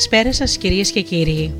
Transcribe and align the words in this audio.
Καλησπέρα 0.00 0.32
σας 0.32 0.56
κυρίες 0.56 0.90
και 0.90 1.00
κύριοι. 1.00 1.54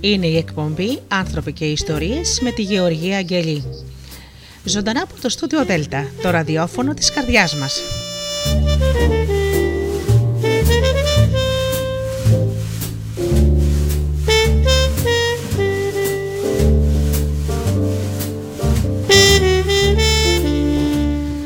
Είναι 0.00 0.26
η 0.26 0.36
εκπομπή 0.36 0.98
«Άνθρωποι 1.08 1.52
και 1.52 1.64
Ιστορίες» 1.64 2.40
με 2.40 2.50
τη 2.50 2.62
Γεωργία 2.62 3.16
Αγγελή. 3.16 3.64
Ζωντανά 4.64 5.02
από 5.02 5.20
το 5.20 5.28
στούντιο 5.28 5.64
Δέλτα, 5.64 6.10
το 6.22 6.30
ραδιόφωνο 6.30 6.94
της 6.94 7.10
καρδιάς 7.10 7.56
μας. 7.56 7.80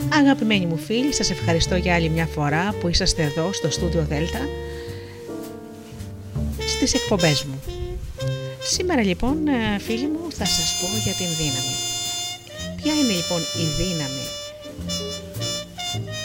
Αγαπημένοι 0.08 0.66
μου 0.66 0.76
φίλοι, 0.76 1.14
σας 1.14 1.30
ευχαριστώ 1.30 1.76
για 1.76 1.94
άλλη 1.94 2.08
μια 2.08 2.26
φορά 2.26 2.74
που 2.80 2.88
είσαστε 2.88 3.22
εδώ 3.22 3.52
στο 3.52 3.70
στούντιο 3.70 4.06
Δέλτα 4.08 4.40
στις 6.86 7.00
εκπομπές 7.02 7.44
μου. 7.44 7.62
Σήμερα 8.62 9.02
λοιπόν 9.02 9.46
ε, 9.48 9.78
φίλοι 9.78 10.06
μου 10.06 10.32
θα 10.32 10.44
σας 10.44 10.76
πω 10.80 10.86
για 11.04 11.12
την 11.12 11.26
δύναμη. 11.38 11.76
Ποια 12.82 12.92
είναι 12.92 13.12
λοιπόν 13.12 13.40
η 13.40 13.82
δύναμη; 13.82 14.24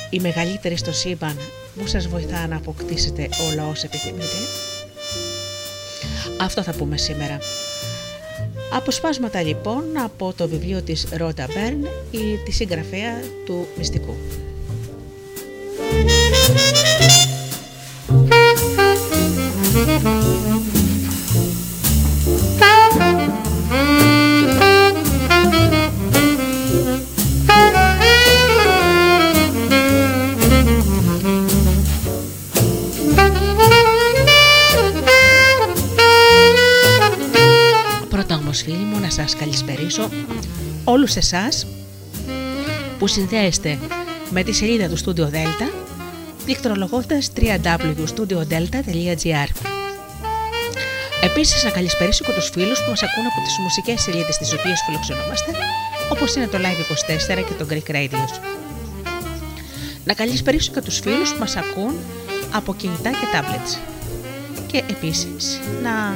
Η 0.09 0.19
μεγαλύτερη 0.19 0.77
στο 0.77 0.91
σύμπαν 0.91 1.37
που 1.77 1.87
σας 1.87 2.07
βοηθά 2.07 2.47
να 2.47 2.55
αποκτήσετε 2.55 3.29
όλα 3.51 3.67
όσα 3.67 3.85
επιθυμείτε. 3.85 4.37
Αυτό 6.41 6.63
θα 6.63 6.71
πούμε 6.71 6.97
σήμερα. 6.97 7.37
Αποσπάσματα 8.73 9.41
λοιπόν 9.41 9.83
από 10.03 10.33
το 10.37 10.47
βιβλίο 10.47 10.81
της 10.81 11.07
Ρότα 11.11 11.47
Μπέρν 11.53 11.87
ή 12.11 12.37
τη 12.45 12.51
συγγραφέα 12.51 13.19
του 13.45 13.67
μυστικού. 13.77 14.15
Πρώτα 19.69 20.18
όλους 40.89 41.15
εσάς 41.15 41.67
που 42.99 43.07
συνδέεστε 43.07 43.79
με 44.29 44.43
τη 44.43 44.53
σελίδα 44.53 44.87
του 44.87 44.97
Studio 44.97 45.23
Delta 45.23 45.71
πληκτρολογώντας 46.45 47.31
www.studiodelta.gr 47.35 49.49
Επίσης 51.23 51.63
να 51.63 51.69
καλησπερίσω 51.69 52.23
και 52.23 52.31
τους 52.31 52.49
φίλους 52.49 52.83
που 52.83 52.89
μας 52.89 53.03
ακούν 53.03 53.25
από 53.25 53.41
τις 53.45 53.57
μουσικές 53.61 54.01
σελίδες 54.01 54.37
τις 54.37 54.53
οποίες 54.53 54.83
φιλοξενόμαστε 54.85 55.51
όπως 56.11 56.35
είναι 56.35 56.47
το 56.47 56.57
Live24 56.57 57.43
και 57.47 57.53
το 57.63 57.67
Greek 57.69 57.91
Radio. 57.95 58.25
Να 60.03 60.13
καλησπερίσω 60.13 60.71
και 60.71 60.81
τους 60.81 60.99
φίλους 60.99 61.33
που 61.33 61.39
μας 61.39 61.55
ακούν 61.55 61.95
από 62.51 62.75
κινητά 62.75 63.09
και 63.09 63.25
tablets. 63.33 63.77
Και 64.67 64.83
επίσης 64.89 65.59
να 65.83 66.15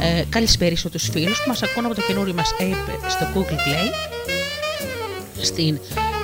ε, 0.00 0.24
καλησπερίσω 0.28 0.90
τους 0.90 1.08
φίλους 1.08 1.42
που 1.42 1.48
μας 1.48 1.62
ακούν 1.62 1.84
από 1.84 1.94
το 1.94 2.02
καινούριο 2.06 2.34
μας 2.34 2.54
app 2.60 3.08
στο 3.08 3.26
Google 3.34 3.52
Play 3.52 3.92
στην 5.40 5.78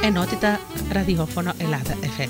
ενότητα 0.05 0.61
ραδιόφωνο 0.93 1.53
Ελλάδα 1.59 1.97
FM. 2.19 2.29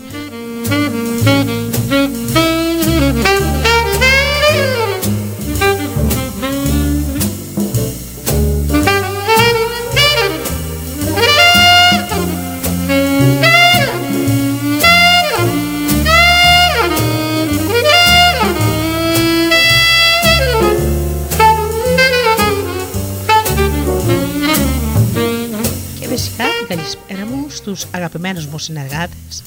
Καλησπέρα 27.74 27.80
μου 27.80 27.80
στους 27.80 27.88
αγαπημένους 27.92 28.46
μου 28.46 28.58
συνεργάτες, 28.58 29.42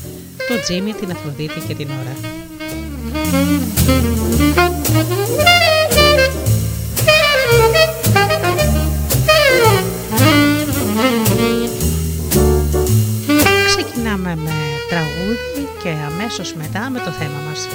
τον 0.47 0.61
Τζίμι, 0.61 0.93
την 0.93 1.11
Αφροδίτη 1.11 1.59
και 1.67 1.75
την 1.75 1.89
Ωρα. 1.89 2.15
Ξεκινάμε 13.65 14.35
με 14.35 14.51
τραγούδι 14.89 15.67
και 15.83 15.89
αμέσως 15.89 16.53
μετά 16.53 16.89
με 16.89 16.99
το 16.99 17.11
θέμα 17.11 17.39
μας. 17.49 17.67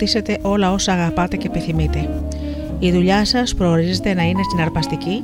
Αποκτήσετε 0.00 0.38
όλα 0.42 0.72
όσα 0.72 0.92
αγαπάτε 0.92 1.36
και 1.36 1.46
επιθυμείτε. 1.46 2.08
Η 2.78 2.92
δουλειά 2.92 3.24
σας 3.24 3.54
προορίζεται 3.54 4.14
να 4.14 4.22
είναι 4.22 4.40
συναρπαστική 4.50 5.22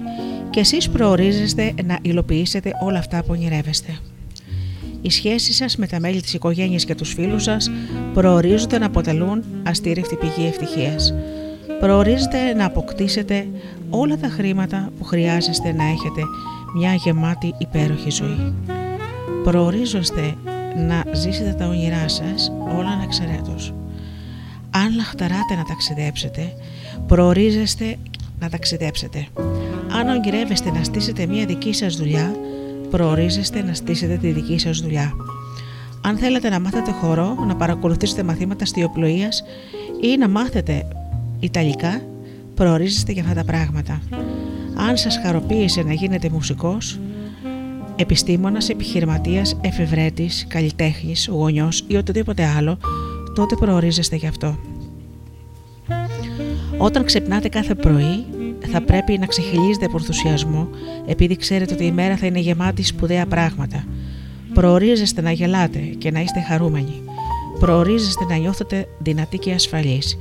και 0.50 0.60
εσείς 0.60 0.88
προορίζεστε 0.88 1.74
να 1.84 1.98
υλοποιήσετε 2.02 2.70
όλα 2.82 2.98
αυτά 2.98 3.18
που 3.18 3.28
ονειρεύεστε. 3.30 3.98
Οι 5.02 5.10
σχέσεις 5.10 5.56
σας 5.56 5.76
με 5.76 5.86
τα 5.86 6.00
μέλη 6.00 6.20
της 6.20 6.34
οικογένειας 6.34 6.84
και 6.84 6.94
τους 6.94 7.12
φίλους 7.12 7.42
σας 7.42 7.70
προορίζονται 8.14 8.78
να 8.78 8.86
αποτελούν 8.86 9.44
αστήρευτη 9.62 10.16
πηγή 10.16 10.46
ευτυχίας. 10.46 11.14
Προορίζετε 11.80 12.54
να 12.54 12.64
αποκτήσετε 12.64 13.46
όλα 13.90 14.16
τα 14.16 14.28
χρήματα 14.28 14.90
που 14.98 15.04
χρειάζεστε 15.04 15.72
να 15.72 15.84
έχετε 15.84 16.22
μια 16.76 16.94
γεμάτη 16.94 17.54
υπέροχη 17.58 18.10
ζωή. 18.10 18.54
Προορίζεστε 19.44 20.34
να 20.88 21.04
ζήσετε 21.12 21.54
τα 21.58 21.66
όνειρά 21.66 22.08
σας 22.08 22.52
όλα 22.78 22.88
ανεξαιρέτως. 22.88 23.74
Αν 24.96 25.02
λαχταράτε 25.02 25.54
να 25.54 25.64
ταξιδέψετε, 25.64 26.52
προορίζεστε 27.06 27.96
να 28.40 28.48
ταξιδέψετε. 28.48 29.26
Αν 29.92 30.08
ονειρεύεστε 30.08 30.70
να 30.70 30.84
στήσετε 30.84 31.26
μια 31.26 31.46
δική 31.46 31.72
σας 31.72 31.96
δουλειά, 31.96 32.34
προορίζεστε 32.90 33.62
να 33.62 33.74
στήσετε 33.74 34.16
τη 34.16 34.30
δική 34.30 34.58
σας 34.58 34.78
δουλειά. 34.78 35.12
Αν 36.00 36.16
θέλετε 36.16 36.48
να 36.48 36.60
μάθετε 36.60 36.90
χορό, 36.90 37.44
να 37.46 37.56
παρακολουθήσετε 37.56 38.22
μαθήματα 38.22 38.64
στιοπλοείας 38.64 39.44
ή 40.00 40.16
να 40.16 40.28
μάθετε 40.28 40.86
Ιταλικά, 41.40 42.02
προορίζεστε 42.54 43.12
για 43.12 43.22
αυτά 43.22 43.34
τα 43.34 43.44
πράγματα. 43.44 44.00
Αν 44.76 44.96
σας 44.96 45.18
χαροποίησε 45.22 45.82
να 45.82 45.92
γίνετε 45.92 46.28
μουσικός, 46.28 46.98
επιστήμονας, 47.96 48.68
επιχειρηματίας, 48.68 49.56
εφευρέτης, 49.60 50.46
καλλιτέχνης, 50.48 51.28
γονιός 51.28 51.84
ή 51.86 51.96
οτιδήποτε 51.96 52.44
άλλο, 52.56 52.78
τότε 53.34 53.54
προορίζεστε 53.56 54.16
γι' 54.16 54.26
αυτό. 54.26 54.58
Όταν 56.78 57.04
ξυπνάτε 57.04 57.48
κάθε 57.48 57.74
πρωί, 57.74 58.24
θα 58.72 58.80
πρέπει 58.80 59.18
να 59.18 59.26
ξεχυλίζετε 59.26 59.84
από 59.84 59.96
ενθουσιασμό, 59.98 60.68
επειδή 61.06 61.36
ξέρετε 61.36 61.74
ότι 61.74 61.84
η 61.84 61.92
μέρα 61.92 62.16
θα 62.16 62.26
είναι 62.26 62.38
γεμάτη 62.38 62.82
σπουδαία 62.82 63.26
πράγματα. 63.26 63.84
Προορίζεστε 64.54 65.20
να 65.20 65.30
γελάτε 65.30 65.78
και 65.78 66.10
να 66.10 66.20
είστε 66.20 66.40
χαρούμενοι. 66.48 67.02
Προορίζεστε 67.58 68.24
να 68.24 68.36
νιώθετε 68.36 68.88
δυνατοί 68.98 69.38
και 69.38 69.52
ασφαλείς. 69.52 70.16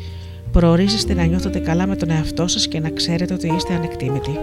Προορίζεστε 0.52 1.14
να 1.14 1.24
νιώθετε 1.26 1.60
καλά 1.60 1.88
με 1.88 1.96
τον 1.96 2.10
εαυτό 2.10 2.48
σας 2.48 2.68
και 2.68 2.80
να 2.80 2.90
ξέρετε 2.90 3.34
ότι 3.34 3.54
είστε 3.56 3.74
ανεκτήμητοι. 3.74 4.40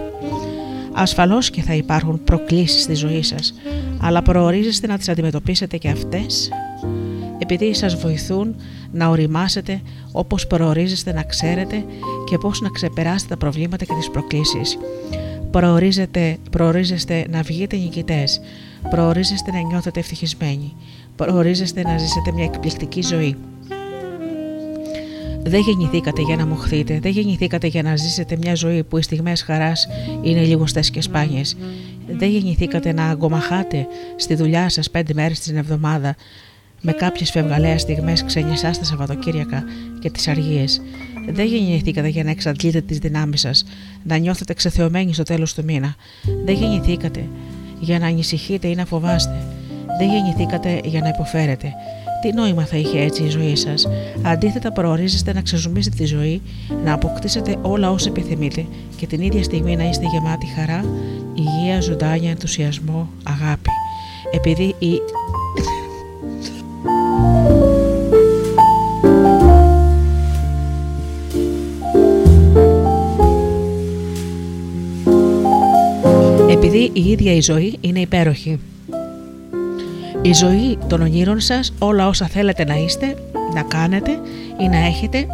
Ασφαλώς 0.93 1.49
και 1.49 1.61
θα 1.61 1.73
υπάρχουν 1.73 2.23
προκλήσεις 2.23 2.81
στη 2.81 2.93
ζωή 2.93 3.23
σας, 3.23 3.53
αλλά 4.01 4.21
προορίζεστε 4.21 4.87
να 4.87 4.97
τις 4.97 5.09
αντιμετωπίσετε 5.09 5.77
και 5.77 5.89
αυτές 5.89 6.49
επειδή 7.43 7.73
σας 7.73 7.95
βοηθούν 7.95 8.55
να 8.91 9.07
οριμάσετε 9.07 9.81
όπως 10.11 10.47
προορίζεστε 10.47 11.13
να 11.13 11.23
ξέρετε 11.23 11.85
και 12.25 12.37
πώς 12.37 12.61
να 12.61 12.69
ξεπεράσετε 12.69 13.29
τα 13.29 13.37
προβλήματα 13.37 13.85
και 13.85 13.93
τις 13.93 14.09
προκλήσεις. 14.09 14.77
Προορίζετε, 15.51 16.37
προορίζεστε 16.51 17.25
να 17.29 17.41
βγείτε 17.41 17.77
νικητές, 17.77 18.41
προορίζεστε 18.89 19.51
να 19.51 19.59
νιώθετε 19.59 19.99
ευτυχισμένοι, 19.99 20.73
προορίζεστε 21.15 21.81
να 21.81 21.97
ζήσετε 21.97 22.31
μια 22.31 22.43
εκπληκτική 22.43 23.01
ζωή. 23.01 23.35
Δεν 25.43 25.61
γεννηθήκατε 25.61 26.21
για 26.21 26.35
να 26.35 26.45
μοχθείτε, 26.45 26.99
δεν 26.99 27.11
γεννηθήκατε 27.11 27.67
για 27.67 27.83
να 27.83 27.95
ζήσετε 27.95 28.37
μια 28.37 28.55
ζωή 28.55 28.83
που 28.83 28.97
οι 28.97 29.01
στιγμές 29.01 29.41
χαράς 29.41 29.87
είναι 30.21 30.41
λιγοστές 30.41 30.89
και 30.89 31.01
σπάνιες. 31.01 31.57
Δεν 32.07 32.29
γεννηθήκατε 32.29 32.93
να 32.93 33.05
αγκομαχάτε 33.05 33.87
στη 34.15 34.35
δουλειά 34.35 34.69
σας 34.69 34.89
πέντε 34.89 35.13
μέρες 35.13 35.39
την 35.39 35.57
εβδομάδα 35.57 36.15
με 36.85 36.91
κάποιες 36.91 37.31
φευγαλαίες 37.31 37.81
στιγμές 37.81 38.23
ξενισά 38.23 38.71
τα 38.71 38.83
Σαββατοκύριακα 38.83 39.63
και 39.99 40.09
τις 40.09 40.27
αργίες. 40.27 40.81
Δεν 41.29 41.45
γεννηθήκατε 41.45 42.07
για 42.07 42.23
να 42.23 42.29
εξαντλείτε 42.29 42.81
τις 42.81 42.97
δυνάμεις 42.97 43.39
σας, 43.39 43.65
να 44.03 44.17
νιώθετε 44.17 44.53
ξεθεωμένοι 44.53 45.13
στο 45.13 45.23
τέλος 45.23 45.53
του 45.53 45.63
μήνα. 45.63 45.95
Δεν 46.45 46.55
γεννηθήκατε 46.55 47.27
για 47.79 47.99
να 47.99 48.07
ανησυχείτε 48.07 48.67
ή 48.67 48.75
να 48.75 48.85
φοβάστε. 48.85 49.45
Δεν 49.99 50.09
γεννηθήκατε 50.09 50.81
για 50.83 50.99
να 50.99 51.07
υποφέρετε. 51.07 51.73
Τι 52.21 52.33
νόημα 52.33 52.65
θα 52.65 52.77
είχε 52.77 52.99
έτσι 52.99 53.23
η 53.23 53.29
ζωή 53.29 53.55
σας; 53.55 53.87
Αντίθετα, 54.21 54.71
προορίζεστε 54.71 55.33
να 55.33 55.41
ξεζουμίσετε 55.41 55.95
τη 55.95 56.05
ζωή, 56.05 56.41
να 56.83 56.93
αποκτήσετε 56.93 57.55
όλα 57.61 57.91
όσα 57.91 58.09
επιθυμείτε 58.09 58.65
και 58.95 59.07
την 59.07 59.21
ίδια 59.21 59.43
στιγμή 59.43 59.75
να 59.75 59.89
είστε 59.89 60.05
γεμάτοι 60.05 60.45
χαρά, 60.45 60.85
υγεία, 61.35 61.81
ζωντάνια, 61.81 62.29
ενθουσιασμό, 62.29 63.09
αγάπη. 63.23 63.69
Επειδή 64.31 64.75
η 64.79 64.99
επειδή 76.53 76.91
η 76.93 77.09
ίδια 77.09 77.33
η 77.33 77.41
ζωή 77.41 77.77
είναι 77.81 77.99
υπέροχη. 77.99 78.59
Η 80.21 80.33
ζωή 80.33 80.77
των 80.87 81.01
ονείρων 81.01 81.39
σας, 81.39 81.73
όλα 81.79 82.07
όσα 82.07 82.27
θέλετε 82.27 82.63
να 82.63 82.75
είστε, 82.75 83.15
να 83.53 83.61
κάνετε 83.61 84.11
ή 84.61 84.67
να 84.67 84.77
έχετε, 84.77 85.27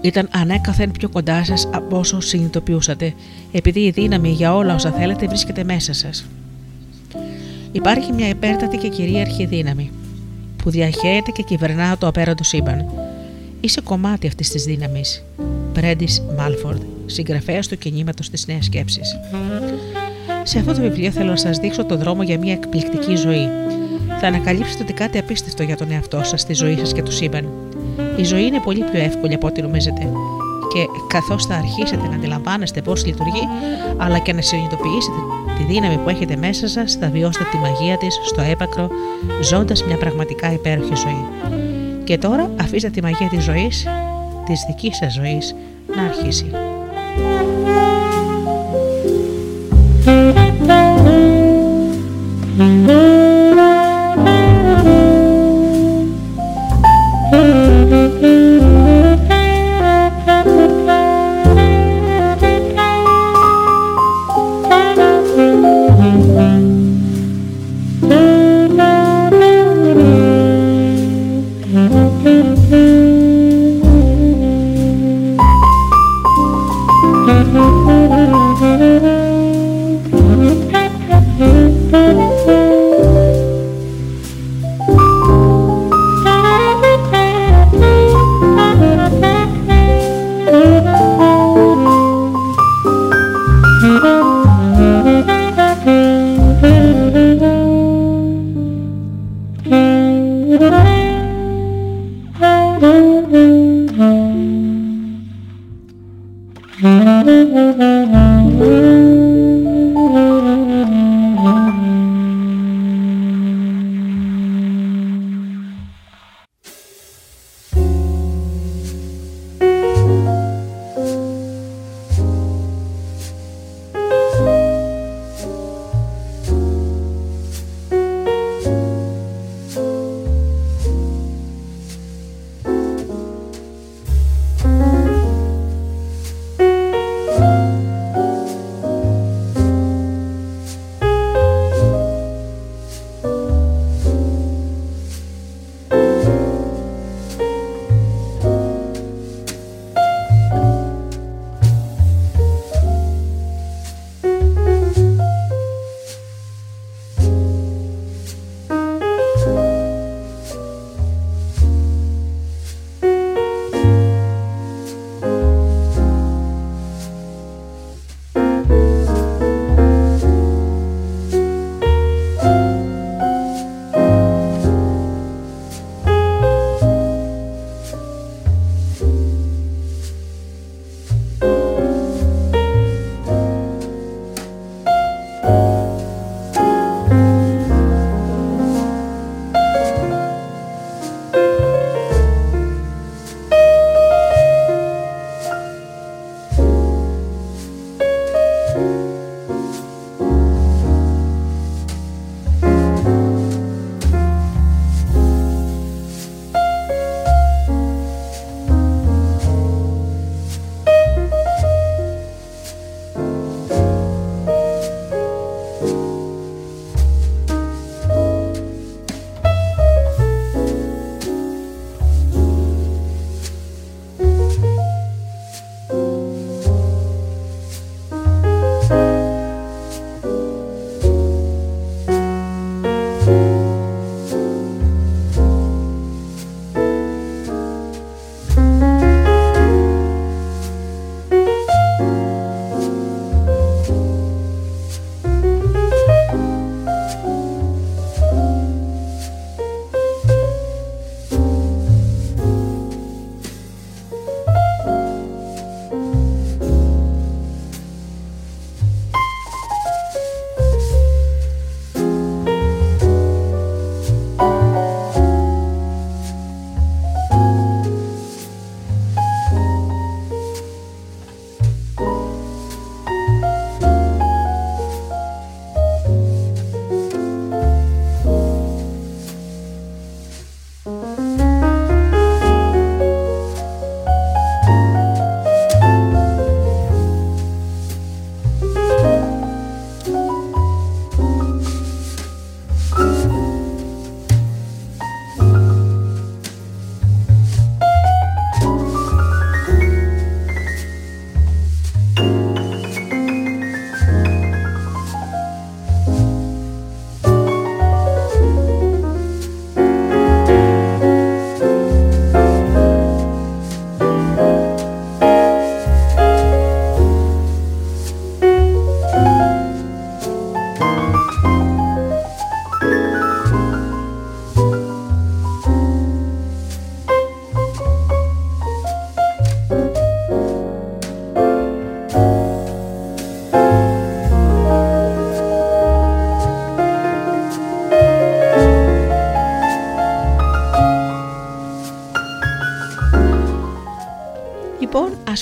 ήταν 0.00 0.28
ανέκαθεν 0.32 0.90
πιο 0.90 1.08
κοντά 1.08 1.44
σας 1.44 1.68
από 1.72 1.98
όσο 1.98 2.20
συνειδητοποιούσατε, 2.20 3.14
επειδή 3.52 3.80
η 3.80 3.90
δύναμη 3.90 4.28
για 4.28 4.54
όλα 4.54 4.74
όσα 4.74 4.90
θέλετε 4.90 5.26
βρίσκεται 5.26 5.64
μέσα 5.64 5.92
σας. 5.92 6.26
Υπάρχει 7.72 8.12
μια 8.12 8.28
υπέρτατη 8.28 8.76
και 8.76 8.88
κυρίαρχη 8.88 9.46
δύναμη, 9.46 9.90
που 10.56 10.70
διαχέεται 10.70 11.30
και 11.30 11.42
κυβερνά 11.42 11.98
το 11.98 12.06
απέραντο 12.06 12.42
σύμπαν. 12.42 13.05
Είσαι 13.60 13.80
κομμάτι 13.80 14.26
αυτής 14.26 14.50
της 14.50 14.64
δύναμης. 14.64 15.24
Πρέντις 15.72 16.22
Μάλφορντ, 16.36 16.82
συγγραφέας 17.06 17.68
του 17.68 17.78
κινήματος 17.78 18.30
της 18.30 18.46
Νέας 18.46 18.64
Σκέψης. 18.64 19.16
Σε 20.42 20.58
αυτό 20.58 20.72
το 20.72 20.80
βιβλίο 20.80 21.10
θέλω 21.10 21.30
να 21.30 21.36
σας 21.36 21.58
δείξω 21.58 21.84
τον 21.84 21.98
δρόμο 21.98 22.22
για 22.22 22.38
μια 22.38 22.52
εκπληκτική 22.52 23.14
ζωή. 23.16 23.48
Θα 24.20 24.26
ανακαλύψετε 24.26 24.82
ότι 24.82 24.92
κάτι 24.92 25.18
απίστευτο 25.18 25.62
για 25.62 25.76
τον 25.76 25.90
εαυτό 25.90 26.20
σας, 26.24 26.44
τη 26.44 26.54
ζωή 26.54 26.76
σας 26.76 26.92
και 26.92 27.02
το 27.02 27.10
σύμπαν. 27.10 27.48
Η 28.16 28.24
ζωή 28.24 28.42
είναι 28.42 28.60
πολύ 28.60 28.84
πιο 28.92 29.00
εύκολη 29.00 29.34
από 29.34 29.46
ό,τι 29.46 29.62
νομίζετε. 29.62 30.00
Και 30.72 30.86
καθώς 31.08 31.46
θα 31.46 31.54
αρχίσετε 31.54 32.08
να 32.08 32.14
αντιλαμβάνεστε 32.14 32.82
πώς 32.82 33.06
λειτουργεί, 33.06 33.42
αλλά 33.96 34.18
και 34.18 34.32
να 34.32 34.40
συνειδητοποιήσετε 34.40 35.16
τη 35.58 35.72
δύναμη 35.72 35.96
που 35.96 36.08
έχετε 36.08 36.36
μέσα 36.36 36.68
σας, 36.68 36.94
θα 36.94 37.08
βιώσετε 37.08 37.44
τη 37.50 37.56
μαγεία 37.56 37.96
της 37.96 38.20
στο 38.24 38.42
έπακρο, 38.42 38.88
ζώντας 39.42 39.84
μια 39.84 39.96
πραγματικά 39.96 40.52
υπέροχη 40.52 40.94
ζωή. 40.94 41.24
Και 42.06 42.18
τώρα 42.18 42.50
αφήστε 42.60 42.90
τη 42.90 43.02
μαγεία 43.02 43.28
της 43.28 43.44
ζωής, 43.44 43.86
της 44.46 44.64
δικής 44.66 44.96
σας 44.96 45.12
ζωής, 45.12 45.54
να 45.96 46.02
αρχίσει. 46.02 46.50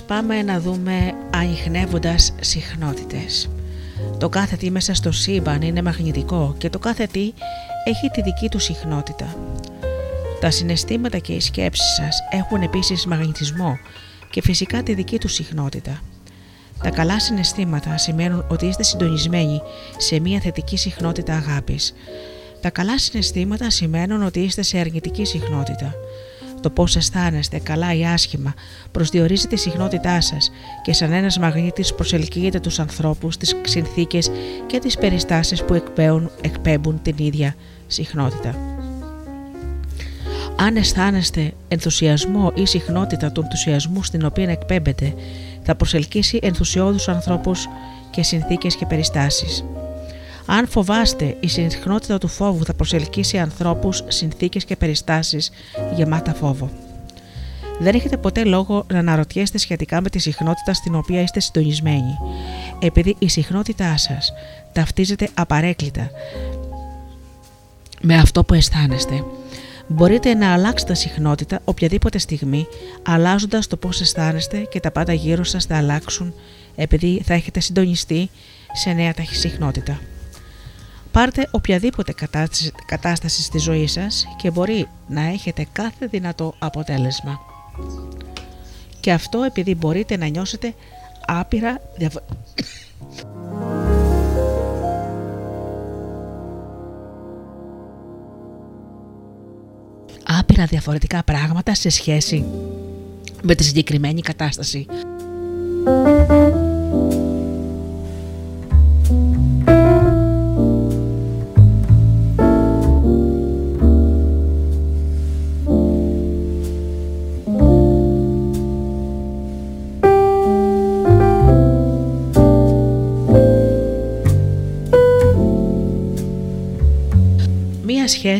Πάμε 0.03 0.43
να 0.43 0.61
δούμε 0.61 1.13
ανοιχνεύοντας 1.31 2.35
συχνότητες. 2.41 3.51
Το 4.19 4.29
κάθε 4.29 4.57
τι 4.57 4.71
μέσα 4.71 4.95
στο 4.95 5.13
σύμπαν 5.13 5.63
είναι 5.63 5.83
μαγνητικό 5.83 6.55
και 6.59 6.71
το 6.71 6.79
κάθε 6.79 7.07
τι 7.07 7.33
έχει 7.85 8.11
τη 8.11 8.23
δική 8.23 8.49
του 8.49 8.59
συχνότητα. 8.59 9.37
Τα 10.41 10.51
συναισθήματα 10.51 11.19
και 11.19 11.33
οι 11.33 11.41
σκέψεις 11.41 11.95
σας 11.95 12.19
έχουν 12.31 12.63
επίσης 12.63 13.07
μαγνητισμό 13.07 13.79
και 14.31 14.43
φυσικά 14.43 14.83
τη 14.83 14.95
δική 14.95 15.19
τους 15.19 15.33
συχνότητα. 15.33 16.01
Τα 16.83 16.91
καλά 16.91 17.21
συναισθήματα 17.21 17.99
σημαίνουν 17.99 18.45
ότι 18.49 18.67
είστε 18.67 18.83
συντονισμένοι 18.83 19.61
σε 19.97 20.21
μια 20.21 20.41
θετική 20.41 20.77
συχνότητα 20.77 21.35
αγάπης. 21.35 21.95
Τα 22.61 22.71
καλά 22.71 22.99
συναισθήματα 22.99 23.71
σημαίνουν 23.71 24.23
ότι 24.23 24.41
είστε 24.41 24.63
σε 24.63 24.79
αρνητική 24.79 25.25
συχνότητα. 25.25 25.95
Το 26.65 26.71
πώς 26.71 26.97
αισθάνεστε, 26.97 27.59
καλά 27.59 27.95
ή 27.95 28.07
άσχημα, 28.07 28.55
προσδιορίζει 28.91 29.47
τη 29.47 29.57
συχνότητά 29.57 30.21
σας 30.21 30.51
και 30.83 30.93
σαν 30.93 31.13
ένας 31.13 31.39
μαγνήτης 31.39 31.95
προσελκύεται 31.95 32.61
τους 32.61 32.79
ανθρώπους, 32.79 33.37
τις 33.37 33.55
συνθήκες 33.63 34.31
και 34.67 34.79
τις 34.79 34.99
περιστάσεις 34.99 35.65
που 35.65 35.75
εκπέμπουν, 35.75 36.31
εκπέμπουν 36.41 37.03
την 37.03 37.15
ίδια 37.19 37.55
συχνότητα. 37.87 38.55
Αν 40.57 40.77
αισθάνεστε 40.77 41.53
ενθουσιασμό 41.69 42.53
ή 42.55 42.67
συχνότητα 42.67 43.33
του 43.33 43.41
ενθουσιασμού 43.41 44.03
στην 44.03 44.25
οποία 44.25 44.51
εκπέμπετε, 44.51 45.15
θα 45.63 45.75
προσελκύσει 45.75 46.39
ενθουσιώδους 46.43 47.09
ανθρώπους 47.09 47.69
και 48.11 48.23
συνθήκες 48.23 48.77
και 48.77 48.87
περιστάσεις. 48.87 49.65
Αν 50.47 50.69
φοβάστε, 50.69 51.37
η 51.41 51.49
συχνότητα 51.49 52.19
του 52.19 52.29
φόβου 52.29 52.65
θα 52.65 52.75
προσελκύσει 52.75 53.39
ανθρώπους, 53.39 54.05
συνθήκες 54.09 54.65
και 54.65 54.77
περιστάσεις 54.77 55.51
γεμάτα 55.95 56.35
φόβο. 56.35 56.71
Δεν 57.79 57.95
έχετε 57.95 58.17
ποτέ 58.17 58.45
λόγο 58.45 58.85
να 58.93 58.99
αναρωτιέστε 58.99 59.59
σχετικά 59.59 60.01
με 60.01 60.11
τη 60.11 60.19
συχνότητα 60.19 60.75
στην 60.75 60.95
οποία 60.95 61.23
είστε 61.23 61.41
συντονισμένοι, 61.41 62.19
επειδή 62.79 63.17
η 63.19 63.29
συχνότητά 63.29 63.97
σας 63.97 64.33
ταυτίζεται 64.73 65.29
απαρέκλητα 65.35 66.11
με 68.01 68.17
αυτό 68.17 68.45
που 68.45 68.55
αισθάνεστε. 68.55 69.25
Μπορείτε 69.87 70.35
να 70.35 70.53
αλλάξετε 70.53 70.95
συχνότητα 70.95 71.61
οποιαδήποτε 71.65 72.19
στιγμή, 72.19 72.67
αλλάζοντας 73.03 73.67
το 73.67 73.77
πώς 73.77 74.01
αισθάνεστε 74.01 74.59
και 74.59 74.81
τα 74.81 74.91
πάντα 74.91 75.13
γύρω 75.13 75.45
σας 75.45 75.65
θα 75.65 75.77
αλλάξουν 75.77 76.35
επειδή 76.77 77.23
θα 77.25 77.35
έχετε 77.35 77.61
συντονιστεί 77.61 78.31
σε 78.73 78.93
νέα 78.93 79.15
ταχυσυχνότητα. 79.15 80.01
Πάρτε 81.15 81.49
οποιαδήποτε 81.51 82.15
κατάσταση 82.87 83.43
στη 83.43 83.59
ζωή 83.59 83.87
σας 83.87 84.27
και 84.37 84.51
μπορεί 84.51 84.89
να 85.09 85.21
έχετε 85.21 85.67
κάθε 85.73 86.07
δυνατό 86.07 86.55
αποτέλεσμα. 86.59 87.41
Και 89.01 89.13
αυτό 89.13 89.43
επειδή 89.43 89.75
μπορείτε 89.75 90.17
να 90.17 90.27
νιώσετε 90.27 90.75
άπειρα 91.27 91.81
άπειρα 100.25 100.65
διαφορετικά 100.67 101.23
πράγματα 101.25 101.75
σε 101.75 101.89
σχέση 101.89 102.45
με 103.43 103.55
τη 103.55 103.65
συγκεκριμένη 103.65 104.21
κατάσταση. 104.21 104.87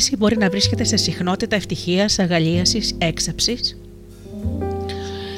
Σχέση 0.01 0.17
μπορεί 0.17 0.37
να 0.37 0.49
βρίσκεται 0.49 0.85
σε 0.85 0.97
συχνότητα 0.97 1.57
ευτυχίας, 1.57 2.19
αγαλίασης, 2.19 2.95
έξαψης, 2.99 3.77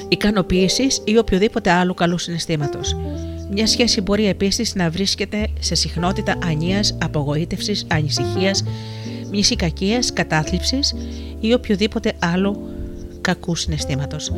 ικανοποίησης 0.09 1.03
ή 1.05 1.19
οποιοδήποτε 1.19 1.71
άλλου 1.71 1.95
καλού 1.95 2.19
συναισθήματος. 2.19 2.97
Μια 3.51 3.67
σχέση 3.67 4.01
μπορεί 4.01 4.27
επίσης 4.27 4.75
να 4.75 4.91
βρίσκεται 4.91 5.49
σε 5.61 5.75
συχνότητα 5.75 6.39
ανίας, 6.45 6.99
απογοήτευσης, 7.03 7.87
ανησυχίας, 7.89 8.65
κακίας, 9.57 10.13
κατάθλιψης 10.13 10.95
ή 11.41 11.53
οποιοδήποτε 11.53 12.13
άλλο 12.19 12.69
κακού 13.21 13.55
συναισθήματος. 13.55 14.33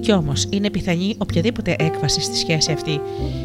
Κι 0.00 0.12
όμως 0.12 0.46
είναι 0.50 0.70
πιθανή 0.70 1.14
οποιαδήποτε 1.18 1.76
έκβαση 1.78 2.20
στη 2.20 2.36
σχέση 2.36 2.72
αυτή 2.72 3.00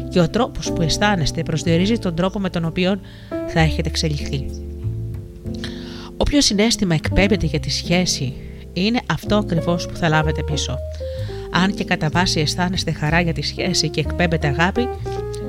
και 0.08 0.20
ο 0.20 0.28
τρόπος 0.28 0.72
που 0.72 0.82
αισθάνεστε 0.82 1.42
προσδιορίζει 1.42 1.98
τον 1.98 2.14
τρόπο 2.14 2.38
με 2.38 2.50
τον 2.50 2.64
οποίο 2.64 3.00
θα 3.46 3.60
έχετε 3.60 3.88
εξελιχθεί. 3.88 4.71
Όποιο 6.32 6.44
συνέστημα 6.44 6.94
εκπέμπεται 6.94 7.46
για 7.46 7.60
τη 7.60 7.70
σχέση 7.70 8.32
είναι 8.72 9.00
αυτό 9.06 9.36
ακριβώς 9.36 9.86
που 9.86 9.96
θα 9.96 10.08
λάβετε 10.08 10.42
πίσω. 10.42 10.78
Αν 11.50 11.74
και 11.74 11.84
κατά 11.84 12.08
βάση 12.12 12.40
αισθάνεστε 12.40 12.92
χαρά 12.92 13.20
για 13.20 13.32
τη 13.32 13.42
σχέση 13.42 13.88
και 13.88 14.00
εκπέμπετε 14.00 14.46
αγάπη, 14.46 14.88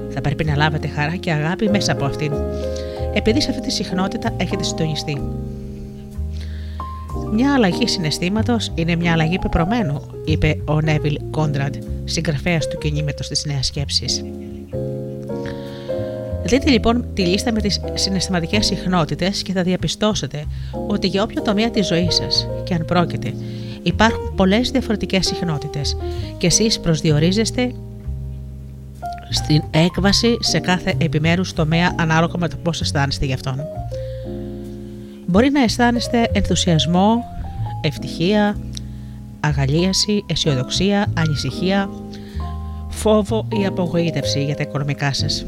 θα 0.10 0.22
πρέπει 0.22 0.43
να 0.43 0.56
λάβετε 0.56 0.88
χαρά 0.88 1.15
και 1.15 1.32
αγάπη 1.32 1.69
μέσα 1.69 1.91
από 1.91 2.06
αυτήν. 2.06 2.34
Επειδή 3.13 3.41
σε 3.41 3.50
αυτή 3.50 3.62
τη 3.62 3.72
συχνότητα 3.72 4.34
έχετε 4.38 4.63
συντονιστεί. 4.63 5.22
Μια 7.34 7.54
αλλαγή 7.54 7.88
συναισθήματος 7.88 8.72
είναι 8.76 8.96
μια 8.96 9.12
αλλαγή 9.12 9.39
πεπρωμένου, 9.39 10.02
είπε 10.26 10.62
ο 10.65 10.82
Νέβιλ 10.82 11.19
Κόντραντ, 11.32 11.76
συγγραφέας 12.04 12.67
του 12.67 12.78
κινήματος 12.78 13.28
της 13.28 13.46
Νέας 13.46 13.65
Σκέψης. 13.65 14.24
Δείτε 16.54 16.70
λοιπόν 16.70 17.06
τη 17.13 17.26
λίστα 17.26 17.52
με 17.52 17.62
τις 17.62 17.82
συναισθηματικές 17.94 18.66
συχνότητες 18.66 19.42
και 19.42 19.54
θα 19.54 19.63
διαπιστώσετε 19.63 20.46
ότι 20.88 21.08
για 21.08 21.24
όποιο 21.24 21.42
τομέα 21.42 21.70
της 21.70 21.88
ζωής 21.88 22.16
σας 22.16 22.48
και 22.63 22.74
αν 22.74 22.86
πρόκειται 22.86 23.34
υπάρχουν 23.84 24.36
πολλές 24.36 24.72
διαφορετικές 24.72 25.26
συχνότητες 25.26 25.98
και 26.38 26.48
εσείς 26.48 26.80
προσδιορίζεστε 26.80 27.72
στην 29.30 29.63
έκβαση 29.72 30.38
σε 30.39 30.60
κάθε 30.60 30.94
επιμέρους 30.98 31.54
τομέα 31.54 31.96
ανάλογα 31.98 32.34
με 32.38 32.48
το 32.48 32.56
πώς 32.63 32.82
αισθάνεστε 32.82 33.26
γι' 33.26 33.34
αυτόν. 33.34 33.60
Μπορεί 35.26 35.50
να 35.50 35.63
αισθάνεστε 35.63 36.30
ενθουσιασμό, 36.34 37.24
ευτυχία, 37.82 38.58
αγαλίαση, 39.39 40.24
αισιοδοξία, 40.28 41.06
ανησυχία, 41.18 41.89
φόβο 42.89 43.48
ή 43.62 43.66
απογοήτευση 43.66 44.44
για 44.44 44.56
τα 44.56 44.63
οικονομικά 44.63 45.13
σας. 45.13 45.46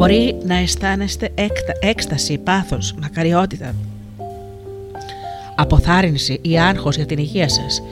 Μπορεί 0.00 0.36
να 0.44 0.54
αισθάνεστε 0.54 1.30
έκσταση, 1.80 2.38
πάθος, 2.38 2.94
μακαριότητα, 3.00 3.74
αποθάρρυνση 5.56 6.38
ή 6.42 6.58
άγχος 6.58 6.96
για 6.96 7.06
την 7.06 7.18
υγεία 7.18 7.48
σας. 7.48 7.82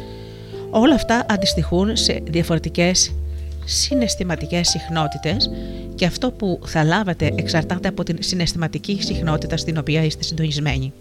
Όλα 0.70 0.94
αυτά 0.94 1.26
αντιστοιχούν 1.28 1.96
σε 1.96 2.22
διαφορετικές 2.24 3.12
συναισθηματικές 3.68 4.68
συχνότητες 4.68 5.50
και 5.94 6.06
αυτό 6.06 6.30
που 6.30 6.60
θα 6.64 6.84
λάβετε 6.84 7.32
εξαρτάται 7.36 7.88
από 7.88 8.02
την 8.02 8.16
συναισθηματική 8.20 8.98
συχνότητα 9.02 9.56
στην 9.56 9.78
οποία 9.78 10.04
είστε 10.04 10.22
συντονισμένοι. 10.22 10.92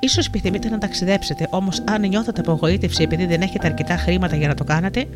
Ίσως 0.00 0.26
επιθυμείτε 0.26 0.68
να 0.68 0.78
ταξιδέψετε, 0.78 1.46
όμως 1.50 1.82
αν 1.84 2.08
νιώθετε 2.08 2.40
απογοήτευση 2.40 3.02
επειδή 3.02 3.26
δεν 3.26 3.40
έχετε 3.40 3.66
αρκετά 3.66 3.96
χρήματα 3.96 4.36
για 4.36 4.48
να 4.48 4.54
το 4.54 4.64
κάνετε, 4.64 5.06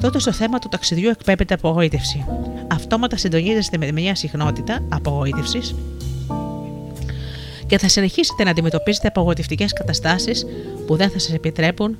τότε 0.00 0.18
στο 0.18 0.32
θέμα 0.32 0.58
του 0.58 0.68
ταξιδιού 0.68 1.08
εκπέμπεται 1.08 1.54
απογοήτευση. 1.54 2.24
Αυτόματα 2.72 3.16
συντονίζεστε 3.16 3.78
με 3.78 3.92
μια 3.92 4.14
συχνότητα 4.14 4.78
απογοήτευσης 4.88 5.74
και 7.66 7.78
θα 7.78 7.88
συνεχίσετε 7.88 8.44
να 8.44 8.50
αντιμετωπίζετε 8.50 9.08
απογοητευτικές 9.08 9.72
καταστάσεις 9.72 10.46
που 10.86 10.96
δεν 10.96 11.10
θα 11.10 11.18
σας 11.18 11.32
επιτρέπουν 11.32 11.98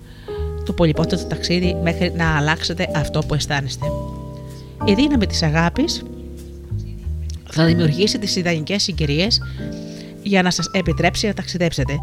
το 0.66 0.72
πολυπότατο 0.72 1.26
ταξίδι 1.26 1.76
μέχρι 1.82 2.12
να 2.16 2.36
αλλάξετε 2.36 2.88
αυτό 2.94 3.20
που 3.20 3.34
αισθάνεστε. 3.34 3.86
Η 4.84 4.94
δύναμη 4.94 5.26
της 5.26 5.42
αγάπης 5.42 6.02
θα 7.50 7.64
δημιουργήσει 7.64 8.18
τις 8.18 8.36
ιδανικές 8.36 8.82
συγκυρίες 8.82 9.40
για 10.22 10.42
να 10.42 10.50
σας 10.50 10.70
επιτρέψει 10.72 11.26
να 11.26 11.34
ταξιδέψετε. 11.34 11.98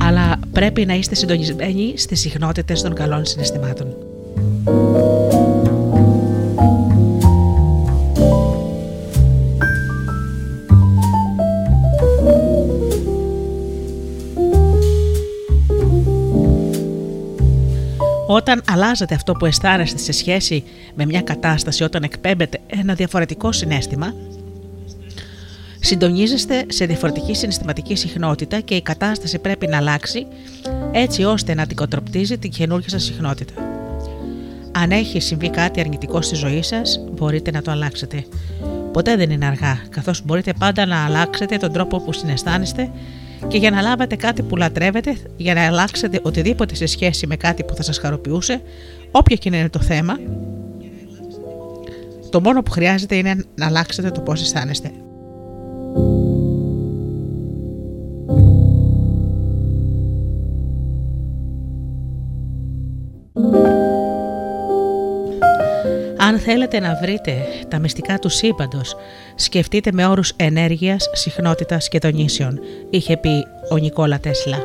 Αλλά 0.00 0.38
πρέπει 0.52 0.86
να 0.86 0.94
είστε 0.94 1.14
συντονισμένοι 1.14 1.94
στις 1.96 2.20
συχνότητες 2.20 2.82
των 2.82 2.94
καλών 2.94 3.24
συναισθημάτων. 3.24 4.15
Όταν 18.36 18.62
αλλάζετε 18.70 19.14
αυτό 19.14 19.32
που 19.32 19.46
αισθάνεστε 19.46 19.98
σε 19.98 20.12
σχέση 20.12 20.64
με 20.94 21.04
μια 21.06 21.20
κατάσταση, 21.20 21.82
όταν 21.84 22.02
εκπέμπετε 22.02 22.60
ένα 22.66 22.94
διαφορετικό 22.94 23.52
συνέστημα, 23.52 24.14
συντονίζεστε 25.80 26.64
σε 26.68 26.86
διαφορετική 26.86 27.34
συναισθηματική 27.34 27.94
συχνότητα 27.94 28.60
και 28.60 28.74
η 28.74 28.82
κατάσταση 28.82 29.38
πρέπει 29.38 29.66
να 29.66 29.76
αλλάξει 29.76 30.26
έτσι 30.92 31.24
ώστε 31.24 31.54
να 31.54 31.62
αντικοτροπτίζει 31.62 32.38
την 32.38 32.50
καινούργια 32.50 32.88
σας 32.88 33.04
συχνότητα. 33.04 33.54
Αν 34.72 34.90
έχει 34.90 35.20
συμβεί 35.20 35.50
κάτι 35.50 35.80
αρνητικό 35.80 36.22
στη 36.22 36.34
ζωή 36.34 36.62
σας, 36.62 37.00
μπορείτε 37.12 37.50
να 37.50 37.62
το 37.62 37.70
αλλάξετε. 37.70 38.26
Ποτέ 38.92 39.16
δεν 39.16 39.30
είναι 39.30 39.46
αργά, 39.46 39.78
καθώς 39.90 40.24
μπορείτε 40.24 40.52
πάντα 40.58 40.86
να 40.86 41.04
αλλάξετε 41.04 41.56
τον 41.56 41.72
τρόπο 41.72 42.00
που 42.00 42.12
συναισθάνεστε 42.12 42.90
και 43.48 43.58
για 43.58 43.70
να 43.70 43.80
λάβετε 43.80 44.16
κάτι 44.16 44.42
που 44.42 44.56
λατρεύετε, 44.56 45.16
για 45.36 45.54
να 45.54 45.66
αλλάξετε 45.66 46.20
οτιδήποτε 46.22 46.74
σε 46.74 46.86
σχέση 46.86 47.26
με 47.26 47.36
κάτι 47.36 47.64
που 47.64 47.74
θα 47.74 47.82
σας 47.82 47.98
χαροποιούσε, 47.98 48.62
όποιο 49.10 49.36
και 49.36 49.48
είναι 49.48 49.68
το 49.68 49.80
θέμα, 49.80 50.18
το 52.30 52.40
μόνο 52.40 52.62
που 52.62 52.70
χρειάζεται 52.70 53.14
είναι 53.14 53.44
να 53.54 53.66
αλλάξετε 53.66 54.10
το 54.10 54.20
πώς 54.20 54.40
αισθάνεστε. 54.40 54.90
Θέλετε 66.48 66.80
να 66.80 66.94
βρείτε 66.94 67.44
τα 67.68 67.78
μυστικά 67.78 68.18
του 68.18 68.28
σύμπαντος, 68.28 68.96
σκεφτείτε 69.34 69.90
με 69.92 70.06
όρους 70.06 70.32
ενέργειας, 70.36 71.08
συχνότητας 71.12 71.88
και 71.88 71.98
δονήσεων, 71.98 72.60
είχε 72.90 73.16
πει 73.16 73.46
ο 73.70 73.76
Νικόλα 73.76 74.20
Τέσλα. 74.20 74.58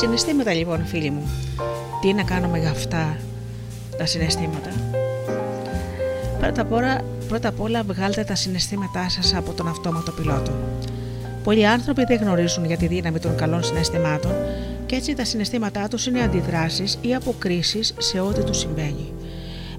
Συναισθήματα 0.00 0.52
λοιπόν 0.54 0.86
φίλοι 0.86 1.10
μου. 1.10 1.30
Τι 2.00 2.12
να 2.12 2.22
κάνουμε 2.22 2.58
για 2.58 2.70
αυτά 2.70 3.16
τα 3.98 4.06
συναισθήματα; 4.06 4.70
Πρώτα 6.40 6.62
απ' 6.62 6.72
όλα, 6.72 7.00
πρώτα 7.28 7.48
απ' 7.48 7.60
όλα 7.60 7.82
βγάλτε 7.82 8.24
τα 8.24 8.34
συναισθήματά 8.34 9.08
σας 9.08 9.34
από 9.34 9.52
τον 9.52 9.68
αυτόματο 9.68 10.12
πιλότο. 10.12 10.52
Πολλοί 11.44 11.66
άνθρωποι 11.66 12.04
δεν 12.04 12.18
γνωρίζουν 12.20 12.64
για 12.64 12.76
τη 12.76 12.86
δύναμη 12.86 13.18
των 13.18 13.36
καλών 13.36 13.62
συναισθημάτων 13.62 14.32
και 14.86 14.96
έτσι 14.96 15.14
τα 15.14 15.24
συναισθήματά 15.24 15.88
τους 15.88 16.06
είναι 16.06 16.22
αντιδράσεις 16.22 16.98
ή 17.00 17.14
αποκρίσεις 17.14 17.94
σε 17.98 18.20
ό,τι 18.20 18.44
τους 18.44 18.58
συμβαίνει. 18.58 19.12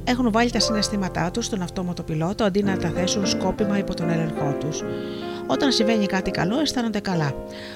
Έχουν 0.03 0.31
βάλει 0.31 0.51
τα 0.51 0.59
συναισθήματά 0.59 1.31
τους 1.31 1.45
στον 1.45 1.61
αυτόματο 1.61 2.03
πιλότο 2.03 2.43
αντί 2.43 2.63
να 2.63 2.77
τα 2.77 2.89
θέσουν 2.89 3.27
σκόπιμα 3.27 3.77
υπό 3.77 3.93
τον 3.93 4.09
έλεγχό 4.09 4.55
τους. 4.59 4.83
Όταν 5.51 5.71
συμβαίνει 5.71 6.05
κάτι 6.05 6.31
καλό, 6.31 6.59
αισθάνονται 6.59 6.99
καλά. 6.99 7.33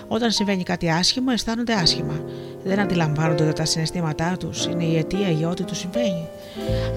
Όταν 0.07 0.31
συμβαίνει 0.31 0.63
κάτι 0.63 0.89
άσχημο, 0.89 1.29
αισθάνονται 1.33 1.73
άσχημα. 1.73 2.23
Δεν 2.63 2.79
αντιλαμβάνονται 2.79 3.43
ότι 3.43 3.53
τα 3.53 3.65
συναισθήματά 3.65 4.37
τους 4.39 4.65
είναι 4.65 4.83
η 4.83 4.97
αιτία 4.97 5.29
για 5.29 5.49
ό,τι 5.49 5.63
τους 5.63 5.77
συμβαίνει. 5.77 6.27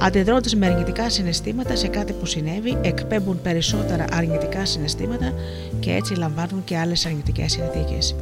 Αντιδρώντα 0.01 0.57
με 0.57 0.67
αρνητικά 0.67 1.11
συναισθήματα 1.11 1.77
σε 1.77 1.87
κάτι 1.87 2.13
που 2.13 2.27
συνέβη, 2.27 2.79
εκπέμπουν 2.83 3.43
περισσότερα 3.43 4.05
αρνητικά 4.13 4.65
συναισθήματα 4.65 5.33
και 5.81 5.93
έτσι 5.93 6.15
λαμβάνουν 6.15 6.65
και 6.65 6.77
άλλες 6.77 7.07
αρνητικές 7.07 7.53
συνθήκες. 7.53 8.15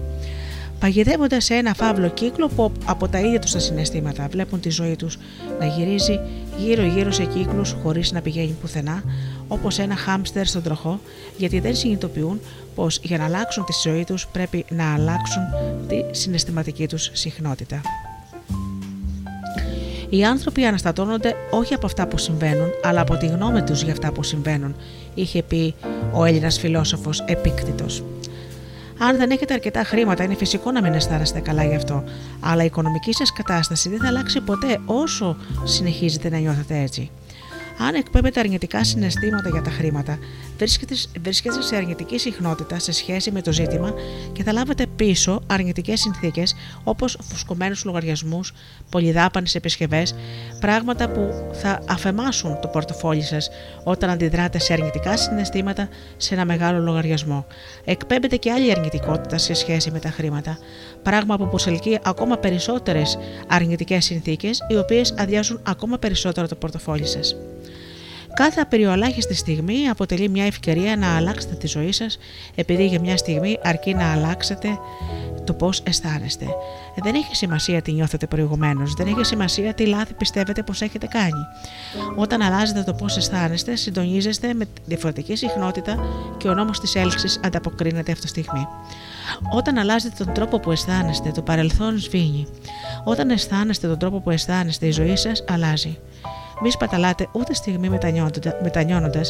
Παγιδεύονται 0.80 1.40
σε 1.40 1.54
ένα 1.54 1.74
φαύλο 1.74 2.08
κύκλο 2.08 2.48
που 2.48 2.72
από 2.84 3.08
τα 3.08 3.18
ίδια 3.20 3.38
τους 3.38 3.52
τα 3.52 3.58
συναισθήματα 3.58 4.28
βλέπουν 4.30 4.60
τη 4.60 4.70
ζωή 4.70 4.96
τους 4.96 5.18
να 5.58 5.66
γυρίζει 5.66 6.20
γύρω-γύρω 6.58 7.10
σε 7.10 7.24
κύκλους 7.24 7.76
χωρίς 7.82 8.12
να 8.12 8.20
πηγαίνει 8.20 8.56
πουθενά, 8.60 9.02
όπως 9.48 9.78
ένα 9.78 9.96
χάμστερ 9.96 10.46
στον 10.46 10.62
τροχό, 10.62 11.00
γιατί 11.36 11.60
δεν 11.60 11.74
συνειδητοποιούν 11.74 12.40
πως 12.74 13.00
για 13.02 13.18
να 13.18 13.24
αλλάξουν 13.24 13.64
τη 13.64 13.72
ζωή 13.88 14.04
τους 14.04 14.26
πρέπει 14.26 14.64
να 14.68 14.94
αλλάξουν 14.94 15.42
τη 15.88 16.18
συναισθηματική 16.18 16.88
τους 16.88 17.10
συχνότητα. 17.12 17.80
Οι 20.08 20.24
άνθρωποι 20.24 20.64
αναστατώνονται 20.64 21.34
όχι 21.50 21.74
από 21.74 21.86
αυτά 21.86 22.06
που 22.06 22.18
συμβαίνουν, 22.18 22.68
αλλά 22.82 23.00
από 23.00 23.16
τη 23.16 23.26
γνώμη 23.26 23.62
τους 23.62 23.82
για 23.82 23.92
αυτά 23.92 24.12
που 24.12 24.22
συμβαίνουν, 24.22 24.74
είχε 25.14 25.42
πει 25.42 25.74
ο 26.12 26.24
Έλληνας 26.24 26.58
φιλόσοφος 26.58 27.20
Επίκτητος. 27.20 28.04
Αν 28.98 29.16
δεν 29.16 29.30
έχετε 29.30 29.54
αρκετά 29.54 29.84
χρήματα, 29.84 30.24
είναι 30.24 30.34
φυσικό 30.34 30.70
να 30.70 30.82
μην 30.82 30.92
αισθάνεστε 30.92 31.40
καλά 31.40 31.64
γι' 31.64 31.74
αυτό. 31.74 32.04
Αλλά 32.40 32.62
η 32.62 32.66
οικονομική 32.66 33.12
σας 33.12 33.32
κατάσταση 33.32 33.88
δεν 33.88 33.98
θα 33.98 34.06
αλλάξει 34.06 34.40
ποτέ 34.40 34.80
όσο 34.86 35.36
συνεχίζετε 35.64 36.30
να 36.30 36.38
νιώθετε 36.38 36.78
έτσι. 36.78 37.10
Αν 37.78 37.94
εκπέμπετε 37.94 38.40
αρνητικά 38.40 38.84
συναισθήματα 38.84 39.48
για 39.48 39.62
τα 39.62 39.70
χρήματα, 39.70 40.18
βρίσκεστε 41.22 41.62
σε 41.62 41.76
αρνητική 41.76 42.18
συχνότητα 42.18 42.78
σε 42.78 42.92
σχέση 42.92 43.30
με 43.30 43.42
το 43.42 43.52
ζήτημα 43.52 43.94
και 44.32 44.42
θα 44.42 44.52
λάβετε 44.52 44.86
πίσω 44.96 45.42
αρνητικές 45.46 46.00
συνθήκες 46.00 46.54
όπως 46.84 47.18
φουσκωμένους 47.22 47.84
λογαριασμούς, 47.84 48.54
πολυδάπανες 48.90 49.54
επισκευές, 49.54 50.14
πράγματα 50.60 51.08
που 51.08 51.52
θα 51.52 51.82
αφεμάσουν 51.88 52.60
το 52.60 52.68
πορτοφόλι 52.68 53.22
σας 53.22 53.50
όταν 53.84 54.10
αντιδράτε 54.10 54.58
σε 54.58 54.72
αρνητικά 54.72 55.16
συναισθήματα 55.16 55.88
σε 56.16 56.34
ένα 56.34 56.44
μεγάλο 56.44 56.80
λογαριασμό. 56.80 57.46
Εκπέμπετε 57.84 58.36
και 58.36 58.50
άλλη 58.50 58.70
αρνητικότητα 58.70 59.38
σε 59.38 59.54
σχέση 59.54 59.90
με 59.90 59.98
τα 59.98 60.08
χρήματα, 60.08 60.58
πράγμα 61.02 61.36
που 61.36 61.48
προσελκύει 61.48 61.98
ακόμα 62.02 62.36
περισσότερες 62.38 63.18
αρνητικές 63.46 64.04
συνθήκες, 64.04 64.66
οι 64.68 64.76
οποίες 64.76 65.14
αδειάζουν 65.18 65.60
ακόμα 65.62 65.98
περισσότερο 65.98 66.48
το 66.48 66.54
πορτοφόλι 66.54 67.06
σας. 67.06 67.36
Κάθε 68.36 68.60
απεριολάχιστη 68.60 69.34
στιγμή 69.34 69.88
αποτελεί 69.88 70.28
μια 70.28 70.44
ευκαιρία 70.44 70.96
να 70.96 71.16
αλλάξετε 71.16 71.54
τη 71.54 71.66
ζωή 71.66 71.92
σας 71.92 72.18
επειδή 72.54 72.86
για 72.86 73.00
μια 73.00 73.16
στιγμή 73.16 73.58
αρκεί 73.62 73.94
να 73.94 74.12
αλλάξετε 74.12 74.78
το 75.44 75.52
πώς 75.52 75.82
αισθάνεστε. 75.86 76.46
Δεν 77.02 77.14
έχει 77.14 77.36
σημασία 77.36 77.82
τι 77.82 77.92
νιώθετε 77.92 78.26
προηγουμένως, 78.26 78.94
δεν 78.94 79.06
έχει 79.06 79.24
σημασία 79.24 79.74
τι 79.74 79.86
λάθη 79.86 80.14
πιστεύετε 80.14 80.62
πως 80.62 80.80
έχετε 80.82 81.06
κάνει. 81.06 81.40
Όταν 82.16 82.42
αλλάζετε 82.42 82.82
το 82.82 82.94
πώς 82.94 83.16
αισθάνεστε, 83.16 83.76
συντονίζεστε 83.76 84.54
με 84.54 84.64
διαφορετική 84.84 85.36
συχνότητα 85.36 86.06
και 86.36 86.48
ο 86.48 86.54
νόμος 86.54 86.80
της 86.80 86.94
έλξης 86.94 87.40
ανταποκρίνεται 87.44 88.12
αυτή 88.12 88.22
τη 88.22 88.28
στιγμή. 88.28 88.66
Όταν 89.52 89.78
αλλάζετε 89.78 90.24
τον 90.24 90.34
τρόπο 90.34 90.60
που 90.60 90.70
αισθάνεστε, 90.70 91.30
το 91.30 91.42
παρελθόν 91.42 91.98
σβήνει. 91.98 92.46
Όταν 93.04 93.30
αισθάνεστε 93.30 93.86
τον 93.86 93.98
τρόπο 93.98 94.20
που 94.20 94.30
αισθάνεστε, 94.30 94.86
η 94.86 94.90
ζωή 94.90 95.16
σας 95.16 95.44
αλλάζει. 95.48 95.98
Μη 96.62 96.70
σπαταλάτε 96.70 97.28
ούτε 97.32 97.54
στιγμή 97.54 97.88
μετανιώνοντα, 98.62 99.20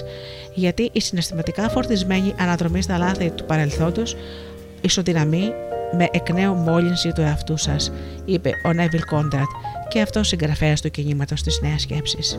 γιατί 0.55 0.89
η 0.93 1.01
συναισθηματικά 1.01 1.69
φορτισμένη 1.69 2.35
αναδρομή 2.39 2.83
στα 2.83 2.99
λάθη 2.99 3.31
του 3.31 3.45
παρελθόντος 3.45 4.17
ισοδυναμεί 4.81 5.53
με 5.97 6.09
εκ 6.11 6.31
νέου 6.31 6.55
μόλυνση 6.55 7.13
του 7.13 7.21
εαυτού 7.21 7.57
σας, 7.57 7.93
είπε 8.25 8.51
ο 8.65 8.73
Νέβιλ 8.73 9.05
Κόντρατ 9.05 9.47
και 9.89 10.01
αυτό 10.01 10.23
συγγραφέας 10.23 10.81
του 10.81 10.91
κινήματος 10.91 11.43
της 11.43 11.61
Νέας 11.63 11.83
Σκέψης. 11.83 12.39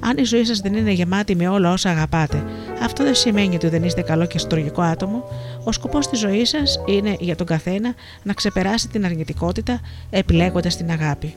Αν 0.00 0.16
η 0.16 0.24
ζωή 0.24 0.44
σας 0.44 0.60
δεν 0.60 0.74
είναι 0.74 0.90
γεμάτη 0.90 1.36
με 1.36 1.48
όλα 1.48 1.72
όσα 1.72 1.90
αγαπάτε, 1.90 2.44
αυτό 2.82 3.04
δεν 3.04 3.14
σημαίνει 3.14 3.54
ότι 3.54 3.68
δεν 3.68 3.82
είστε 3.84 4.02
καλό 4.02 4.26
και 4.26 4.38
στρογικό 4.38 4.82
άτομο. 4.82 5.24
Ο 5.64 5.72
σκοπός 5.72 6.08
της 6.08 6.18
ζωής 6.18 6.48
σας 6.48 6.80
είναι 6.86 7.16
για 7.20 7.36
τον 7.36 7.46
καθένα 7.46 7.94
να 8.22 8.32
ξεπεράσει 8.32 8.88
την 8.88 9.04
αρνητικότητα 9.04 9.80
επιλέγοντας 10.10 10.76
την 10.76 10.90
αγάπη. 10.90 11.34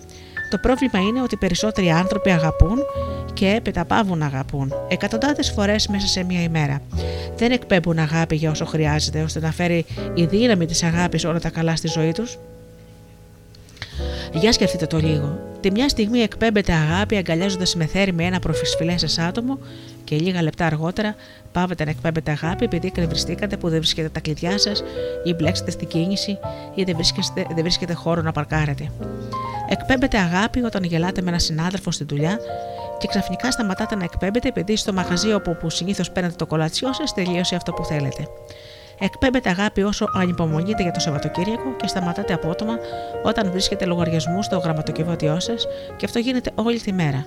Το 0.53 0.59
πρόβλημα 0.59 0.99
είναι 0.99 1.21
ότι 1.21 1.35
περισσότεροι 1.35 1.89
άνθρωποι 1.91 2.31
αγαπούν 2.31 2.77
και 3.33 3.47
έπειτα 3.47 3.85
πάβουν 3.85 4.17
να 4.17 4.25
αγαπούν 4.25 4.73
εκατοντάδες 4.87 5.51
φορές 5.51 5.87
μέσα 5.87 6.07
σε 6.07 6.23
μία 6.23 6.41
ημέρα. 6.41 6.81
Δεν 7.35 7.51
εκπέμπουν 7.51 7.97
αγάπη 7.97 8.35
για 8.35 8.51
όσο 8.51 8.65
χρειάζεται 8.65 9.21
ώστε 9.21 9.39
να 9.39 9.51
φέρει 9.51 9.85
η 10.13 10.25
δύναμη 10.25 10.65
της 10.65 10.83
αγάπης 10.83 11.25
όλα 11.25 11.39
τα 11.39 11.49
καλά 11.49 11.75
στη 11.75 11.87
ζωή 11.87 12.11
τους. 12.11 12.37
Για 14.33 14.51
σκεφτείτε 14.51 14.85
το 14.85 14.97
λίγο. 14.97 15.39
Τη 15.61 15.71
μια 15.71 15.89
στιγμή 15.89 16.19
εκπέμπεται 16.19 16.73
αγάπη 16.73 17.15
αγκαλιάζοντας 17.15 17.75
με 17.75 17.85
θέρμη 17.85 18.25
ένα 18.25 18.39
προφυσφυλέ 18.39 18.95
σα 18.97 19.25
άτομο 19.25 19.59
και 20.13 20.23
λίγα 20.23 20.41
λεπτά 20.41 20.65
αργότερα 20.65 21.15
πάβετε 21.51 21.83
να 21.83 21.89
εκπέμπετε 21.89 22.31
αγάπη 22.31 22.65
επειδή 22.65 22.87
εκνευριστήκατε 22.87 23.57
που 23.57 23.69
δεν 23.69 23.77
βρίσκετε 23.77 24.09
τα 24.09 24.19
κλειδιά 24.19 24.57
σας 24.57 24.83
ή 25.23 25.33
μπλέξετε 25.33 25.71
στην 25.71 25.87
κίνηση 25.87 26.37
ή 26.75 26.83
δεν 26.83 26.95
βρίσκετε, 26.95 27.45
δεν 27.53 27.61
βρίσκετε 27.61 27.93
χώρο 27.93 28.21
να 28.21 28.31
παρκάρετε. 28.31 28.91
Εκπέμπετε 29.69 30.17
αγάπη 30.17 30.63
όταν 30.63 30.83
γελάτε 30.83 31.21
με 31.21 31.27
έναν 31.27 31.39
συνάδελφο 31.39 31.91
στη 31.91 32.03
δουλειά 32.03 32.39
και 32.97 33.07
ξαφνικά 33.07 33.51
σταματάτε 33.51 33.95
να 33.95 34.03
εκπέμπετε 34.03 34.47
επειδή 34.47 34.75
στο 34.75 34.93
μαγαζί 34.93 35.33
όπου 35.33 35.69
συνήθως 35.69 36.11
παίρνετε 36.11 36.35
το 36.35 36.45
κολατσιό 36.45 36.93
σας 36.93 37.13
τελείωσε 37.13 37.55
αυτό 37.55 37.71
που 37.71 37.85
θέλετε. 37.85 38.27
Εκπέμπετε 38.99 39.49
αγάπη 39.49 39.83
όσο 39.83 40.09
ανυπομονείτε 40.13 40.83
για 40.83 40.91
το 40.91 40.99
Σαββατοκύριακο 40.99 41.75
και 41.75 41.87
σταματάτε 41.87 42.33
απότομα 42.33 42.77
όταν 43.23 43.51
βρίσκετε 43.51 43.85
λογαριασμούς 43.85 44.45
στο 44.45 44.57
γραμματοκιβώτιό 44.57 45.39
σας 45.39 45.67
και 45.97 46.05
αυτό 46.05 46.19
γίνεται 46.19 46.51
όλη 46.55 46.79
τη 46.79 46.93
μέρα. 46.93 47.25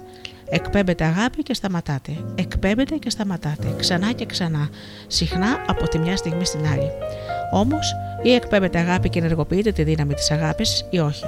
Εκπέμπετε 0.49 1.05
αγάπη 1.05 1.43
και 1.43 1.55
σταματάτε. 1.55 2.12
Εκπέμπετε 2.35 2.95
και 2.95 3.11
σταματάτε. 3.11 3.67
Ξανά 3.77 4.12
και 4.12 4.27
ξανά. 4.27 4.69
Συχνά 5.07 5.64
από 5.67 5.89
τη 5.89 5.99
μια 5.99 6.17
στιγμή 6.17 6.45
στην 6.45 6.67
άλλη. 6.67 6.91
Όμως, 7.51 7.95
ή 8.23 8.35
εκπέμπετε 8.35 8.79
αγάπη 8.79 9.09
και 9.09 9.19
ενεργοποιείτε 9.19 9.73
τη 9.73 9.83
δύναμη 9.83 10.14
της 10.14 10.31
αγάπης, 10.31 10.87
ή 10.91 10.99
όχι. 10.99 11.25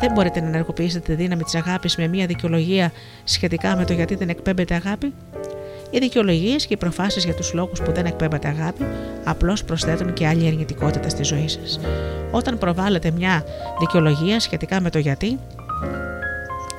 Δεν 0.00 0.12
μπορείτε 0.12 0.40
να 0.40 0.46
ενεργοποιήσετε 0.46 1.14
τη 1.14 1.22
δύναμη 1.22 1.42
της 1.42 1.54
αγάπης 1.54 1.96
με 1.96 2.06
μια 2.06 2.26
δικαιολογία 2.26 2.92
σχετικά 3.24 3.76
με 3.76 3.84
το 3.84 3.92
γιατί 3.92 4.14
δεν 4.14 4.28
εκπέμπετε 4.28 4.74
αγάπη. 4.74 5.12
Οι 5.94 5.98
δικαιολογίες 5.98 6.66
και 6.66 6.74
οι 6.74 6.76
προφάσεις 6.76 7.24
για 7.24 7.34
τους 7.34 7.52
λόγους 7.52 7.80
που 7.80 7.92
δεν 7.92 8.06
εκπέμπατε 8.06 8.48
αγάπη 8.48 8.84
απλώς 9.24 9.64
προσθέτουν 9.64 10.12
και 10.12 10.26
άλλη 10.26 10.46
αρνητικότητα 10.46 11.08
στη 11.08 11.22
ζωή 11.22 11.48
σας. 11.48 11.80
Όταν 12.30 12.58
προβάλλετε 12.58 13.10
μια 13.10 13.44
δικαιολογία 13.78 14.40
σχετικά 14.40 14.80
με 14.80 14.90
το 14.90 14.98
γιατί 14.98 15.38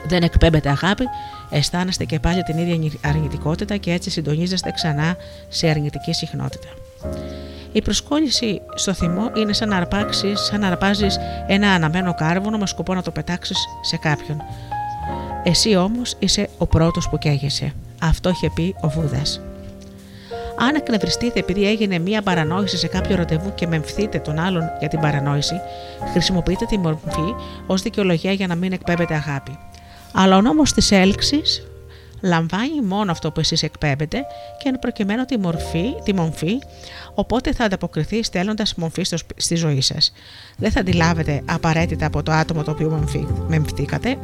δεν 0.07 0.23
εκπέμπετε 0.23 0.69
αγάπη, 0.69 1.03
αισθάνεστε 1.49 2.05
και 2.05 2.19
πάλι 2.19 2.43
την 2.43 2.57
ίδια 2.57 2.91
αρνητικότητα 3.05 3.77
και 3.77 3.91
έτσι 3.91 4.09
συντονίζεστε 4.09 4.71
ξανά 4.71 5.15
σε 5.47 5.69
αρνητική 5.69 6.13
συχνότητα. 6.13 6.67
Η 7.71 7.81
προσκόλληση 7.81 8.61
στο 8.75 8.93
θυμό 8.93 9.31
είναι 9.35 9.53
σαν 9.53 9.69
να, 9.69 9.77
αρπάξεις, 9.77 10.39
σαν 10.39 10.59
να 10.59 10.67
αρπάζεις 10.67 11.17
ένα 11.47 11.71
αναμένο 11.71 12.13
κάρβουνο 12.13 12.57
με 12.57 12.67
σκοπό 12.67 12.93
να 12.93 13.01
το 13.01 13.11
πετάξεις 13.11 13.57
σε 13.81 13.97
κάποιον. 13.97 14.41
Εσύ 15.43 15.75
όμως 15.75 16.15
είσαι 16.19 16.49
ο 16.57 16.67
πρώτος 16.67 17.09
που 17.09 17.17
καίγεσαι. 17.17 17.73
Αυτό 18.03 18.29
είχε 18.29 18.49
πει 18.49 18.75
ο 18.81 18.87
Βούδας. 18.87 19.41
Αν 20.57 20.75
εκνευριστείτε 20.75 21.39
επειδή 21.39 21.67
έγινε 21.67 21.99
μία 21.99 22.21
παρανόηση 22.21 22.77
σε 22.77 22.87
κάποιο 22.87 23.15
ραντεβού 23.15 23.53
και 23.55 23.67
μεμφθείτε 23.67 24.19
τον 24.19 24.39
άλλον 24.39 24.63
για 24.79 24.87
την 24.87 24.99
παρανόηση, 24.99 25.61
χρησιμοποιείτε 26.11 26.65
τη 26.65 26.77
μορφή 26.77 27.35
ως 27.67 27.81
δικαιολογία 27.81 28.31
για 28.31 28.47
να 28.47 28.55
μην 28.55 28.71
εκπέμπετε 28.71 29.13
αγάπη. 29.13 29.57
Αλλά 30.13 30.35
ο 30.35 30.41
νόμος 30.41 30.73
της 30.73 30.91
έλξης 30.91 31.67
λαμβάνει 32.21 32.81
μόνο 32.81 33.11
αυτό 33.11 33.31
που 33.31 33.39
εσείς 33.39 33.63
εκπέμπετε 33.63 34.17
και 34.57 34.69
εν 34.69 34.79
προκειμένου 34.79 35.25
τη, 35.25 35.37
μορφή, 35.37 35.95
τη 36.03 36.13
μορφή, 36.13 36.59
οπότε 37.13 37.53
θα 37.53 37.63
ανταποκριθεί 37.63 38.23
στέλνοντας 38.23 38.75
μορφή 38.75 39.03
στο, 39.03 39.17
στη 39.35 39.55
ζωή 39.55 39.81
σας. 39.81 40.13
Δεν 40.57 40.71
θα 40.71 40.79
αντιλάβετε 40.79 41.41
απαραίτητα 41.45 42.05
από 42.05 42.23
το 42.23 42.31
άτομο 42.31 42.63
το 42.63 42.71
οποίο 42.71 43.05
μεμφθήκατε, 43.47 44.17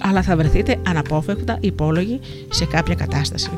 αλλά 0.00 0.22
θα 0.22 0.36
βρεθείτε 0.36 0.76
αναπόφευκτα 0.86 1.58
υπόλογοι 1.60 2.20
σε 2.50 2.64
κάποια 2.64 2.94
κατάσταση. 2.94 3.50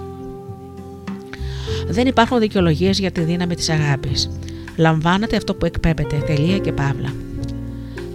Δεν 1.88 2.06
υπάρχουν 2.06 2.38
δικαιολογίες 2.38 2.98
για 2.98 3.10
τη 3.10 3.20
δύναμη 3.20 3.54
της 3.54 3.68
αγάπης. 3.68 4.30
Λαμβάνετε 4.76 5.36
αυτό 5.36 5.54
που 5.54 5.66
εκπέμπετε, 5.66 6.16
τελεία 6.16 6.58
και 6.58 6.72
παύλα. 6.72 7.12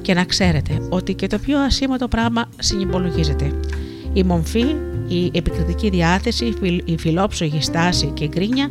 Και 0.02 0.14
να 0.14 0.24
ξέρετε 0.24 0.88
ότι 0.90 1.14
και 1.14 1.28
το 1.28 1.38
πιο 1.38 1.60
ασήμαντο 1.60 2.08
πράγμα 2.08 2.50
συνυπολογίζεται. 2.60 3.52
Η 4.14 4.24
μομφή, 4.24 4.66
η 5.08 5.32
επικριτική 5.34 5.90
διάθεση, 5.90 6.54
η 6.86 6.98
φιλόψογη 6.98 7.62
στάση 7.62 8.06
και 8.06 8.24
η 8.24 8.30
γκρίνια 8.32 8.70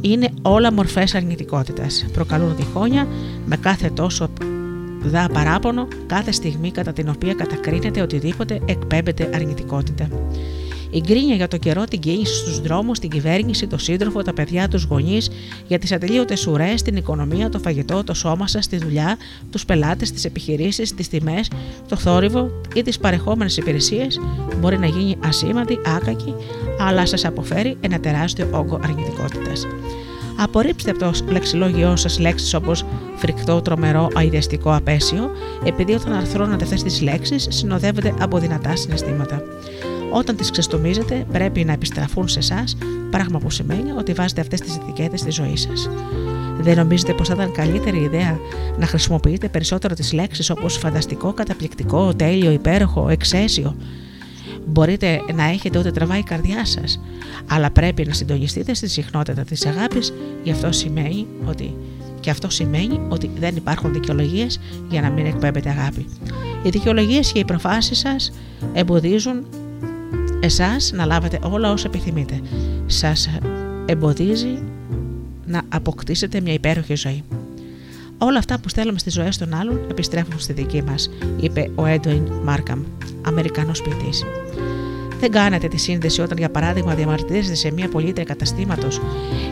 είναι 0.00 0.28
όλα 0.42 0.72
μορφές 0.72 1.14
αρνητικότητας. 1.14 2.06
Προκαλούν 2.12 2.56
διχόνια 2.56 3.08
με 3.46 3.56
κάθε 3.56 3.90
τόσο 3.90 4.28
δά 5.08 5.28
παράπονο 5.32 5.88
κάθε 6.06 6.32
στιγμή 6.32 6.70
κατά 6.70 6.92
την 6.92 7.08
οποία 7.08 7.34
κατακρίνεται 7.34 8.00
οτιδήποτε 8.00 8.60
εκπέμπεται 8.64 9.30
αρνητικότητα. 9.34 10.08
Η 10.90 11.00
γκρίνια 11.00 11.34
για 11.34 11.48
το 11.48 11.56
καιρό, 11.56 11.84
την 11.84 12.00
κίνηση 12.00 12.34
στους 12.34 12.60
δρόμους, 12.60 12.98
την 12.98 13.10
κυβέρνηση, 13.10 13.66
το 13.66 13.78
σύντροφο, 13.78 14.22
τα 14.22 14.32
παιδιά, 14.32 14.68
τους 14.68 14.84
γονείς, 14.84 15.30
για 15.66 15.78
τις 15.78 15.92
ατελείωτες 15.92 16.46
ουρές, 16.46 16.82
την 16.82 16.96
οικονομία, 16.96 17.48
το 17.48 17.58
φαγητό, 17.58 18.04
το 18.04 18.14
σώμα 18.14 18.48
σας, 18.48 18.66
τη 18.66 18.76
δουλειά, 18.76 19.16
τους 19.50 19.64
πελάτες, 19.64 20.12
τις 20.12 20.24
επιχειρήσεις, 20.24 20.94
τις 20.94 21.08
τιμές, 21.08 21.50
το 21.88 21.96
θόρυβο 21.96 22.50
ή 22.74 22.82
τις 22.82 22.98
παρεχόμενες 22.98 23.56
υπηρεσίες 23.56 24.20
μπορεί 24.60 24.78
να 24.78 24.86
γίνει 24.86 25.16
ασήμαντη, 25.24 25.78
άκακη, 25.96 26.34
αλλά 26.78 27.06
σας 27.06 27.24
αποφέρει 27.24 27.76
ένα 27.80 28.00
τεράστιο 28.00 28.48
όγκο 28.52 28.80
αρνητικότητας. 28.82 29.66
Απορρίψτε 30.36 30.90
από 30.90 30.98
το 30.98 31.12
λεξιλόγιό 31.30 31.96
σας 31.96 32.18
λέξεις 32.18 32.54
όπως 32.54 32.84
φρικτό, 33.16 33.62
τρομερό, 33.62 34.08
αειδιαστικό, 34.14 34.74
απέσιο, 34.74 35.30
επειδή 35.64 35.92
όταν 35.92 36.12
αρθρώνατε 36.12 36.64
αυτές 36.64 36.82
τις 36.82 37.00
λέξεις 37.00 37.46
συνοδεύετε 37.50 38.14
από 38.20 38.38
δυνατά 38.38 38.76
συναισθήματα. 38.76 39.42
Όταν 40.12 40.36
τις 40.36 40.50
ξεστομίζετε, 40.50 41.26
πρέπει 41.32 41.64
να 41.64 41.72
επιστραφούν 41.72 42.28
σε 42.28 42.38
εσάς, 42.38 42.76
πράγμα 43.10 43.38
που 43.38 43.50
σημαίνει 43.50 43.90
ότι 43.98 44.12
βάζετε 44.12 44.40
αυτές 44.40 44.60
τις 44.60 44.76
ετικέτες 44.76 45.20
στη 45.20 45.30
ζωή 45.30 45.56
σας. 45.56 45.90
Δεν 46.60 46.76
νομίζετε 46.76 47.12
πως 47.12 47.28
θα 47.28 47.34
ήταν 47.34 47.52
καλύτερη 47.52 47.98
ιδέα 47.98 48.38
να 48.78 48.86
χρησιμοποιείτε 48.86 49.48
περισσότερο 49.48 49.94
τις 49.94 50.12
λέξεις 50.12 50.50
όπως 50.50 50.76
φανταστικό, 50.76 51.32
καταπληκτικό, 51.32 52.14
τέλειο, 52.14 52.50
υπέροχο, 52.50 53.08
εξαίσιο; 53.08 53.76
Μπορείτε 54.68 55.20
να 55.34 55.44
έχετε 55.44 55.78
ό,τι 55.78 55.90
τραβάει 55.90 56.18
η 56.18 56.22
καρδιά 56.22 56.64
σας, 56.64 57.00
αλλά 57.46 57.70
πρέπει 57.70 58.04
να 58.06 58.12
συντονιστείτε 58.12 58.74
στη 58.74 58.88
συχνότητα 58.88 59.42
της 59.42 59.66
αγάπης, 59.66 60.12
γι' 60.42 60.50
αυτό 60.50 60.72
σημαίνει 60.72 61.26
ότι 61.44 61.74
και 62.20 62.30
αυτό 62.30 62.50
σημαίνει 62.50 63.00
ότι 63.08 63.30
δεν 63.38 63.56
υπάρχουν 63.56 63.92
δικαιολογίες 63.92 64.60
για 64.88 65.00
να 65.00 65.10
μην 65.10 65.26
εκπέμπετε 65.26 65.70
αγάπη. 65.70 66.06
Οι 66.62 66.68
δικαιολογίες 66.68 67.32
και 67.32 67.38
οι 67.38 67.44
προφάσεις 67.44 67.98
σας 67.98 68.32
εμποδίζουν 68.72 69.46
εσάς 70.40 70.92
να 70.94 71.04
λάβετε 71.04 71.38
όλα 71.42 71.72
όσα 71.72 71.86
επιθυμείτε. 71.86 72.40
Σας 72.86 73.30
εμποδίζει 73.86 74.58
να 75.46 75.62
αποκτήσετε 75.68 76.40
μια 76.40 76.52
υπέροχη 76.52 76.94
ζωή. 76.94 77.22
Όλα 78.18 78.38
αυτά 78.38 78.60
που 78.60 78.68
στέλνουμε 78.68 78.98
στις 78.98 79.12
ζωές 79.12 79.38
των 79.38 79.54
άλλων 79.54 79.80
επιστρέφουν 79.90 80.38
στη 80.38 80.52
δική 80.52 80.82
μας, 80.82 81.10
είπε 81.40 81.70
ο 81.74 81.86
Έντουιν 81.86 82.32
Μάρκαμ, 82.44 82.82
Αμερικανός 83.26 83.82
ποιητής. 83.82 84.24
Δεν 85.20 85.30
κάνετε 85.30 85.68
τη 85.68 85.76
σύνδεση 85.76 86.20
όταν, 86.20 86.38
για 86.38 86.50
παράδειγμα, 86.50 86.94
διαμαρτυρίζετε 86.94 87.54
σε 87.54 87.72
μια 87.72 87.88
πολίτρια 87.88 88.24
καταστήματο 88.24 88.88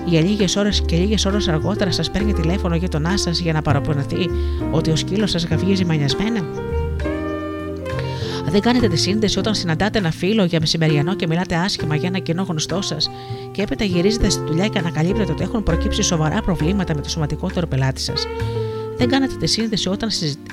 για 0.06 0.20
λίγες 0.20 0.56
ώρες 0.56 0.82
και 0.86 0.96
λίγες 0.96 1.24
ώρες 1.24 1.48
αργότερα 1.48 1.92
σας 1.92 2.10
παίρνει 2.10 2.32
τηλέφωνο 2.32 2.74
γείτονά 2.74 3.16
σας 3.16 3.38
για 3.38 3.52
να 3.52 3.62
παραπονεθεί 3.62 4.30
ότι 4.70 4.90
ο 4.90 4.96
σκύλος 4.96 5.30
σας 5.30 5.46
γαυγίζει 5.46 5.84
μανιασμένα. 5.84 6.40
Δεν 8.54 8.60
κάνετε 8.60 8.88
τη 8.88 8.96
σύνδεση 8.96 9.38
όταν 9.38 9.54
συναντάτε 9.54 9.98
ένα 9.98 10.10
φίλο 10.10 10.44
για 10.44 10.60
μεσημεριανό 10.60 11.14
και 11.14 11.26
μιλάτε 11.26 11.54
άσχημα 11.54 11.96
για 11.96 12.08
ένα 12.08 12.18
κοινό 12.18 12.42
γνωστό 12.42 12.82
σας 12.82 13.10
και 13.50 13.62
έπειτα 13.62 13.84
γυρίζετε 13.84 14.28
στη 14.28 14.42
δουλειά 14.46 14.68
και 14.68 14.78
ανακαλύπτετε 14.78 15.32
ότι 15.32 15.42
έχουν 15.42 15.62
προκύψει 15.62 16.02
σοβαρά 16.02 16.40
προβλήματα 16.42 16.94
με 16.94 17.00
το 17.00 17.08
σωματικότερο 17.08 17.66
πελάτη 17.66 18.00
σας. 18.00 18.26
Δεν 18.96 19.08
κάνετε 19.08 19.34
τη 19.36 19.46
σύνδεση 19.46 19.88
όταν 19.88 20.10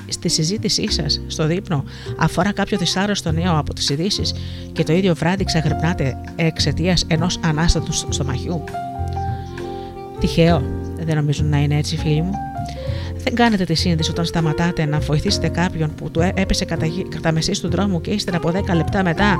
στη 0.08 0.28
συζήτησή 0.28 0.92
σας 0.92 1.20
στο 1.26 1.46
δείπνο 1.46 1.84
αφορά 2.16 2.52
κάποιο 2.52 2.78
δυσάρεστο 2.78 3.32
νέο 3.32 3.58
από 3.58 3.74
τις 3.74 3.88
ειδήσεις 3.88 4.34
και 4.72 4.84
το 4.84 4.92
ίδιο 4.92 5.14
βράδυ 5.14 5.44
ξαγρυπνάτε 5.44 6.16
εξαιτίας 6.36 7.04
ενός 7.08 7.38
ανάστατου 7.42 7.92
στομαχιού; 7.92 8.64
Τυχαίο, 10.20 10.62
δεν 11.04 11.16
νομίζω 11.16 11.44
να 11.44 11.58
είναι 11.58 11.76
έτσι, 11.76 11.96
φίλοι 11.96 12.22
μου. 12.22 12.32
Δεν 13.22 13.34
κάνετε 13.34 13.64
τη 13.64 13.74
σύνδεση 13.74 14.10
όταν 14.10 14.24
σταματάτε 14.24 14.84
να 14.84 14.98
βοηθήσετε 14.98 15.48
κάποιον 15.48 15.94
που 15.94 16.10
του 16.10 16.20
έπεσε 16.34 16.64
κατά, 16.64 16.86
κατά 17.08 17.32
μεσής 17.32 17.60
του 17.60 17.68
δρόμου 17.68 18.00
και 18.00 18.10
ύστερα 18.10 18.36
από 18.36 18.48
10 18.48 18.74
λεπτά 18.74 19.02
μετά 19.02 19.36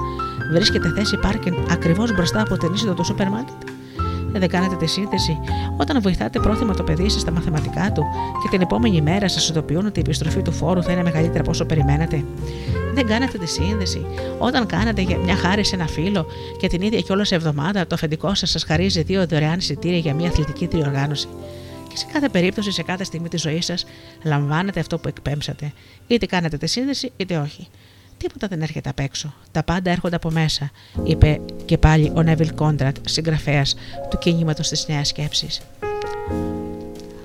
βρίσκεται 0.53 0.93
θέση 0.97 1.17
πάρκινγκ 1.17 1.57
ακριβώς 1.71 2.13
μπροστά 2.13 2.41
από 2.41 2.57
την 2.57 2.73
είσοδο 2.73 2.95
του 2.95 3.05
σούπερ 3.05 3.29
μάρκετ. 3.29 3.72
Δεν 4.35 4.49
κάνετε 4.49 4.77
τη 4.77 4.87
σύνδεση 4.87 5.39
όταν 5.77 6.01
βοηθάτε 6.03 6.39
πρόθυμα 6.41 6.75
το 6.75 6.83
παιδί 6.83 7.09
σας 7.09 7.21
στα 7.21 7.31
μαθηματικά 7.31 7.93
του 7.93 8.05
και 8.43 8.49
την 8.49 8.61
επόμενη 8.61 9.01
μέρα 9.01 9.29
σας 9.29 9.49
ειδοποιούν 9.49 9.87
ότι 9.87 9.99
η 9.99 10.03
επιστροφή 10.07 10.43
του 10.43 10.53
φόρου 10.53 10.83
θα 10.83 10.93
είναι 10.93 11.03
μεγαλύτερη 11.03 11.39
από 11.39 11.51
όσο 11.51 11.65
περιμένατε. 11.65 12.25
Δεν 12.95 13.07
κάνετε 13.07 13.39
τη 13.39 13.49
σύνδεση 13.49 14.07
όταν 14.39 14.67
κάνετε 14.67 15.07
μια 15.25 15.37
χάρη 15.37 15.65
σε 15.65 15.75
ένα 15.75 15.87
φίλο 15.87 16.27
και 16.59 16.67
την 16.67 16.83
ίδια 16.83 17.01
κιόλας 17.01 17.33
εβδομάδα 17.33 17.87
το 17.87 17.95
αφεντικό 17.95 18.35
σας 18.35 18.51
σας 18.51 18.65
χαρίζει 18.65 19.03
δύο 19.03 19.27
δωρεάν 19.27 19.59
εισιτήρια 19.59 19.99
για 19.99 20.15
μια 20.15 20.29
αθλητική 20.29 20.67
διοργάνωση. 20.67 21.29
Και 21.89 21.99
σε 21.99 22.07
κάθε 22.13 22.29
περίπτωση, 22.29 22.73
σε 22.73 22.83
κάθε 22.83 23.05
στιγμή 23.05 23.29
της 23.29 23.41
ζωής 23.41 23.65
σας, 23.65 23.85
λαμβάνετε 24.25 24.81
αυτό 24.81 24.99
που 24.99 25.09
εκπέμψατε. 25.09 25.73
Είτε 26.07 26.27
κάνετε 26.27 26.57
τη 26.57 26.67
σύνδεση, 26.67 27.13
είτε 27.17 27.37
όχι. 27.37 27.69
Τίποτα 28.23 28.47
δεν 28.47 28.63
έρχεται 28.63 28.89
απ' 28.89 28.99
έξω. 28.99 29.35
Τα 29.51 29.63
πάντα 29.63 29.91
έρχονται 29.91 30.17
από 30.17 30.31
μέσα, 30.31 30.71
είπε 31.05 31.41
και 31.65 31.79
πάλι 31.79 32.13
ο 32.15 32.23
Νέβιλ 32.23 32.55
Κόντρατ, 32.55 32.97
συγγραφέας 33.09 33.75
του 34.11 34.19
κίνηματο 34.19 34.63
της 34.63 34.89
Νέας 34.89 35.09
Σκέψης. 35.09 35.61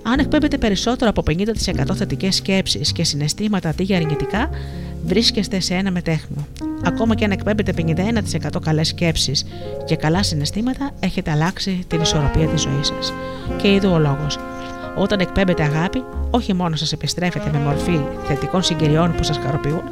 Αν 0.03 0.19
εκπέμπετε 0.19 0.57
περισσότερο 0.57 1.09
από 1.09 1.23
50% 1.23 1.95
θετικές 1.95 2.35
σκέψεις 2.35 2.91
και 2.91 3.03
συναισθήματα 3.03 3.69
αντί 3.69 3.83
για 3.83 3.97
αρνητικά, 3.97 4.49
βρίσκεστε 5.05 5.59
σε 5.59 5.73
ένα 5.73 5.91
μετέχνιο. 5.91 6.47
Ακόμα 6.83 7.15
και 7.15 7.25
αν 7.25 7.31
εκπέμπετε 7.31 7.71
51% 7.71 8.59
καλές 8.61 8.87
σκέψεις 8.87 9.45
και 9.85 9.95
καλά 9.95 10.23
συναισθήματα, 10.23 10.91
έχετε 10.99 11.31
αλλάξει 11.31 11.83
την 11.87 12.01
ισορροπία 12.01 12.47
της 12.47 12.61
ζωής 12.61 12.87
σας. 12.87 13.13
Και 13.61 13.73
είδου 13.73 13.91
ο 13.91 13.99
λόγος. 13.99 14.37
Όταν 14.97 15.19
εκπέμπετε 15.19 15.63
αγάπη, 15.63 16.03
όχι 16.29 16.53
μόνο 16.53 16.75
σας 16.75 16.91
επιστρέφετε 16.91 17.49
με 17.53 17.59
μορφή 17.59 17.99
θετικών 18.23 18.63
συγκυριών 18.63 19.15
που 19.15 19.23
σας 19.23 19.37
χαροποιούν, 19.37 19.83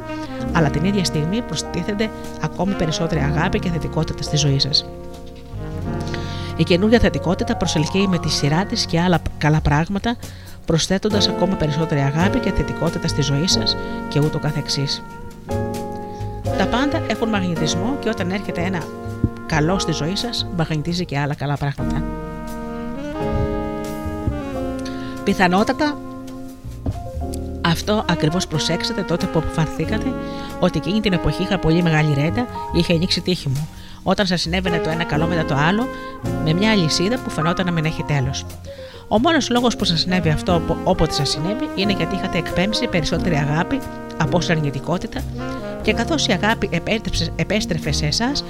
αλλά 0.52 0.70
την 0.70 0.84
ίδια 0.84 1.04
στιγμή 1.04 1.42
προστίθεται 1.42 2.10
ακόμη 2.40 2.74
περισσότερη 2.74 3.20
αγάπη 3.20 3.58
και 3.58 3.70
θετικότητα 3.70 4.22
στη 4.22 4.36
ζωή 4.36 4.58
σας. 4.58 4.86
Η 6.56 6.62
καινούργια 6.62 6.98
θετικότητα 6.98 7.56
προσελκύει 7.56 8.06
με 8.08 8.18
τη 8.18 8.28
σειρά 8.28 8.64
της 8.64 8.86
και 8.86 9.00
άλλα 9.00 9.18
καλά 9.38 9.60
πράγματα, 9.60 10.16
προσθέτοντας 10.66 11.28
ακόμα 11.28 11.54
περισσότερη 11.54 12.00
αγάπη 12.00 12.38
και 12.38 12.52
θετικότητα 12.52 13.08
στη 13.08 13.22
ζωή 13.22 13.46
σας 13.46 13.76
και 14.08 14.18
ούτω 14.18 14.38
καθεξής. 14.38 15.02
Τα 16.58 16.66
πάντα 16.66 17.02
έχουν 17.08 17.28
μαγνητισμό 17.28 17.96
και 18.00 18.08
όταν 18.08 18.30
έρχεται 18.30 18.60
ένα 18.60 18.82
καλό 19.46 19.78
στη 19.78 19.92
ζωή 19.92 20.16
σας, 20.16 20.46
μαγνητίζει 20.56 21.04
και 21.04 21.18
άλλα 21.18 21.34
καλά 21.34 21.56
πράγματα. 21.56 22.02
Πιθανότατα 25.26 25.98
αυτό 27.60 28.04
ακριβώς 28.08 28.46
προσέξατε 28.46 29.02
τότε 29.02 29.26
που 29.26 29.38
αποφανθήκατε 29.38 30.12
ότι 30.60 30.78
εκείνη 30.78 31.00
την 31.00 31.12
εποχή 31.12 31.42
είχα 31.42 31.58
πολύ 31.58 31.82
μεγάλη 31.82 32.14
ρέντα 32.14 32.40
ή 32.74 32.78
είχε 32.78 32.92
ανοίξει 32.92 33.20
τύχη 33.20 33.48
μου, 33.48 33.68
όταν 34.02 34.26
σας 34.26 34.40
συνέβαινε 34.40 34.78
το 34.78 34.90
ένα 34.90 35.04
καλό 35.04 35.26
μετά 35.26 35.44
το 35.44 35.54
άλλο, 35.54 35.88
με 36.44 36.52
μια 36.52 36.70
αλυσίδα 36.70 37.18
που 37.18 37.30
φαινόταν 37.30 37.66
να 37.66 37.72
μην 37.72 37.84
έχει 37.84 38.02
τέλο. 38.02 38.34
Ο 39.08 39.18
μόνος 39.18 39.50
λόγος 39.50 39.76
που 39.76 39.84
σας 39.84 40.00
συνέβη 40.00 40.28
αυτό 40.28 40.62
όποτε 40.84 41.12
σας 41.12 41.28
συνέβη 41.28 41.68
είναι 41.74 41.92
γιατί 41.92 42.14
είχατε 42.14 42.38
εκπέμψει 42.38 42.86
περισσότερη 42.86 43.34
αγάπη 43.34 43.78
από 44.16 44.36
όση 44.36 44.52
αρνητικότητα 44.52 45.20
και 45.82 45.92
καθώς 45.92 46.26
η 46.26 46.32
αγάπη 46.32 46.82
επέστρεφε 47.36 47.92
σε 47.92 48.06
εσάς, 48.06 48.44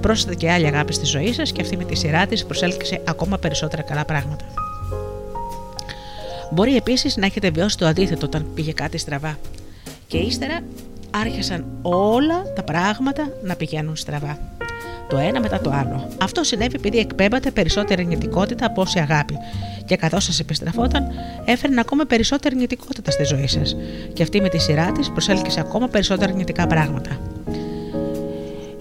πρόσθετε 0.00 0.34
και 0.34 0.50
άλλη 0.50 0.66
αγάπη 0.66 0.92
στη 0.92 1.06
ζωή 1.06 1.32
σας 1.32 1.52
και 1.52 1.62
αυτή 1.62 1.76
με 1.76 1.84
τη 1.84 1.94
σειρά 1.94 2.26
της 2.26 2.44
προσέλκυσε 2.44 3.00
ακόμα 3.08 3.38
περισσότερα 3.38 3.82
καλά 3.82 4.04
πράγματα. 4.04 4.67
Μπορεί 6.50 6.76
επίσης 6.76 7.16
να 7.16 7.26
έχετε 7.26 7.50
βιώσει 7.50 7.78
το 7.78 7.86
αντίθετο 7.86 8.26
όταν 8.26 8.46
πήγε 8.54 8.72
κάτι 8.72 8.98
στραβά. 8.98 9.38
Και 10.06 10.18
ύστερα 10.18 10.60
άρχισαν 11.10 11.64
όλα 11.82 12.42
τα 12.54 12.62
πράγματα 12.62 13.32
να 13.42 13.54
πηγαίνουν 13.54 13.96
στραβά. 13.96 14.38
Το 15.08 15.16
ένα 15.16 15.40
μετά 15.40 15.60
το 15.60 15.70
άλλο. 15.70 16.08
Αυτό 16.22 16.44
συνέβη 16.44 16.74
επειδή 16.76 16.98
εκπέμπατε 16.98 17.50
περισσότερη 17.50 18.02
αρνητικότητα 18.02 18.66
από 18.66 18.80
όση 18.80 18.98
αγάπη. 18.98 19.34
Και 19.84 19.96
καθώς 19.96 20.24
σας 20.24 20.40
επιστραφόταν, 20.40 21.06
έφερνε 21.44 21.80
ακόμα 21.80 22.04
περισσότερη 22.04 22.54
αρνητικότητα 22.54 23.10
στη 23.10 23.24
ζωή 23.24 23.46
σας. 23.46 23.76
Και 24.12 24.22
αυτή 24.22 24.40
με 24.40 24.48
τη 24.48 24.58
σειρά 24.58 24.92
της 24.92 25.10
προσέλκυσε 25.10 25.60
ακόμα 25.60 25.88
περισσότερα 25.88 26.30
αρνητικά 26.30 26.66
πράγματα. 26.66 27.20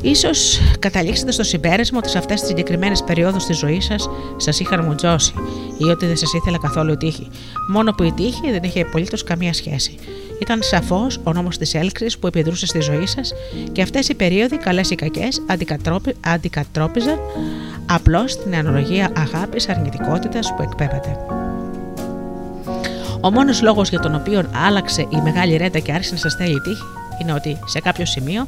Ίσως 0.07 0.59
καταλήξετε 0.79 1.31
στο 1.31 1.43
συμπέρασμα 1.43 1.97
ότι 1.97 2.09
σε 2.09 2.17
αυτές 2.17 2.39
τις 2.39 2.49
συγκεκριμένες 2.49 3.03
περιόδους 3.03 3.45
της 3.45 3.57
ζωής 3.57 3.85
σας 3.85 4.09
σας 4.37 4.59
είχαν 4.59 4.85
μουτζώσει 4.85 5.33
ή 5.77 5.83
ότι 5.83 6.05
δεν 6.05 6.17
σας 6.17 6.33
ήθελα 6.33 6.57
καθόλου 6.57 6.91
η 6.91 6.97
τύχη. 6.97 7.27
Μόνο 7.69 7.91
που 7.91 8.03
η 8.03 8.11
τύχη 8.11 8.51
δεν 8.51 8.63
είχε 8.63 8.81
απολύτως 8.81 9.23
καμία 9.23 9.53
σχέση. 9.53 9.95
Ήταν 10.41 10.61
σαφώς 10.61 11.19
ο 11.23 11.33
νόμος 11.33 11.57
της 11.57 11.73
έλξης 11.73 12.17
που 12.17 12.27
επιδρούσε 12.27 12.65
στη 12.65 12.79
ζωή 12.79 13.05
σας 13.05 13.33
και 13.71 13.81
αυτές 13.81 14.09
οι 14.09 14.15
περίοδοι, 14.15 14.57
καλές 14.57 14.89
ή 14.89 14.95
κακές, 14.95 15.41
αντικατρόπιζαν 16.21 17.19
απλώς 17.85 18.37
την 18.43 18.55
αναλογία 18.55 19.11
αγάπης 19.15 19.69
αρνητικότητας 19.69 20.53
που 20.55 20.61
εκπέμπεται. 20.61 21.17
Ο 23.21 23.31
μόνος 23.31 23.61
λόγος 23.61 23.89
για 23.89 23.99
τον 23.99 24.15
οποίο 24.15 24.43
άλλαξε 24.67 25.01
η 25.01 25.21
μεγάλη 25.23 25.57
ρέτα 25.57 25.79
και 25.79 25.91
άρχισε 25.91 26.13
να 26.13 26.19
σας 26.19 26.35
θέλει 26.35 26.61
τύχη 26.61 26.83
είναι 27.21 27.33
ότι 27.33 27.59
σε 27.65 27.79
κάποιο 27.79 28.05
σημείο 28.05 28.47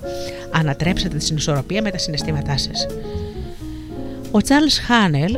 ανατρέψατε 0.51 1.17
τη 1.17 1.23
συνισορροπία 1.23 1.81
με 1.81 1.91
τα 1.91 1.97
συναισθήματά 1.97 2.57
σας. 2.57 2.85
Ο 4.31 4.37
Charles 4.47 4.79
Χάνελ, 4.87 5.35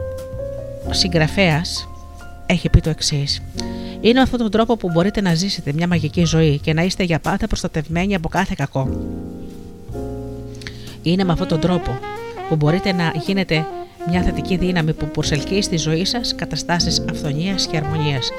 συγγραφέας, 0.89 1.87
έχει 2.45 2.69
πει 2.69 2.79
το 2.79 2.89
εξής. 2.89 3.41
Είναι 4.01 4.13
με 4.13 4.21
αυτόν 4.21 4.39
τον 4.39 4.51
τρόπο 4.51 4.77
που 4.77 4.89
μπορείτε 4.91 5.21
να 5.21 5.33
ζήσετε 5.33 5.73
μια 5.73 5.87
μαγική 5.87 6.25
ζωή 6.25 6.59
και 6.59 6.73
να 6.73 6.81
είστε 6.81 7.03
για 7.03 7.19
πάντα 7.19 7.47
προστατευμένοι 7.47 8.15
από 8.15 8.29
κάθε 8.29 8.53
κακό. 8.57 8.89
Είναι 11.01 11.23
με 11.23 11.31
αυτόν 11.31 11.47
τον 11.47 11.59
τρόπο 11.59 11.99
που 12.49 12.55
μπορείτε 12.55 12.91
να 12.91 13.13
γίνετε 13.25 13.65
μια 14.09 14.21
θετική 14.21 14.57
δύναμη 14.57 14.93
που 14.93 15.05
προσελκύει 15.05 15.61
στη 15.61 15.77
ζωή 15.77 16.05
σας 16.05 16.35
καταστάσεις 16.35 17.03
αυθονίας 17.09 17.67
και 17.67 17.77
αρμονίας. 17.77 18.29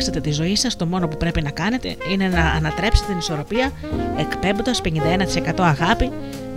Αλλάξετε 0.00 0.28
τη 0.28 0.34
ζωή 0.34 0.56
σας, 0.56 0.76
το 0.76 0.86
μόνο 0.86 1.08
που 1.08 1.16
πρέπει 1.16 1.42
να 1.42 1.50
κάνετε 1.50 1.96
είναι 2.12 2.28
να 2.28 2.40
ανατρέψετε 2.40 3.08
την 3.08 3.18
ισορροπία 3.18 3.70
εκπέμποντας 4.18 4.80
51% 4.80 5.52
αγάπη 5.58 6.10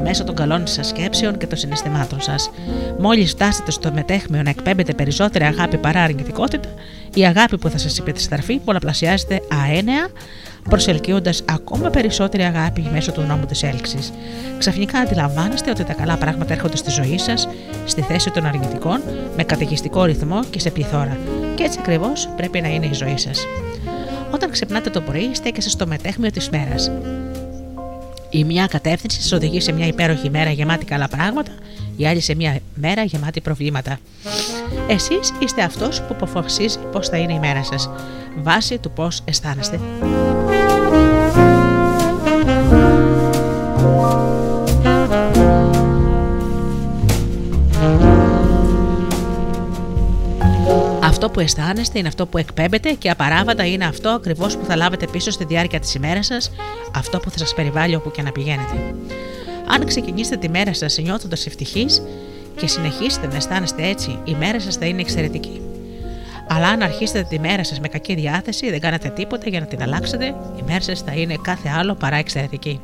μέσω 0.03 0.23
των 0.23 0.35
καλών 0.35 0.67
σας 0.67 0.87
σκέψεων 0.87 1.37
και 1.37 1.47
των 1.47 1.57
συναισθημάτων 1.57 2.21
σας. 2.21 2.51
Μόλις 2.99 3.31
φτάσετε 3.31 3.71
στο 3.71 3.91
μετέχμιο 3.91 4.41
να 4.41 4.49
εκπέμπετε 4.49 4.93
περισσότερη 4.93 5.43
αγάπη 5.43 5.77
παρά 5.77 6.01
αρνητικότητα, 6.01 6.69
η 7.13 7.25
αγάπη 7.25 7.57
που 7.57 7.69
θα 7.69 7.77
σας 7.77 7.97
υπερισταρφεί 7.97 8.57
πολλαπλασιάζεται 8.57 9.41
αένεα, 9.65 10.07
προσελκύοντας 10.69 11.43
ακόμα 11.49 11.89
περισσότερη 11.89 12.43
αγάπη 12.43 12.89
μέσω 12.91 13.11
του 13.11 13.21
νόμου 13.21 13.45
της 13.45 13.63
έλξης. 13.63 14.11
Ξαφνικά 14.57 14.99
αντιλαμβάνεστε 14.99 15.69
ότι 15.69 15.83
τα 15.83 15.93
καλά 15.93 16.17
πράγματα 16.17 16.53
έρχονται 16.53 16.77
στη 16.77 16.89
ζωή 16.89 17.17
σας, 17.17 17.49
στη 17.85 18.01
θέση 18.01 18.31
των 18.31 18.45
αρνητικών, 18.45 19.01
με 19.37 19.43
καταιγιστικό 19.43 20.03
ρυθμό 20.03 20.43
και 20.49 20.59
σε 20.59 20.69
πληθώρα. 20.69 21.17
Και 21.55 21.63
έτσι 21.63 21.77
ακριβώς 21.81 22.29
πρέπει 22.35 22.61
να 22.61 22.67
είναι 22.67 22.85
η 22.85 22.93
ζωή 22.93 23.17
σας. 23.17 23.45
Όταν 24.31 24.51
ξυπνάτε 24.51 24.89
το 24.89 25.01
πρωί, 25.01 25.29
στέκεστε 25.33 25.69
στο 25.69 25.87
μετέχμιο 25.87 26.31
της 26.31 26.49
μέρας. 26.49 26.91
Η 28.29 28.43
μια 28.43 28.67
κατεύθυνση 28.67 29.21
σας 29.21 29.31
οδηγεί 29.31 29.61
σε 29.61 29.71
μια 29.71 29.87
υπέροχη 29.87 30.29
μέρα 30.29 30.51
γεμάτη 30.51 30.85
καλά 30.85 31.07
πράγματα, 31.07 31.51
η 31.97 32.07
άλλη 32.07 32.19
σε 32.19 32.35
μια 32.35 32.59
μέρα 32.75 33.03
γεμάτη 33.03 33.41
προβλήματα. 33.41 33.99
Εσείς 34.87 35.33
είστε 35.39 35.63
αυτός 35.63 36.01
που 36.01 36.07
αποφασίζει 36.11 36.79
πώς 36.91 37.09
θα 37.09 37.17
είναι 37.17 37.33
η 37.33 37.39
μέρα 37.39 37.63
σας, 37.63 37.89
βάσει 38.41 38.77
του 38.77 38.91
πώς 38.91 39.21
αισθάνεστε. 39.25 39.79
Αυτό 51.23 51.35
που 51.35 51.41
αισθάνεστε 51.41 51.99
είναι 51.99 52.07
αυτό 52.07 52.25
που 52.27 52.37
εκπέμπετε 52.37 52.91
και 52.91 53.09
απαράβατα 53.09 53.65
είναι 53.65 53.85
αυτό 53.85 54.09
ακριβώς 54.09 54.57
που 54.57 54.65
θα 54.65 54.75
λάβετε 54.75 55.07
πίσω 55.07 55.31
στη 55.31 55.45
διάρκεια 55.45 55.79
της 55.79 55.93
ημέρας 55.93 56.25
σας, 56.25 56.51
αυτό 56.95 57.19
που 57.19 57.29
θα 57.29 57.37
σας 57.37 57.53
περιβάλλει 57.53 57.95
όπου 57.95 58.11
και 58.11 58.21
να 58.21 58.31
πηγαίνετε. 58.31 58.95
Αν 59.67 59.85
ξεκινήσετε 59.85 60.37
τη 60.37 60.49
μέρα 60.49 60.73
σας 60.73 60.97
νιώθοντας 60.97 61.45
ευτυχεί 61.45 61.85
και 62.55 62.67
συνεχίσετε 62.67 63.27
να 63.27 63.35
αισθάνεστε 63.35 63.87
έτσι, 63.87 64.19
η 64.23 64.35
μέρα 64.35 64.59
σας 64.59 64.75
θα 64.75 64.85
είναι 64.85 65.01
εξαιρετική. 65.01 65.61
Αλλά 66.47 66.67
αν 66.67 66.81
αρχίσετε 66.81 67.23
τη 67.29 67.39
μέρα 67.39 67.63
σας 67.63 67.79
με 67.79 67.87
κακή 67.87 68.15
διάθεση, 68.15 68.69
δεν 68.69 68.79
κάνετε 68.79 69.09
τίποτα 69.09 69.49
για 69.49 69.59
να 69.59 69.65
την 69.65 69.81
αλλάξετε, 69.81 70.25
η 70.59 70.63
μέρα 70.65 70.81
σας 70.81 71.01
θα 71.01 71.13
είναι 71.13 71.35
κάθε 71.41 71.69
άλλο 71.77 71.95
παρά 71.95 72.15
εξαιρετική. 72.15 72.79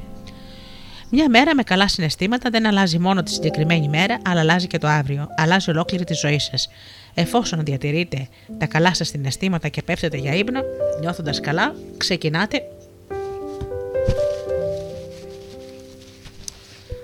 Μια 1.11 1.29
μέρα 1.29 1.55
με 1.55 1.63
καλά 1.63 1.87
συναισθήματα 1.87 2.49
δεν 2.49 2.65
αλλάζει 2.65 2.99
μόνο 2.99 3.23
τη 3.23 3.31
συγκεκριμένη 3.31 3.87
μέρα, 3.87 4.17
αλλά 4.27 4.39
αλλάζει 4.39 4.67
και 4.67 4.77
το 4.77 4.87
αύριο. 4.87 5.27
Αλλάζει 5.37 5.69
ολόκληρη 5.69 6.03
τη 6.03 6.13
ζωή 6.13 6.39
σας. 6.39 6.69
Εφόσον 7.14 7.64
διατηρείτε 7.64 8.28
τα 8.57 8.66
καλά 8.66 8.93
σας 8.93 9.07
συναισθήματα 9.07 9.68
και 9.68 9.82
πέφτετε 9.82 10.18
για 10.18 10.36
ύπνο, 10.36 10.62
νιώθοντας 10.99 11.39
καλά, 11.39 11.76
ξεκινάτε 11.97 12.62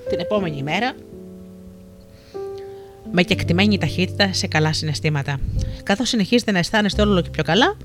την 0.10 0.20
επόμενη 0.20 0.64
μέρα 0.64 0.93
με 3.12 3.24
κεκτημένη 3.24 3.78
ταχύτητα 3.78 4.34
σε 4.34 4.47
καλά 4.47 4.74
συναισθήματα. 4.74 5.39
Καθώς 5.84 6.10
συνεχίζετε 6.10 6.51
να 6.51 6.58
αισθάνεστε 6.58 7.01
όλο 7.01 7.22
και 7.22 7.30
πιο 7.30 7.43
καλά, 7.43 7.78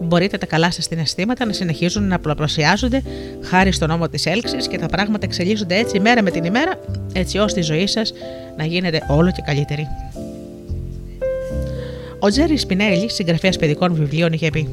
μπορείτε 0.00 0.38
τα 0.38 0.46
καλά 0.46 0.70
σας 0.70 0.84
συναισθήματα 0.84 1.44
να 1.44 1.52
συνεχίζουν 1.52 2.08
να 2.08 2.18
πολλαπλασιάζονται 2.18 3.02
χάρη 3.42 3.72
στον 3.72 3.88
νόμο 3.88 4.08
της 4.08 4.26
έλξης 4.26 4.68
και 4.68 4.78
τα 4.78 4.86
πράγματα 4.86 5.26
εξελίσσονται 5.26 5.76
έτσι 5.76 6.00
μέρα 6.00 6.22
με 6.22 6.30
την 6.30 6.44
ημέρα, 6.44 6.80
έτσι 7.12 7.38
ώστε 7.38 7.60
η 7.60 7.62
ζωή 7.62 7.86
σας 7.86 8.12
να 8.56 8.64
γίνεται 8.64 9.06
όλο 9.08 9.30
και 9.30 9.42
καλύτερη. 9.44 9.86
Ο 12.24 12.28
Τζέρι 12.28 12.56
Σπινέλη, 12.56 13.10
συγγραφέας 13.10 13.56
παιδικών 13.56 13.94
βιβλίων, 13.94 14.32
είχε 14.32 14.50
πει: 14.50 14.68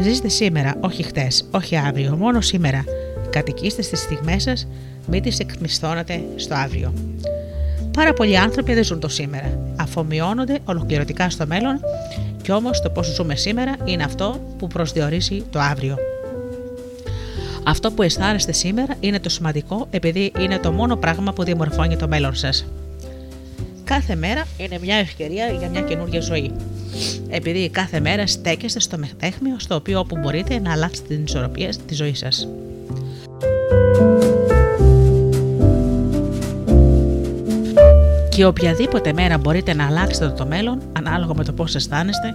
Ζήστε 0.00 0.28
σήμερα, 0.28 0.74
όχι 0.80 1.02
χτες, 1.02 1.48
όχι 1.50 1.76
αύριο, 1.76 2.16
μόνο 2.16 2.40
σήμερα. 2.40 2.84
Κατοικήστε 3.30 3.82
στις 3.82 4.00
στιγμές 4.00 4.42
σας, 4.42 4.68
μην 5.06 5.22
τις 5.22 5.38
εκμισθώνατε 5.38 6.22
στο 6.36 6.54
αύριο. 6.54 6.92
Πάρα 7.92 8.12
πολλοί 8.12 8.38
άνθρωποι 8.38 8.74
δεν 8.74 8.84
ζουν 8.84 9.00
το 9.00 9.08
σήμερα. 9.08 9.58
Αφομοιώνονται 9.76 10.58
ολοκληρωτικά 10.64 11.30
στο 11.30 11.46
μέλλον, 11.46 11.80
και 12.42 12.52
όμως 12.52 12.80
το 12.80 12.90
πώς 12.90 13.06
ζούμε 13.14 13.34
σήμερα 13.34 13.76
είναι 13.84 14.02
αυτό 14.02 14.40
που 14.58 14.66
προσδιορίζει 14.66 15.42
το 15.50 15.58
αύριο. 15.58 15.96
Αυτό 17.64 17.90
που 17.90 18.02
αισθάνεστε 18.02 18.52
σήμερα 18.52 18.94
είναι 19.00 19.20
το 19.20 19.28
σημαντικό 19.28 19.86
επειδή 19.90 20.32
είναι 20.38 20.58
το 20.58 20.72
μόνο 20.72 20.96
πράγμα 20.96 21.32
που 21.32 21.44
διαμορφώνει 21.44 21.96
το 21.96 22.08
μέλλον 22.08 22.34
σας. 22.34 22.66
Κάθε 23.96 24.14
μέρα 24.14 24.46
είναι 24.56 24.78
μια 24.82 24.96
ευκαιρία 24.96 25.46
για 25.46 25.68
μια 25.68 25.80
καινούργια 25.80 26.20
ζωή. 26.20 26.52
Επειδή 27.28 27.70
κάθε 27.70 28.00
μέρα 28.00 28.26
στέκεστε 28.26 28.80
στο 28.80 28.98
μετέχμιο 28.98 29.58
στο 29.58 29.74
οποίο 29.74 29.98
όπου 29.98 30.16
μπορείτε 30.18 30.58
να 30.58 30.72
αλλάξετε 30.72 31.14
την 31.14 31.24
ισορροπία 31.24 31.72
τη 31.86 31.94
ζωή 31.94 32.14
σας. 32.14 32.48
Και 38.28 38.44
οποιαδήποτε 38.44 39.12
μέρα 39.12 39.38
μπορείτε 39.38 39.74
να 39.74 39.86
αλλάξετε 39.86 40.28
το 40.28 40.46
μέλλον, 40.46 40.82
ανάλογα 40.92 41.34
με 41.34 41.44
το 41.44 41.52
πώς 41.52 41.74
αισθάνεστε, 41.74 42.34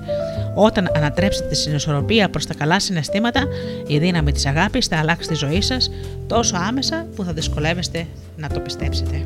όταν 0.56 0.92
ανατρέψετε 0.96 1.48
τη 1.48 1.56
συνισορροπία 1.56 2.30
προς 2.30 2.46
τα 2.46 2.54
καλά 2.54 2.80
συναισθήματα, 2.80 3.48
η 3.88 3.98
δύναμη 3.98 4.32
της 4.32 4.46
αγάπης 4.46 4.86
θα 4.88 4.98
αλλάξει 4.98 5.28
τη 5.28 5.36
ζωή 5.36 5.62
σας 5.62 5.92
τόσο 6.28 6.56
άμεσα 6.56 7.06
που 7.16 7.24
θα 7.24 7.34
δυσκολεύεστε 7.34 8.08
να 8.38 8.50
το 8.50 8.60
πιστέψετε. 8.60 9.26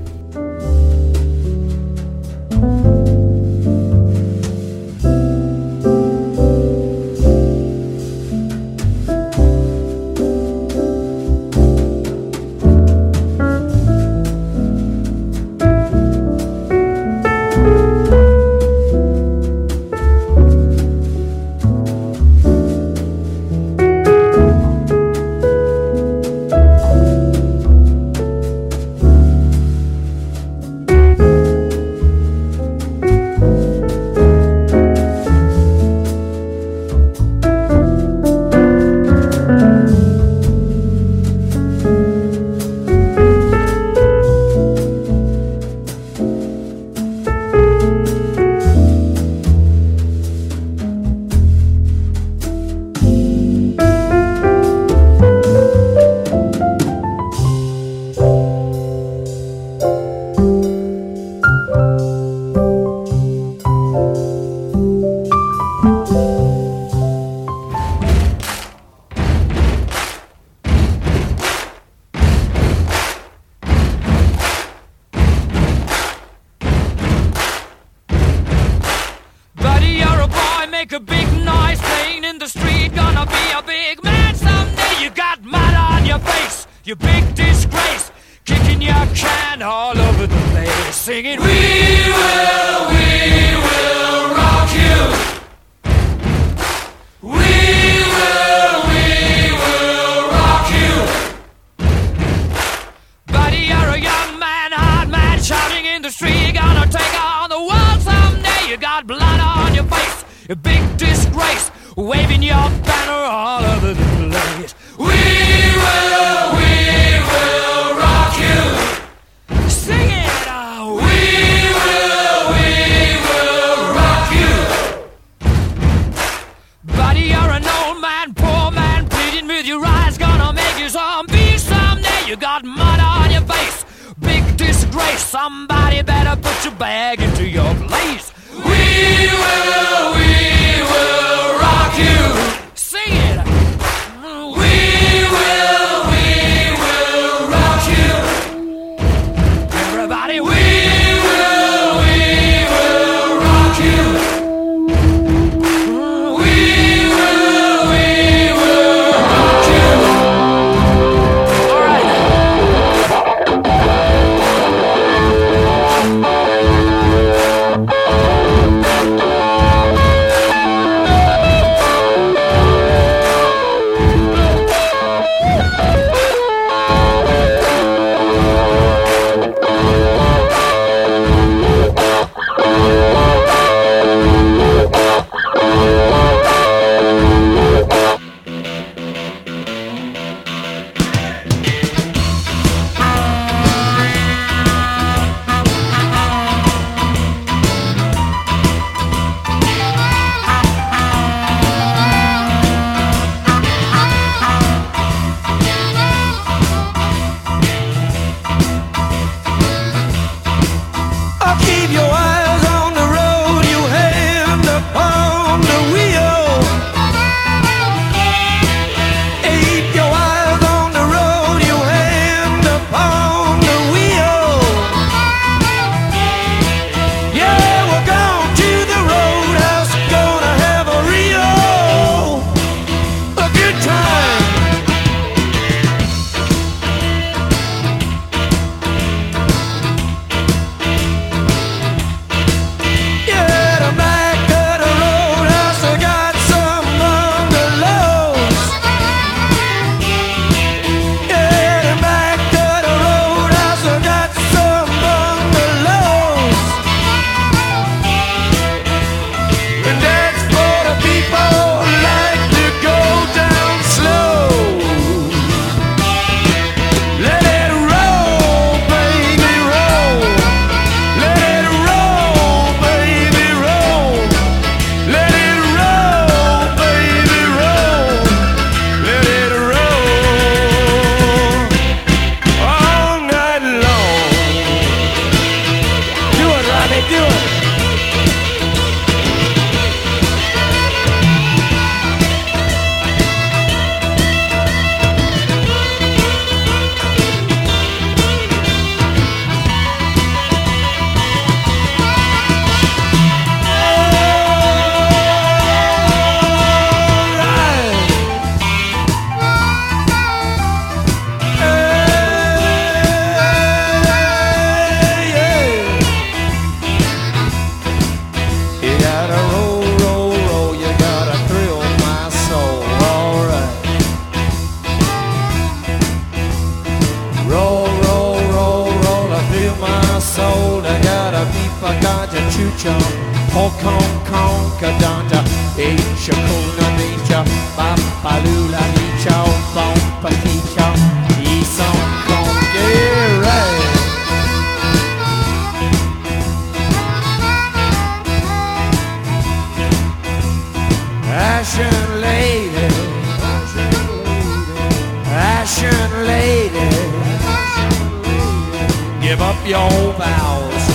Your 359.67 360.13
vows, 360.13 360.87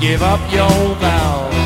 give 0.00 0.22
up 0.22 0.40
your 0.50 0.94
vows. 0.94 1.57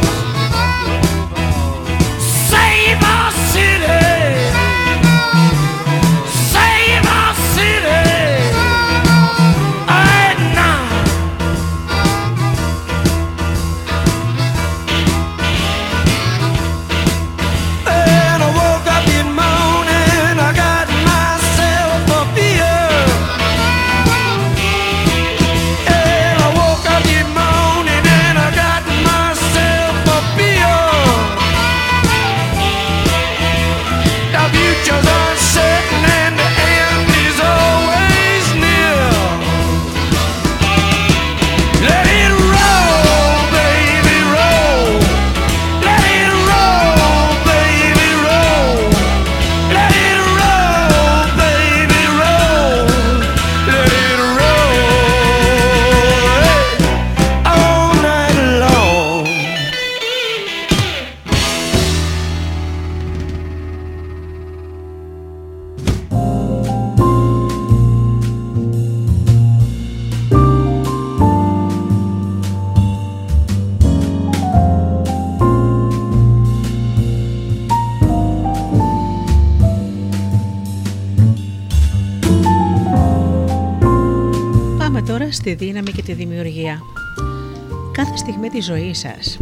Κάθε 88.63 88.75
στιγμή 88.75 88.93
της 88.93 88.95
ζωής 88.95 88.99
σας 88.99 89.39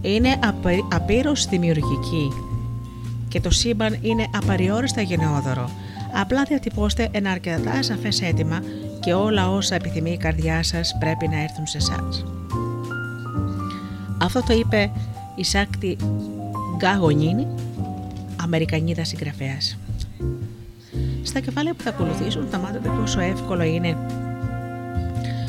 είναι 0.00 0.36
απε- 0.44 0.94
απείρως 0.94 1.46
δημιουργική 1.46 2.32
και 3.28 3.40
το 3.40 3.50
σύμπαν 3.50 3.98
είναι 4.00 4.26
απαριόριστα 4.36 5.00
γενναιόδωρο. 5.00 5.70
Απλά 6.12 6.42
διατυπώστε 6.42 7.08
ένα 7.10 7.30
αρκετά 7.30 7.82
σαφές 7.82 8.22
αίτημα 8.22 8.62
και 9.00 9.12
όλα 9.12 9.50
όσα 9.50 9.74
επιθυμεί 9.74 10.10
η 10.10 10.16
καρδιά 10.16 10.62
σας 10.62 10.96
πρέπει 10.98 11.28
να 11.28 11.42
έρθουν 11.42 11.66
σε 11.66 11.76
εσάς. 11.76 12.24
Αυτό 14.22 14.42
το 14.42 14.52
είπε 14.52 14.90
η 15.36 15.44
Σάκτη 15.44 15.96
Γκάγονίνη, 16.76 17.46
Αμερικανίδα 18.42 19.04
συγγραφέας. 19.04 19.78
Στα 21.22 21.40
κεφάλαια 21.40 21.74
που 21.74 21.82
θα 21.82 21.90
ακολουθήσουν 21.90 22.46
θα 22.50 22.58
μάθετε 22.58 22.88
πόσο 23.00 23.20
εύκολο 23.20 23.62
είναι 23.62 23.96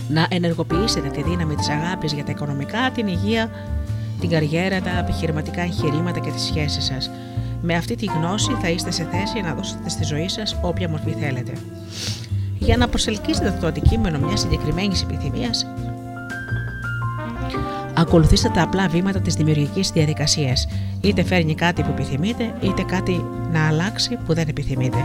να 0.10 0.28
ενεργοποιήσετε 0.30 1.08
τη 1.08 1.24
δύναμη 1.24 1.56
της 1.56 1.70
αγάπης 1.70 2.14
για 2.14 2.24
τα 2.24 2.32
οικονομικά, 2.32 2.92
την 2.94 3.08
υγεία, 3.08 3.50
την 4.20 4.30
καριέρα, 4.30 4.82
τα 4.82 4.90
επιχειρηματικά 5.00 5.62
εγχειρήματα 5.62 6.20
και 6.20 6.32
τις 6.32 6.42
σχέσεις 6.42 6.86
σας. 6.86 7.12
Με 7.62 7.76
αυτή 7.76 7.96
τη 7.96 8.06
γνώση 8.06 8.58
θα 8.62 8.70
είστε 8.70 8.92
σε 8.92 9.08
θέση 9.12 9.42
να 9.42 9.54
δώσετε 9.54 9.90
στη 9.90 10.04
ζωή 10.04 10.28
σας 10.28 10.58
όποια 10.62 10.90
μορφή 10.90 11.16
θέλετε. 11.20 11.52
Για 12.60 12.78
να 12.78 12.88
προσελκύσετε 12.88 13.58
το 13.62 13.68
αντικείμενο 13.68 14.20
μιας 14.20 14.40
συγκεκριμένης 14.40 15.02
επιθυμίας, 15.02 15.68
ακολουθήστε 17.94 18.50
τα 18.50 18.62
απλά 18.62 18.88
βήματα 18.88 19.20
της 19.20 19.34
δημιουργικής 19.34 19.90
διαδικασίας. 19.90 20.68
Είτε 21.02 21.24
φέρνει 21.24 21.56
κάτι 21.56 21.82
που 21.82 21.90
επιθυμείτε, 21.92 22.54
είτε 22.62 22.84
κάτι 22.84 23.26
να 23.52 23.68
αλλάξει 23.68 24.18
που 24.26 24.34
δεν 24.34 24.48
επιθυμείτε. 24.48 24.98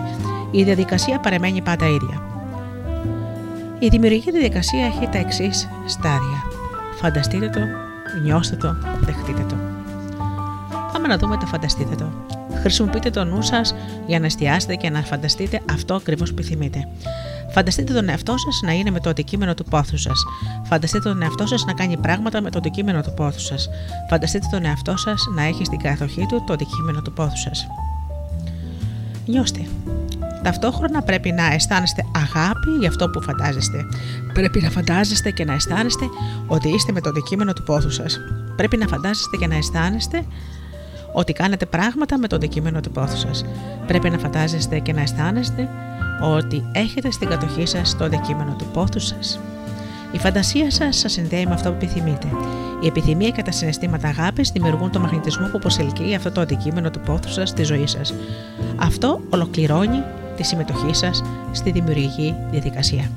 Η 0.51 0.63
διαδικασία 0.63 1.21
παραμένει 1.21 1.63
πάντα 1.63 1.87
ίδια. 1.87 2.34
Η 3.85 3.89
δημιουργική 3.89 4.31
διαδικασία 4.31 4.87
έχει 4.87 5.09
τα 5.09 5.19
εξής 5.19 5.69
στάδια. 5.87 6.43
Φανταστείτε 6.95 7.49
το, 7.49 7.61
νιώστε 8.23 8.57
το, 8.57 8.77
δεχτείτε 9.01 9.45
το. 9.49 9.55
Πάμε 10.93 11.09
να 11.09 11.19
δούμε 11.19 11.37
το 11.37 11.47
φανταστείτε 11.47 11.95
το. 11.95 12.13
Χρησιμοποιείτε 12.61 13.11
το 13.11 13.25
νου 13.25 13.43
σας 13.43 13.75
για 14.07 14.21
να 14.21 14.27
εστιάσετε 14.27 14.75
και 14.75 14.91
να 14.91 15.03
φανταστείτε 15.03 15.61
αυτό 15.73 15.95
ακριβώς 15.95 16.29
που 16.29 16.37
επιθυμείτε. 16.39 16.89
Φανταστείτε 17.51 17.93
τον 17.93 18.09
εαυτό 18.09 18.39
σας 18.39 18.61
να 18.65 18.73
είναι 18.73 18.91
με 18.91 19.01
το 19.01 19.11
αντικείμενο 19.11 19.55
του 19.55 19.65
πόθου 19.65 19.99
σας. 19.99 20.25
Φανταστείτε 20.65 21.09
τον 21.09 21.23
εαυτό 21.23 21.47
σας 21.47 21.65
να 21.65 21.73
κάνει 21.73 21.97
πράγματα 21.97 22.41
με 22.41 22.51
το 22.51 22.59
αντικείμενο 22.59 23.01
του 23.03 23.15
πόθου 23.15 23.41
σας. 23.41 23.69
Φανταστείτε 24.09 24.47
τον 24.51 24.65
εαυτό 24.65 24.97
σας 24.97 25.27
να 25.35 25.43
έχει 25.43 25.65
στην 25.65 25.79
κατοχή 25.79 26.27
του 26.27 26.45
το 26.47 26.53
αντικείμενο 26.53 27.03
του 27.03 27.13
πόθου 27.13 27.39
σας. 27.39 27.67
Νιώστε. 29.27 29.67
Ταυτόχρονα 30.45 31.03
πρέπει 31.03 31.33
να 31.33 31.53
αισθάνεστε 31.53 32.05
αγάπη 32.15 32.71
για 32.79 32.89
αυτό 32.89 33.11
που 33.11 33.23
φαντάζεστε. 33.23 33.87
Πρέπει 34.33 34.61
να 34.61 34.71
φαντάζεστε 34.71 35.31
και 35.31 35.45
να 35.45 35.53
αισθάνεστε 35.53 36.05
ότι 36.47 36.69
είστε 36.69 36.93
με 36.93 37.01
το 37.01 37.09
αντικείμενο 37.09 37.53
του 37.53 37.63
πόθου 37.63 37.91
σας. 37.91 38.21
Πρέπει 38.57 38.77
να 38.77 38.87
φαντάζεστε 38.87 39.37
και 39.37 39.47
να 39.47 39.57
αισθάνεστε 39.57 40.25
ότι 41.13 41.33
κάνετε 41.33 41.67
πράγματα 41.67 42.19
με 42.19 42.27
το 42.27 42.37
αντικείμενο 42.37 42.81
του 42.81 42.91
πόθου 42.91 43.19
σας. 43.19 43.45
Πρέπει 43.87 44.11
να 44.11 44.19
φαντάζεστε 44.19 44.79
και 44.79 44.93
να 44.93 45.01
αισθάνεστε 45.01 45.69
ότι 46.21 46.65
έχετε 46.73 47.11
στην 47.11 47.29
κατοχή 47.29 47.67
σας 47.67 47.97
το 47.97 48.05
αντικείμενο 48.05 48.55
του 48.59 48.67
πόθου 48.73 49.01
σας. 49.01 49.41
Η 50.13 50.19
φαντασία 50.19 50.71
σας 50.71 50.97
σας 50.97 51.13
συνδέει 51.13 51.47
με 51.47 51.55
αυτό 51.55 51.69
που 51.69 51.77
επιθυμείτε. 51.83 52.27
Η 52.83 52.87
επιθυμία 52.87 53.31
και 53.31 53.43
τα 53.43 53.53
συναισθήματα 53.53 54.09
αγάπης 54.09 54.51
δημιουργούν 54.51 54.91
το 54.91 55.01
μαγνητισμό 55.01 55.47
που 55.47 55.59
προσελκύει 55.59 56.15
αυτό 56.15 56.31
το 56.31 56.41
αντικείμενο 56.41 56.91
του 56.91 57.01
πόθου 57.01 57.31
σας 57.31 57.49
στη 57.49 57.63
ζωή 57.63 57.87
σας. 57.87 58.15
Αυτό 58.77 59.21
ολοκληρώνει 59.31 60.03
τη 60.37 60.43
συμμετοχή 60.43 60.95
σας 60.95 61.23
στη 61.53 61.71
δημιουργική 61.71 62.35
διαδικασία. 62.51 63.11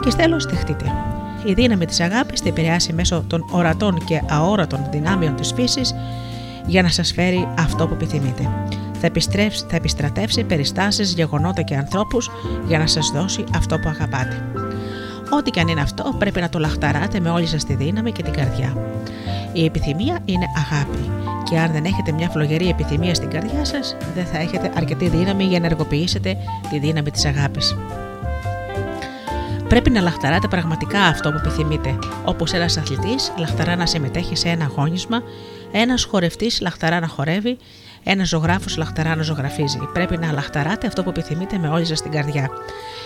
Και 0.00 0.10
τέλο, 0.16 0.36
δεχτείτε. 0.50 0.84
Η 1.44 1.52
δύναμη 1.54 1.86
της 1.86 2.00
αγάπης 2.00 2.40
θα 2.40 2.48
επηρεάσει 2.48 2.92
μέσω 2.92 3.24
των 3.26 3.44
ορατών 3.50 4.04
και 4.04 4.22
αόρατων 4.28 4.80
δυνάμεων 4.90 5.36
της 5.36 5.52
φύσης 5.52 5.94
για 6.66 6.82
να 6.82 6.88
σας 6.88 7.12
φέρει 7.12 7.48
αυτό 7.58 7.86
που 7.86 7.94
επιθυμείτε. 7.94 8.50
Θα, 9.00 9.06
επιστρέψει, 9.06 9.64
θα 9.68 9.76
επιστρατεύσει 9.76 10.44
περιστάσεις, 10.44 11.12
γεγονότα 11.12 11.62
και 11.62 11.76
ανθρώπους 11.76 12.30
για 12.66 12.78
να 12.78 12.86
σας 12.86 13.10
δώσει 13.14 13.44
αυτό 13.54 13.78
που 13.78 13.88
αγαπάτε. 13.88 14.44
Ό,τι 15.30 15.50
και 15.50 15.60
αν 15.60 15.68
είναι 15.68 15.80
αυτό 15.80 16.14
πρέπει 16.18 16.40
να 16.40 16.48
το 16.48 16.58
λαχταράτε 16.58 17.20
με 17.20 17.30
όλη 17.30 17.46
σας 17.46 17.64
τη 17.64 17.74
δύναμη 17.74 18.12
και 18.12 18.22
την 18.22 18.32
καρδιά. 18.32 18.76
Η 19.52 19.64
επιθυμία 19.64 20.18
είναι 20.24 20.46
αγάπη 20.56 21.25
και 21.50 21.58
αν 21.58 21.72
δεν 21.72 21.84
έχετε 21.84 22.12
μια 22.12 22.28
φλογερή 22.28 22.68
επιθυμία 22.68 23.14
στην 23.14 23.30
καρδιά 23.30 23.64
σας 23.64 23.96
δεν 24.14 24.26
θα 24.26 24.38
έχετε 24.38 24.70
αρκετή 24.76 25.08
δύναμη 25.08 25.44
για 25.44 25.60
να 25.60 25.66
ενεργοποιήσετε 25.66 26.36
τη 26.70 26.78
δύναμη 26.78 27.10
της 27.10 27.24
αγάπης. 27.24 27.76
Πρέπει 29.68 29.90
να 29.90 30.00
λαχταράτε 30.00 30.48
πραγματικά 30.48 31.00
αυτό 31.00 31.30
που 31.30 31.36
επιθυμείτε, 31.44 31.98
όπως 32.24 32.52
ένας 32.52 32.76
αθλητής 32.76 33.32
λαχταρά 33.38 33.76
να 33.76 33.86
συμμετέχει 33.86 34.36
σε 34.36 34.48
ένα 34.48 34.64
αγώνισμα, 34.64 35.22
ένας 35.72 36.04
χορευτής 36.04 36.60
λαχταρά 36.60 37.00
να 37.00 37.06
χορεύει, 37.06 37.58
ένας 38.04 38.28
ζωγράφος 38.28 38.76
λαχταρά 38.76 39.16
να 39.16 39.22
ζωγραφίζει. 39.22 39.78
Πρέπει 39.92 40.16
να 40.16 40.32
λαχταράτε 40.32 40.86
αυτό 40.86 41.02
που 41.02 41.08
επιθυμείτε 41.08 41.58
με 41.58 41.68
όλη 41.68 41.84
σας 41.84 42.02
την 42.02 42.10
καρδιά. 42.10 42.50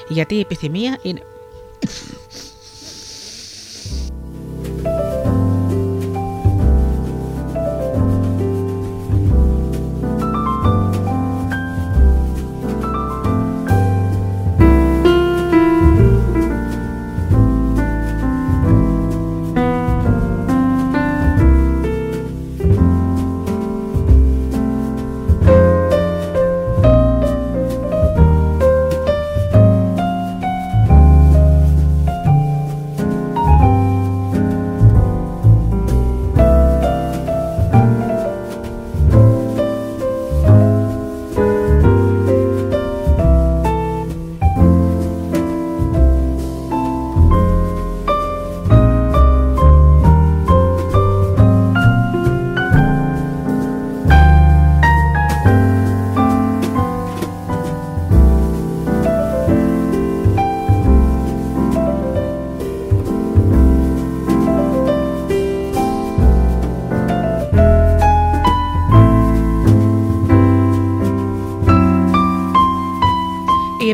Γιατί 0.09 0.35
η 0.35 0.41
επιθυμία 0.41 0.99
είναι. 1.03 1.21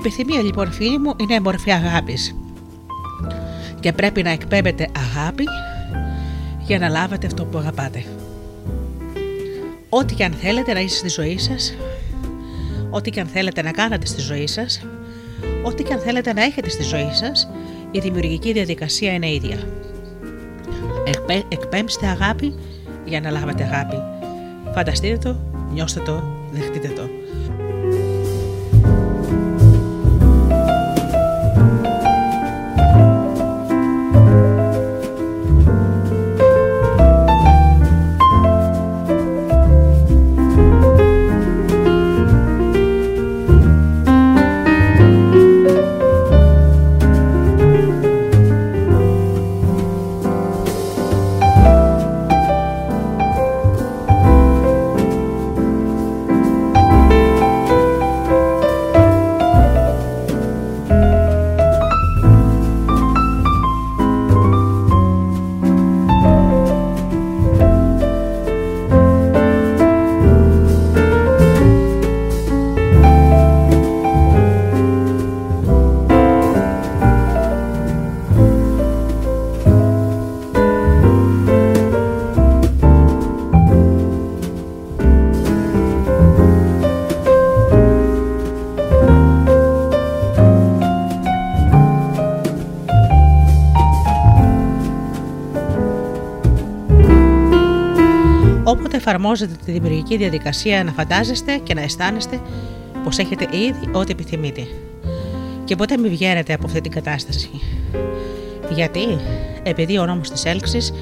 Επιθυμία 0.06 0.42
λοιπόν 0.42 0.72
φίλοι 0.72 0.98
μου 0.98 1.14
είναι 1.16 1.40
μορφή 1.40 1.72
αγάπης 1.72 2.34
και 3.80 3.92
πρέπει 3.92 4.22
να 4.22 4.30
εκπέμπετε 4.30 4.88
αγάπη 4.96 5.44
για 6.60 6.78
να 6.78 6.88
λάβετε 6.88 7.26
αυτό 7.26 7.44
που 7.44 7.58
αγαπάτε. 7.58 8.04
Ό,τι 9.88 10.14
και 10.14 10.24
αν 10.24 10.32
θέλετε 10.32 10.72
να 10.72 10.80
είστε 10.80 10.96
στη 10.96 11.08
ζωή 11.08 11.38
σας, 11.38 11.74
ό,τι 12.90 13.10
και 13.10 13.20
αν 13.20 13.26
θέλετε 13.26 13.62
να 13.62 13.70
κάνετε 13.70 14.06
στη 14.06 14.20
ζωή 14.20 14.46
σας, 14.46 14.86
ό,τι 15.62 15.82
και 15.82 15.92
αν 15.92 15.98
θέλετε 16.00 16.32
να 16.32 16.42
έχετε 16.42 16.68
στη 16.70 16.82
ζωή 16.82 17.10
σας, 17.12 17.48
η 17.90 17.98
δημιουργική 17.98 18.52
διαδικασία 18.52 19.12
είναι 19.12 19.30
ίδια. 19.30 19.58
Εκπέ, 21.06 21.44
εκπέμψτε 21.48 22.06
αγάπη 22.06 22.54
για 23.04 23.20
να 23.20 23.30
λάβετε 23.30 23.62
αγάπη. 23.62 23.96
Φανταστείτε 24.74 25.16
το, 25.16 25.36
νιώστε 25.72 26.00
το, 26.00 26.22
δεχτείτε 26.52 26.88
το. 26.88 27.25
Εφαρμόζετε 99.06 99.54
τη 99.64 99.72
δημιουργική 99.72 100.16
διαδικασία 100.16 100.84
να 100.84 100.92
φαντάζεστε 100.92 101.56
και 101.56 101.74
να 101.74 101.80
αισθάνεστε 101.80 102.40
πως 103.04 103.18
έχετε 103.18 103.48
ήδη 103.56 103.90
ό,τι 103.92 104.12
επιθυμείτε. 104.12 104.66
Και 105.64 105.76
ποτέ 105.76 105.96
μην 105.96 106.10
βγαίνετε 106.10 106.52
από 106.52 106.66
αυτή 106.66 106.80
την 106.80 106.90
κατάσταση. 106.90 107.50
Γιατί, 108.70 109.18
επειδή 109.62 109.98
ο 109.98 110.06
νόμος 110.06 110.30
της 110.30 110.44
έλξης 110.44 110.92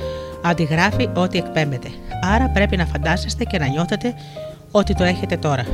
αντιγράφει 0.42 1.08
ό,τι 1.14 1.38
εκπέμπεται. 1.38 1.88
Άρα 2.34 2.48
πρέπει 2.48 2.76
να 2.76 2.86
φαντάζεστε 2.86 3.44
και 3.44 3.58
να 3.58 3.66
νιώθετε 3.66 4.14
ότι 4.70 4.94
το 4.94 5.04
έχετε 5.04 5.36
τώρα. 5.36 5.66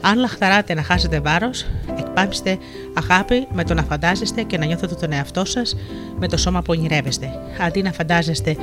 Αν 0.00 0.18
λαχταράτε 0.18 0.74
να 0.74 0.82
χάσετε 0.82 1.20
βάρος, 1.20 1.66
εκπάμψτε 1.98 2.58
αγάπη 2.94 3.46
με 3.52 3.64
το 3.64 3.74
να 3.74 3.82
φαντάζεστε 3.82 4.42
και 4.42 4.58
να 4.58 4.64
νιώθετε 4.64 4.94
τον 4.94 5.12
εαυτό 5.12 5.44
σας 5.44 5.76
με 6.18 6.28
το 6.28 6.36
σώμα 6.36 6.62
που 6.62 6.74
ονειρεύεστε, 6.78 7.30
αντί 7.60 7.82
να 7.82 7.92
φαντάζεστε 7.92 8.56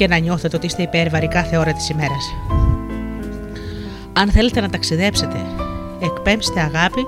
και 0.00 0.08
να 0.08 0.18
νιώθετε 0.18 0.56
ότι 0.56 0.66
είστε 0.66 0.82
υπέρβαροι 0.82 1.28
κάθε 1.28 1.56
ώρα 1.56 1.72
της 1.72 1.88
ημέρας. 1.88 2.34
Αν 4.12 4.30
θέλετε 4.30 4.60
να 4.60 4.68
ταξιδέψετε, 4.68 5.36
εκπέμψτε 6.02 6.60
αγάπη 6.60 7.06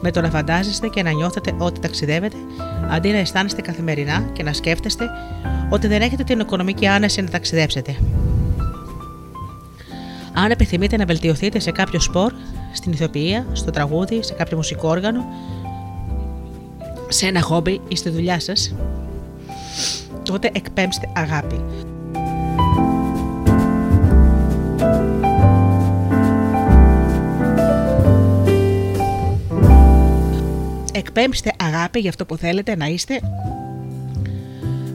με 0.00 0.10
το 0.10 0.20
να 0.20 0.30
φαντάζεστε 0.30 0.88
και 0.88 1.02
να 1.02 1.10
νιώθετε 1.10 1.54
ότι 1.58 1.80
ταξιδεύετε, 1.80 2.36
αντί 2.90 3.08
να 3.08 3.16
αισθάνεστε 3.16 3.60
καθημερινά 3.60 4.30
και 4.32 4.42
να 4.42 4.52
σκέφτεστε 4.52 5.10
ότι 5.70 5.86
δεν 5.86 6.02
έχετε 6.02 6.24
την 6.24 6.40
οικονομική 6.40 6.86
άνεση 6.86 7.20
να 7.20 7.28
ταξιδέψετε. 7.28 7.96
Αν 10.32 10.50
επιθυμείτε 10.50 10.96
να 10.96 11.04
βελτιωθείτε 11.04 11.58
σε 11.58 11.70
κάποιο 11.70 12.00
σπορ, 12.00 12.32
στην 12.72 12.92
ηθοποιία, 12.92 13.46
στο 13.52 13.70
τραγούδι, 13.70 14.22
σε 14.22 14.32
κάποιο 14.32 14.56
μουσικό 14.56 14.88
όργανο, 14.88 15.24
σε 17.08 17.26
ένα 17.26 17.40
χόμπι 17.40 17.80
ή 17.88 17.96
στη 17.96 18.08
δουλειά 18.08 18.40
σας, 18.40 18.74
τότε 20.22 20.50
εκπέμψτε 20.52 21.08
αγάπη. 21.14 21.64
Εκπέμψτε 31.18 31.52
αγάπη 31.56 32.00
για 32.00 32.10
αυτό 32.10 32.24
που 32.24 32.36
θέλετε 32.36 32.76
να 32.76 32.86
είστε 32.86 33.20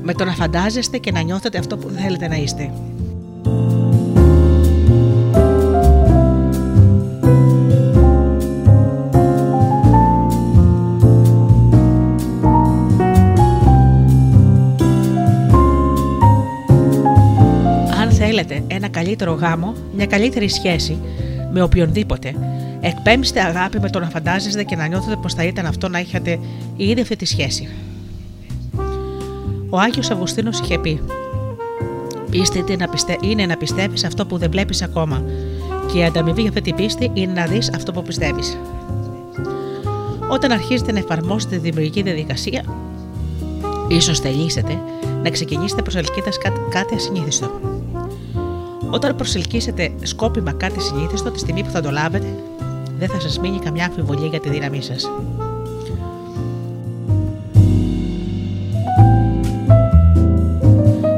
με 0.02 0.14
το 0.14 0.26
να 0.26 0.32
φαντάζεστε 0.32 0.98
και 0.98 1.12
να 1.12 1.22
νιώθετε 1.22 1.58
αυτό 1.58 1.78
που 1.78 1.90
θέλετε 1.90 2.28
να 2.28 2.36
είστε. 2.36 2.72
θέλετε 18.10 18.64
ένα 18.68 18.88
καλύτερο 18.88 19.32
γάμο, 19.34 19.74
μια 19.96 20.06
καλύτερη 20.06 20.50
σχέση 20.50 20.98
με 21.52 21.62
οποιονδήποτε, 21.62 22.36
εκπέμψτε 22.86 23.42
αγάπη 23.42 23.80
με 23.80 23.90
το 23.90 24.00
να 24.00 24.10
φαντάζεστε 24.10 24.64
και 24.64 24.76
να 24.76 24.88
νιώθετε 24.88 25.16
πως 25.16 25.34
θα 25.34 25.44
ήταν 25.44 25.66
αυτό 25.66 25.90
να 25.90 26.00
είχατε 26.00 26.40
ήδη 26.76 27.02
αυτή 27.02 27.16
τη 27.16 27.26
σχέση. 27.26 27.70
Ο 29.70 29.80
Άγιος 29.80 30.12
Αυγουστίνος 30.12 30.60
είχε 30.60 30.80
πει 30.80 31.02
«Πίστη 32.30 32.64
είναι 33.22 33.46
να 33.46 33.58
πιστεύεις 33.58 34.04
αυτό 34.04 34.26
που 34.26 34.38
δεν 34.38 34.52
βλέπεις 34.52 34.82
ακόμα 34.82 35.24
και 35.92 35.98
η 35.98 36.04
ανταμοιβή 36.04 36.42
για 36.42 36.50
αυτή 36.50 36.62
την 36.62 36.76
πίστη 36.76 37.12
είναι 37.14 37.32
να 37.32 37.46
δεις 37.46 37.72
αυτό 37.76 37.92
που 37.92 38.02
πιστεύεις». 38.02 38.58
Όταν 40.30 40.52
αρχίζετε 40.52 40.92
να 40.92 41.00
εφαρμόσετε 41.00 41.56
τη 41.56 41.62
δημιουργική 41.62 42.02
διαδικασία, 42.02 42.64
ίσως 43.88 44.20
θελήσετε 44.20 44.82
να 45.24 45.30
ξεκινήσετε 45.30 45.82
προσελκύοντας 45.82 46.38
κάτι 46.70 46.96
ασυνήθιστο. 46.96 47.52
Όταν 48.90 49.16
προσελκύσετε 49.16 49.92
σκόπιμα 50.02 50.52
κάτι 50.52 50.82
συνήθιστο, 50.82 51.32
τη 51.32 51.40
στιγμή 51.40 51.64
που 51.64 51.70
θα 51.70 51.82
το 51.82 51.92
λάβετε, 51.92 52.28
δεν 53.08 53.12
θα 53.12 53.20
σας 53.20 53.40
μείνει 53.40 53.60
καμιά 53.60 53.86
αμφιβολία 53.86 54.28
για 54.28 54.40
τη 54.40 54.50
δύναμή 54.50 54.82
σας. 54.82 55.12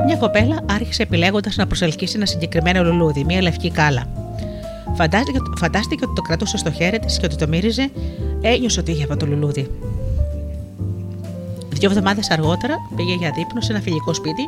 Μια 0.06 0.16
κοπέλα 0.20 0.60
άρχισε 0.70 1.04
επιλέγοντας 1.04 1.56
να 1.56 1.68
προσελκύσει 1.68 2.16
ένα 2.16 2.26
συγκεκριμένο 2.26 2.84
λουλούδι, 2.84 3.24
μια 3.24 3.42
λευκή 3.42 3.72
κάλα. 3.72 4.04
Φαντάστηκε, 4.96 5.40
φαντάστηκε 5.58 6.06
ότι 6.06 6.14
το 6.16 6.22
κρατούσε 6.22 6.58
στο 6.58 6.72
χέρι 6.72 7.00
τη 7.00 7.20
και 7.20 7.26
ότι 7.26 7.36
το 7.36 7.48
μύριζε, 7.48 7.90
ένιωσε 8.42 8.80
ότι 8.80 8.92
είχε 8.92 9.04
αυτό 9.04 9.18
το 9.18 9.26
λουλούδι. 9.26 9.72
Δύο 11.70 11.90
εβδομάδες 11.90 12.30
αργότερα 12.30 12.76
πήγε 12.96 13.14
για 13.14 13.32
δείπνο 13.36 13.62
σε 13.62 13.72
ένα 13.72 13.82
φιλικό 13.82 14.14
σπίτι 14.14 14.44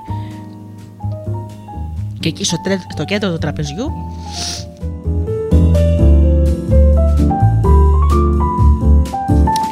και 2.20 2.30
εκεί 2.30 2.44
στο 2.90 3.06
κέντρο 3.06 3.32
του 3.32 3.38
τραπεζιού 3.38 3.92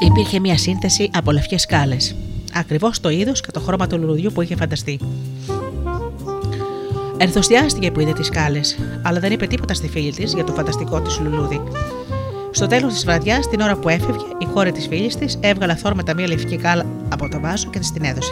υπήρχε 0.06 0.40
μια 0.40 0.58
σύνθεση 0.58 1.10
από 1.14 1.32
λευκές 1.32 1.62
σκάλες. 1.62 2.16
Ακριβώς 2.54 3.00
το 3.00 3.10
είδος 3.10 3.42
και 3.42 3.52
το 3.52 3.60
χρώμα 3.60 3.88
του 3.88 3.98
λουλουδιού 3.98 4.32
που 4.32 4.42
είχε 4.42 4.56
φανταστεί. 4.56 5.00
Ενθουσιάστηκε 7.18 7.92
που 7.92 8.00
είδε 8.00 8.14
τις 8.14 8.26
σκάλες, 8.26 8.78
αλλά 9.02 9.20
δεν 9.20 9.32
είπε 9.32 9.48
τίποτα 9.48 9.74
στη 9.74 9.88
φίλη 9.88 10.12
της 10.12 10.34
για 10.34 10.44
το 10.44 10.54
φανταστικό 10.54 11.02
της 11.02 11.20
λουλούδι. 11.20 11.62
Στο 12.52 12.68
τέλος 12.68 12.94
της 12.94 13.06
βραδιάς, 13.06 13.50
την 13.50 13.62
ώρα 13.62 13.76
που 13.76 13.90
έφευγε, 13.90 14.26
η 14.38 14.46
κόρη 14.54 14.72
της 14.72 14.88
φίλης 14.88 15.16
της 15.16 15.38
έβγαλε 15.40 15.72
αθόρμητα 15.72 16.14
μία 16.14 16.28
λευκή 16.28 16.58
κάλα 16.58 16.86
από 17.10 17.30
το 17.30 17.40
βάζο 17.40 17.70
και 17.70 17.80
της 17.80 17.92
την 17.92 18.04
έδωσε. 18.04 18.32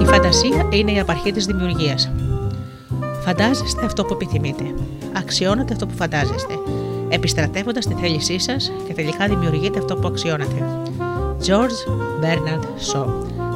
Η 0.00 0.04
φαντασία 0.04 0.68
είναι 0.70 0.92
η 0.92 0.98
απαρχή 0.98 1.32
της 1.32 1.46
δημιουργίας. 1.46 2.10
Φαντάζεστε 3.26 3.84
αυτό 3.84 4.04
που 4.04 4.12
επιθυμείτε. 4.12 4.74
Αξιώνετε 5.12 5.72
αυτό 5.72 5.86
που 5.86 5.94
φαντάζεστε. 5.94 6.54
Επιστρατεύοντας 7.08 7.86
τη 7.86 7.94
θέλησή 7.94 8.38
σας 8.38 8.72
και 8.86 8.94
τελικά 8.94 9.26
δημιουργείτε 9.26 9.78
αυτό 9.78 9.96
που 9.96 10.08
αξιώνετε. 10.08 10.68
George 11.46 11.90
Bernard 12.22 12.64
Shaw, 12.64 13.06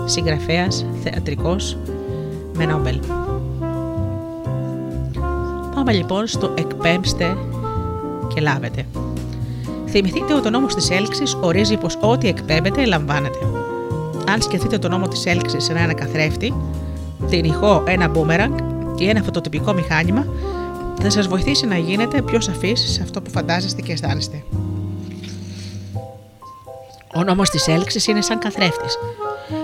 συγγραφέας, 0.04 0.86
θεατρικός, 1.02 1.76
με 2.56 2.64
Νόμπελ. 2.64 3.00
Πάμε 5.74 5.92
λοιπόν 5.92 6.26
στο 6.26 6.52
εκπέμψτε 6.54 7.36
και 8.34 8.40
λάβετε. 8.40 8.86
Θυμηθείτε 9.86 10.34
ότι 10.34 10.46
ο 10.46 10.50
νόμος 10.50 10.74
της 10.74 10.90
έλξης 10.90 11.36
ορίζει 11.40 11.76
πως 11.76 11.98
ό,τι 12.00 12.28
εκπέμπεται 12.28 12.84
λαμβάνεται. 12.84 13.38
Αν 14.28 14.42
σκεφτείτε 14.42 14.78
τον 14.78 14.90
νόμος 14.90 15.08
της 15.08 15.26
έλξης 15.26 15.64
σε 15.64 15.72
ένα 15.72 15.94
καθρέφτη, 15.94 16.54
την 17.28 17.44
ηχό 17.44 17.82
ένα 17.86 18.08
μπούμεραγκ 18.08 18.52
ή 19.00 19.08
ένα 19.08 19.22
φωτοτυπικό 19.22 19.72
μηχάνημα, 19.72 20.26
θα 21.02 21.10
σας 21.10 21.26
βοηθήσει 21.26 21.66
να 21.66 21.78
γίνετε 21.78 22.22
πιο 22.22 22.40
σαφείς 22.40 22.92
σε 22.92 23.02
αυτό 23.02 23.22
που 23.22 23.30
φαντάζεστε 23.30 23.80
και 23.82 23.92
αισθάνεστε. 23.92 24.44
Ο 27.14 27.22
νόμος 27.22 27.50
της 27.50 27.68
έλξης 27.68 28.06
είναι 28.06 28.20
σαν 28.20 28.38
καθρέφτης. 28.38 28.98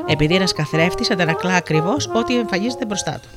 Επειδή 0.06 0.34
ένας 0.34 0.52
καθρέφτης 0.52 1.10
αντανακλά 1.10 1.54
ακριβώς 1.54 2.10
ό,τι 2.14 2.38
εμφανίζεται 2.38 2.84
μπροστά 2.84 3.20
του. 3.22 3.28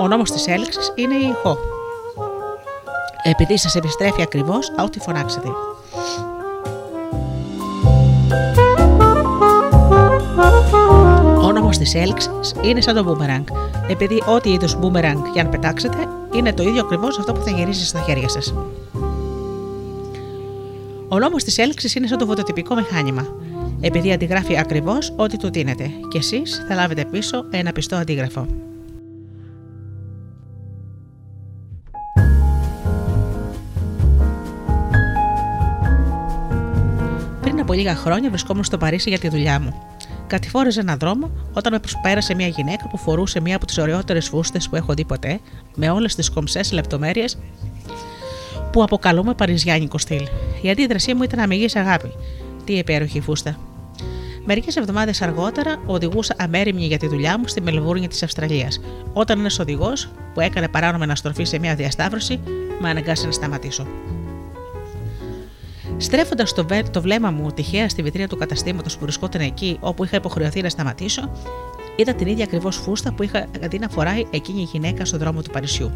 Ο 0.00 0.08
νόμος 0.08 0.30
της 0.30 0.46
έλξης 0.46 0.92
είναι 0.94 1.14
η 1.14 1.26
ηχό. 1.26 1.58
Επειδή 3.22 3.58
σας 3.58 3.74
επιστρέφει 3.74 4.22
ακριβώς 4.22 4.72
ό,τι 4.84 5.00
φωνάξετε. 5.00 5.48
Ο 11.42 11.52
νόμος 11.52 11.78
της 11.78 11.94
έλξης 11.94 12.54
είναι 12.62 12.80
σαν 12.80 12.94
το 12.94 13.04
boomerang, 13.06 13.44
επειδή 13.88 14.22
ό,τι 14.26 14.52
είδους 14.52 14.76
boomerang 14.76 15.22
για 15.32 15.42
να 15.42 15.48
πετάξετε 15.48 15.96
είναι 16.34 16.52
το 16.52 16.62
ίδιο 16.62 16.80
ακριβώς 16.80 17.18
αυτό 17.18 17.32
που 17.32 17.40
θα 17.40 17.50
γυρίσει 17.50 17.86
στα 17.86 18.00
χέρια 18.00 18.28
σας. 18.28 18.54
Ο 21.08 21.18
νόμος 21.18 21.44
της 21.44 21.58
έλξης 21.58 21.94
είναι 21.94 22.06
σαν 22.06 22.18
το 22.18 22.26
φωτοτυπικό 22.26 22.74
μηχάνημα, 22.74 23.26
επειδή 23.80 24.12
αντιγράφει 24.12 24.58
ακριβώς 24.58 25.12
ό,τι 25.16 25.36
του 25.36 25.50
δίνετε, 25.50 25.90
και 26.08 26.18
εσείς 26.18 26.64
θα 26.68 26.74
λάβετε 26.74 27.04
πίσω 27.04 27.44
ένα 27.50 27.72
πιστό 27.72 27.96
αντίγραφο. 27.96 28.46
Πριν 37.40 37.60
από 37.60 37.72
λίγα 37.72 37.94
χρόνια 37.94 38.28
βρισκόμουν 38.30 38.64
στο 38.64 38.78
Παρίσι 38.78 39.08
για 39.08 39.18
τη 39.18 39.28
δουλειά 39.28 39.60
μου. 39.60 39.95
Κατηφόρεζε 40.26 40.80
έναν 40.80 40.98
δρόμο 40.98 41.30
όταν 41.52 41.72
με 41.72 41.78
προσπέρασε 41.78 42.34
μια 42.34 42.46
γυναίκα 42.46 42.88
που 42.88 42.96
φορούσε 42.96 43.40
μία 43.40 43.56
από 43.56 43.66
τις 43.66 43.78
ωραιότερες 43.78 44.28
φούστες 44.28 44.68
που 44.68 44.76
έχω 44.76 44.94
δει 44.94 45.04
ποτέ, 45.04 45.40
με 45.74 45.90
όλες 45.90 46.14
τις 46.14 46.30
κομψές 46.30 46.72
λεπτομέρειες 46.72 47.38
που 48.72 48.82
αποκαλούμε 48.82 49.34
Παριζιάνικο 49.34 49.98
στυλ. 49.98 50.26
Η 50.62 50.70
αντίδρασή 50.70 51.14
μου 51.14 51.22
ήταν 51.22 51.38
αμυγής 51.38 51.76
αγάπη. 51.76 52.12
Τι 52.64 52.72
υπέροχη 52.72 53.20
φούστα. 53.20 53.58
Μερικές 54.44 54.76
εβδομάδες 54.76 55.22
αργότερα 55.22 55.82
οδηγούσα 55.86 56.34
αμέριμνη 56.38 56.86
για 56.86 56.98
τη 56.98 57.06
δουλειά 57.06 57.38
μου 57.38 57.46
στη 57.46 57.60
Μελβούρνη 57.60 58.08
της 58.08 58.22
Αυστραλίας, 58.22 58.80
όταν 59.12 59.38
ένας 59.38 59.58
οδηγός 59.58 60.08
που 60.34 60.40
έκανε 60.40 60.68
παράνομη 60.68 61.04
αναστροφή 61.04 61.44
σε 61.44 61.58
μια 61.58 61.74
διασταύρωση 61.74 62.40
με 62.80 62.88
αναγκάσε 62.88 63.26
να 63.26 63.32
σταματήσω. 63.32 63.86
Στρέφοντας 65.96 66.52
το, 66.52 66.66
το 66.90 67.00
βλέμμα 67.00 67.30
μου 67.30 67.50
τυχαία 67.50 67.88
στη 67.88 68.02
βιτρίνα 68.02 68.28
του 68.28 68.36
καταστήματος 68.36 68.94
που 68.94 69.02
βρισκόταν 69.02 69.40
εκεί 69.40 69.76
όπου 69.80 70.04
είχα 70.04 70.16
υποχρεωθεί 70.16 70.62
να 70.62 70.68
σταματήσω, 70.68 71.30
Είδα 71.96 72.14
την 72.14 72.26
ίδια 72.26 72.44
ακριβώς 72.44 72.76
φούστα 72.76 73.12
που 73.12 73.22
είχα 73.22 73.46
δει 73.60 73.78
να 73.78 73.88
φοράει 73.88 74.26
εκείνη 74.30 74.60
η 74.60 74.68
γυναίκα 74.72 75.04
στον 75.04 75.18
δρόμο 75.18 75.42
του 75.42 75.50
Παρισιού. 75.50 75.92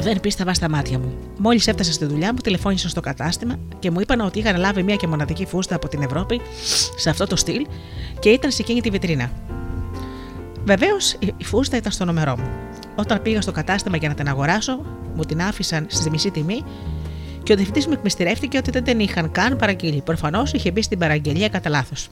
Δεν 0.00 0.20
πίστευα 0.20 0.54
στα 0.54 0.68
μάτια 0.68 0.98
μου. 0.98 1.14
Μόλις 1.38 1.66
έφτασα 1.66 1.92
στη 1.92 2.04
δουλειά 2.04 2.32
μου, 2.32 2.38
τηλεφώνησα 2.38 2.88
στο 2.88 3.00
κατάστημα 3.00 3.56
και 3.78 3.90
μου 3.90 4.00
είπαν 4.00 4.20
ότι 4.20 4.38
είχαν 4.38 4.56
λάβει 4.56 4.82
μία 4.82 4.96
και 4.96 5.06
μοναδική 5.06 5.46
φούστα 5.46 5.74
από 5.74 5.88
την 5.88 6.02
Ευρώπη 6.02 6.40
σε 6.96 7.10
αυτό 7.10 7.26
το 7.26 7.36
στυλ 7.36 7.66
και 8.18 8.28
ήταν 8.28 8.50
σε 8.50 8.62
εκείνη 8.62 8.80
τη 8.80 8.90
βιτρίνα. 8.90 9.30
Βεβαίως 10.64 11.16
η 11.36 11.44
φούστα 11.44 11.76
ήταν 11.76 11.92
στο 11.92 12.04
νούμερό 12.04 12.36
μου. 12.38 12.48
Όταν 12.96 13.22
πήγα 13.22 13.40
στο 13.40 13.52
κατάστημα 13.52 13.96
για 13.96 14.08
να 14.08 14.14
την 14.14 14.28
αγοράσω, 14.28 14.84
μου 15.14 15.24
την 15.24 15.42
άφησαν 15.42 15.86
στη 15.88 16.10
μισή 16.10 16.30
τιμή 16.30 16.64
και 17.42 17.52
ο 17.52 17.56
διευθυντής 17.56 17.86
μου 17.86 17.92
εκμυστηρεύτηκε 17.92 18.56
ότι 18.56 18.70
δεν 18.70 18.84
την 18.84 19.00
είχαν 19.00 19.30
καν 19.30 19.56
παραγγείλει. 19.56 20.02
Προφανώς 20.04 20.52
είχε 20.52 20.70
μπει 20.70 20.82
στην 20.82 20.98
παραγγελία 20.98 21.48
κατά 21.48 21.68
λάθος. 21.68 22.08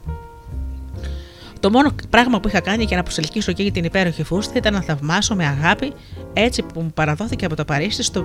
Το 1.60 1.70
μόνο 1.70 1.94
πράγμα 2.10 2.40
που 2.40 2.48
είχα 2.48 2.60
κάνει 2.60 2.84
για 2.84 2.96
να 2.96 3.02
προσελκύσω 3.02 3.50
εκείνη 3.50 3.70
την 3.70 3.84
υπέροχη 3.84 4.22
φούστα 4.22 4.52
ήταν 4.56 4.72
να 4.72 4.80
θαυμάσω 4.80 5.34
με 5.34 5.46
αγάπη 5.46 5.92
έτσι 6.32 6.62
που 6.62 6.80
μου 6.80 6.90
παραδόθηκε 6.94 7.44
από 7.44 7.56
το 7.56 7.64
Παρίσι 7.64 8.02
στο 8.02 8.24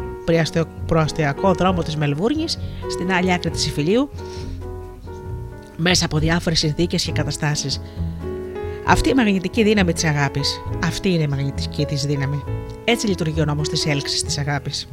προαστιακό 0.86 1.54
δρόμο 1.54 1.84
της 1.84 1.96
Μελβούρνη 1.96 2.46
στην 2.92 3.12
άλλη 3.12 3.34
άκρη 3.34 3.50
της 3.50 3.68
Ιφιλίου 3.68 4.10
μέσα 5.78 6.06
από 6.06 6.18
διάφορες 6.18 6.60
συνθήκες 6.60 7.04
και 7.04 7.12
καταστάσεις. 7.12 7.82
Αυτή 8.90 9.10
η 9.10 9.14
μαγνητική 9.14 9.64
δύναμη 9.64 9.94
της 9.94 10.04
αγάπης. 10.04 10.62
Αυτή 10.84 11.10
είναι 11.10 11.24
η 11.24 11.28
μαγνητική 11.28 11.86
της 11.86 12.06
δύναμη. 12.06 12.44
Έτσι 12.84 13.08
λειτουργεί 13.08 13.42
ο 13.42 13.46
νόμος 13.46 13.70
της 13.70 13.86
έλξης 13.86 14.24
της 14.24 14.38
αγάπης. 14.38 14.88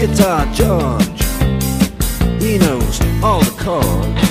Guitar 0.00 0.46
George, 0.54 1.20
he 2.40 2.56
knows 2.56 3.00
all 3.22 3.42
the 3.42 3.54
chords. 3.58 4.30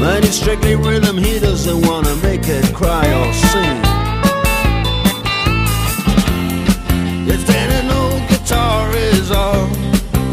But 0.00 0.22
he's 0.22 0.40
strictly 0.40 0.76
rhythm, 0.76 1.18
he 1.18 1.40
doesn't 1.40 1.84
wanna 1.84 2.14
make 2.22 2.46
it 2.46 2.72
cry 2.72 3.04
or 3.18 3.32
sing. 3.32 3.80
If 7.26 7.44
then 7.48 7.84
an 7.84 7.90
old 7.90 8.28
guitar 8.28 8.94
is 8.94 9.32
all 9.32 9.66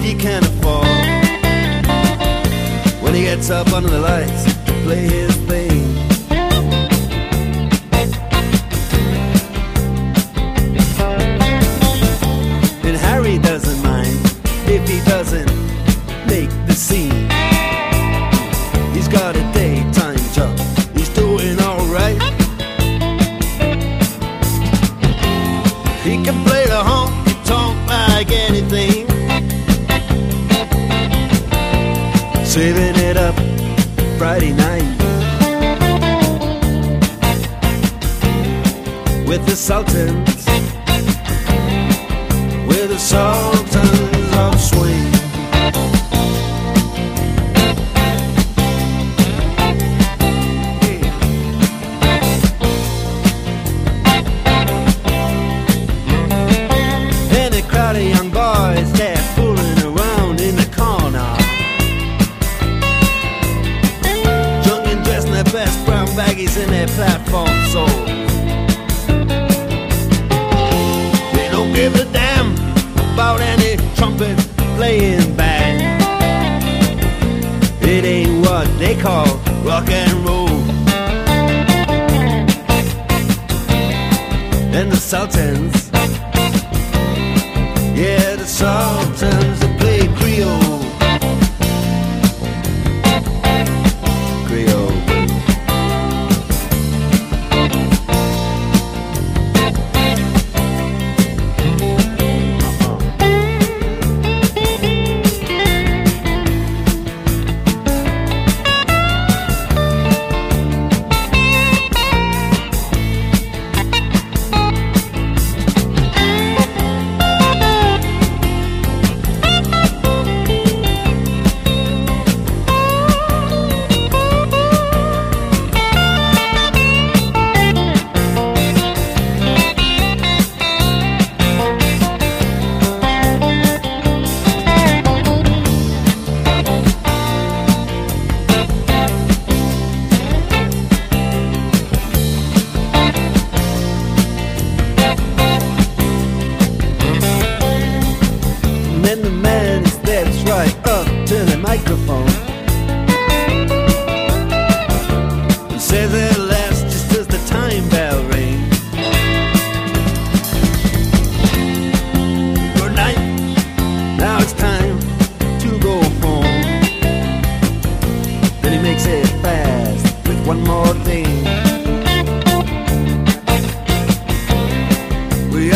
he 0.03 0.13
can 0.13 0.43
afford, 0.43 0.85
when 3.01 3.15
he 3.15 3.23
gets 3.23 3.49
up 3.49 3.73
under 3.73 3.89
the 3.89 4.01
lights 4.01 4.43
to 4.65 4.71
play 4.83 5.07
his 5.07 5.35
thing. 5.47 5.64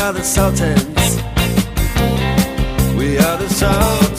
are 0.10 0.14
the 0.14 0.24
Sultans. 0.24 1.18
We 2.98 3.20
are 3.20 3.38
the 3.38 3.48
Sultans. 3.48 4.19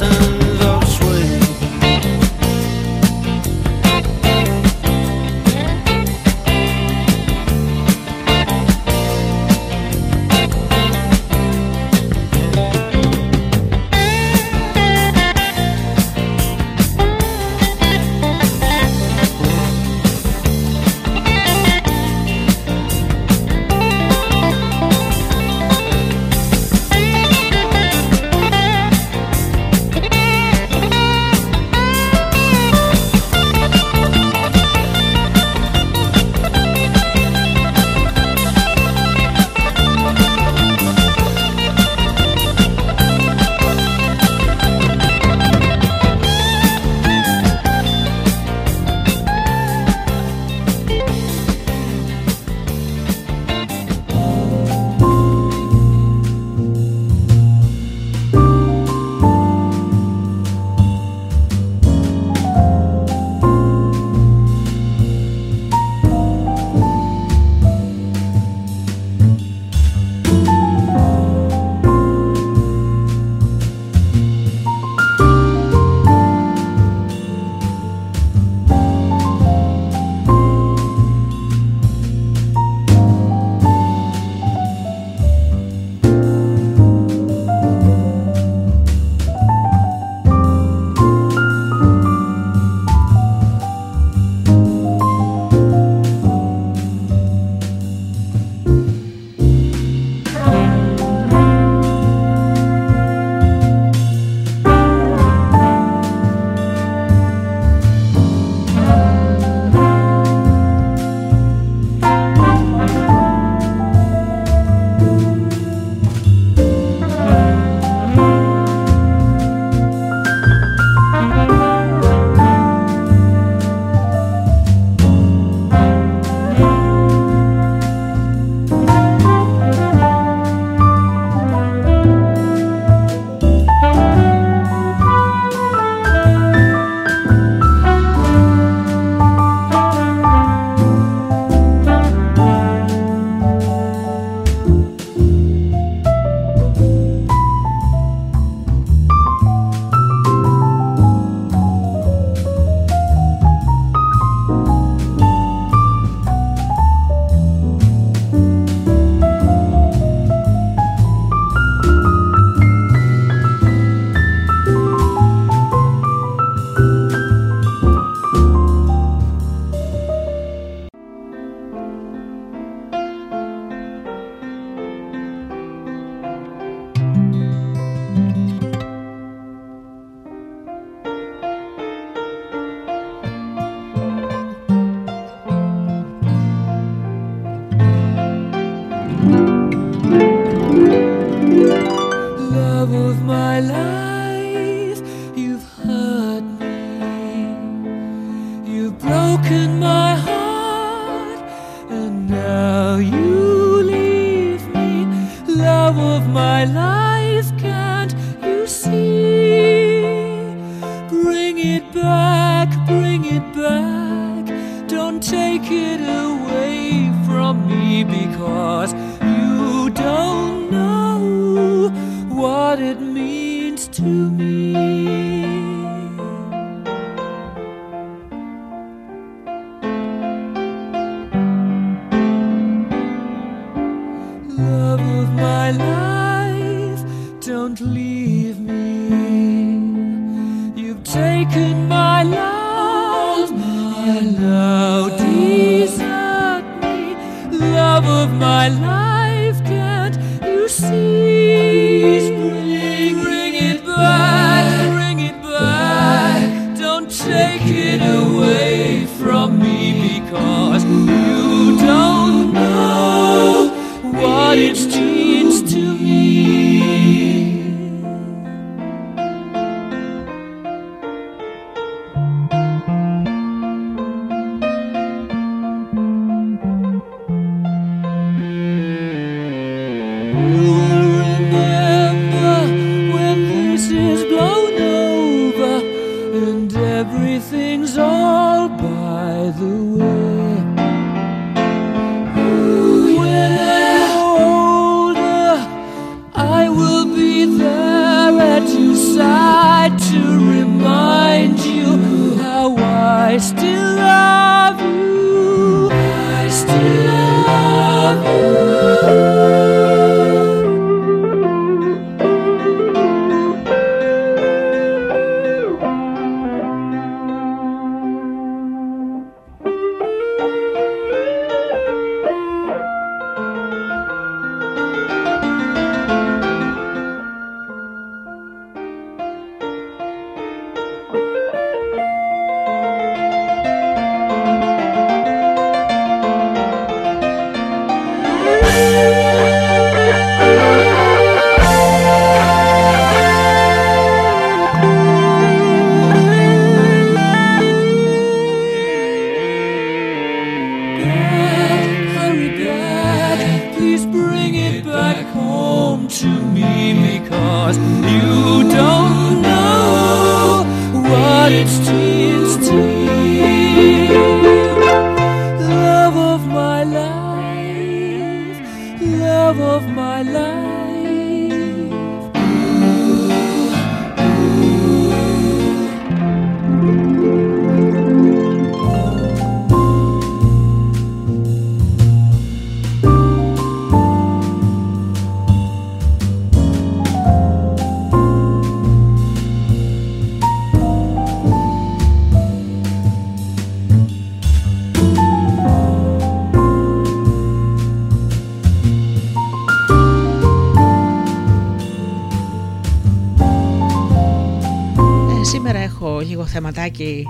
Θεματάκι 406.51 407.25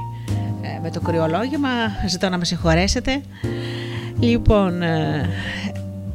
ε, 0.62 0.80
με 0.82 0.90
το 0.90 1.00
κρυολόγημα, 1.00 1.68
ζητώ 2.08 2.28
να 2.28 2.38
με 2.38 2.44
συγχωρέσετε. 2.44 3.20
Λοιπόν, 4.20 4.82
ε, 4.82 5.28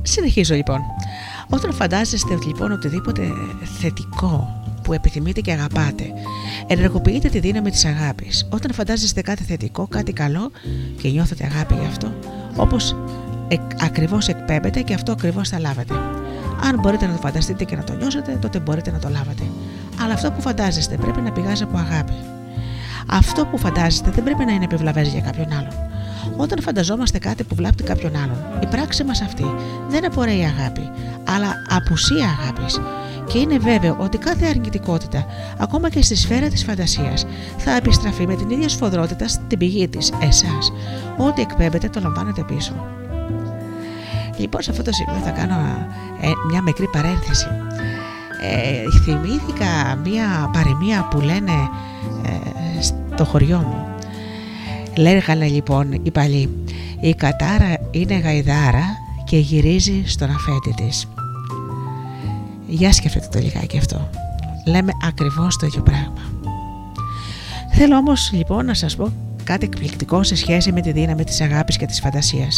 συνεχίζω 0.01 0.55
λοιπόν. 0.55 0.79
Όταν 1.49 1.73
φαντάζεστε 1.73 2.37
λοιπόν 2.47 2.71
οτιδήποτε 2.71 3.21
θετικό 3.79 4.63
που 4.83 4.93
επιθυμείτε 4.93 5.41
και 5.41 5.51
αγαπάτε, 5.51 6.03
ενεργοποιείτε 6.67 7.29
τη 7.29 7.39
δύναμη 7.39 7.71
της 7.71 7.85
αγάπης. 7.85 8.47
Όταν 8.49 8.73
φαντάζεστε 8.73 9.21
κάτι 9.21 9.43
θετικό, 9.43 9.87
κάτι 9.87 10.13
καλό 10.13 10.51
και 11.01 11.09
νιώθετε 11.09 11.49
αγάπη 11.53 11.73
γι' 11.73 11.85
αυτό, 11.85 12.13
όπως 12.55 12.95
εκ, 13.47 13.61
ακριβώς 13.83 14.27
εκπέμπετε 14.27 14.81
και 14.81 14.93
αυτό 14.93 15.11
ακριβώς 15.11 15.49
θα 15.49 15.59
λάβετε. 15.59 15.93
Αν 16.63 16.79
μπορείτε 16.79 17.05
να 17.05 17.13
το 17.13 17.19
φανταστείτε 17.21 17.63
και 17.63 17.75
να 17.75 17.83
το 17.83 17.93
νιώσετε, 17.93 18.37
τότε 18.41 18.59
μπορείτε 18.59 18.91
να 18.91 18.99
το 18.99 19.09
λάβετε. 19.09 19.43
Αλλά 20.01 20.13
αυτό 20.13 20.31
που 20.31 20.41
φαντάζεστε 20.41 20.95
πρέπει 20.95 21.21
να 21.21 21.31
πηγάζει 21.31 21.63
από 21.63 21.77
αγάπη. 21.77 22.13
Αυτό 23.05 23.45
που 23.45 23.57
φαντάζεστε 23.57 24.11
δεν 24.11 24.23
πρέπει 24.23 24.45
να 24.45 24.51
είναι 24.51 24.63
επιβλαβές 24.63 25.07
για 25.07 25.21
κάποιον 25.21 25.51
άλλον. 25.51 25.73
Όταν 26.37 26.61
φανταζόμαστε 26.61 27.19
κάτι 27.19 27.43
που 27.43 27.55
βλάπτει 27.55 27.83
κάποιον 27.83 28.15
άλλον, 28.15 28.37
η 28.63 28.65
πράξη 28.65 29.03
μας 29.03 29.21
αυτή 29.21 29.45
δεν 29.89 30.05
απορρέει 30.05 30.43
αγάπη, 30.43 30.91
αλλά 31.35 31.53
απουσία 31.69 32.37
αγάπης. 32.39 32.81
Και 33.27 33.37
είναι 33.37 33.57
βέβαιο 33.57 33.95
ότι 33.99 34.17
κάθε 34.17 34.45
αρνητικότητα, 34.45 35.25
ακόμα 35.57 35.89
και 35.89 36.01
στη 36.01 36.15
σφαίρα 36.15 36.47
της 36.47 36.63
φαντασίας, 36.63 37.25
θα 37.57 37.75
επιστραφεί 37.75 38.27
με 38.27 38.35
την 38.35 38.49
ίδια 38.49 38.69
σφοδρότητα 38.69 39.27
στην 39.27 39.57
πηγή 39.57 39.87
της, 39.87 40.11
εσάς. 40.19 40.71
Ό,τι 41.17 41.41
εκπέμπετε 41.41 41.89
το 41.89 41.99
λαμβάνετε 41.99 42.43
πίσω. 42.43 42.73
Λοιπόν, 44.37 44.61
σε 44.61 44.71
αυτό 44.71 44.83
το 44.83 44.91
σημείο 44.91 45.21
θα 45.23 45.31
κάνω 45.31 45.87
ε, 46.21 46.29
μια 46.49 46.61
μικρή 46.61 46.87
παρένθεση. 46.87 47.47
Ε, 48.41 48.83
θυμήθηκα 49.03 49.95
μια 50.03 50.49
παροιμία 50.53 51.07
που 51.11 51.19
λένε 51.19 51.51
ε, 51.51 51.67
στο 53.13 53.25
χωριό 53.25 53.57
μου. 53.57 53.85
Λέγανε 54.97 55.47
λοιπόν 55.47 55.99
οι 56.03 56.11
παλιοί, 56.11 56.49
η 56.99 57.13
κατάρα 57.13 57.77
είναι 57.91 58.15
γαϊδάρα 58.17 58.83
και 59.25 59.37
γυρίζει 59.37 60.03
στον 60.05 60.29
αφέντη 60.29 60.73
της. 60.75 61.07
Για 62.67 62.93
σκεφτείτε 62.93 63.27
το 63.31 63.39
λιγάκι 63.39 63.77
αυτό. 63.77 64.09
Λέμε 64.65 64.91
ακριβώς 65.03 65.57
το 65.57 65.65
ίδιο 65.65 65.81
πράγμα. 65.81 66.13
Θέλω 67.71 67.95
όμως 67.95 68.31
λοιπόν 68.33 68.65
να 68.65 68.73
σας 68.73 68.95
πω 68.95 69.11
κάτι 69.43 69.65
εκπληκτικό 69.65 70.23
σε 70.23 70.35
σχέση 70.35 70.71
με 70.71 70.81
τη 70.81 70.91
δύναμη 70.91 71.23
της 71.23 71.41
αγάπης 71.41 71.77
και 71.77 71.85
της 71.85 71.99
φαντασίας. 71.99 72.57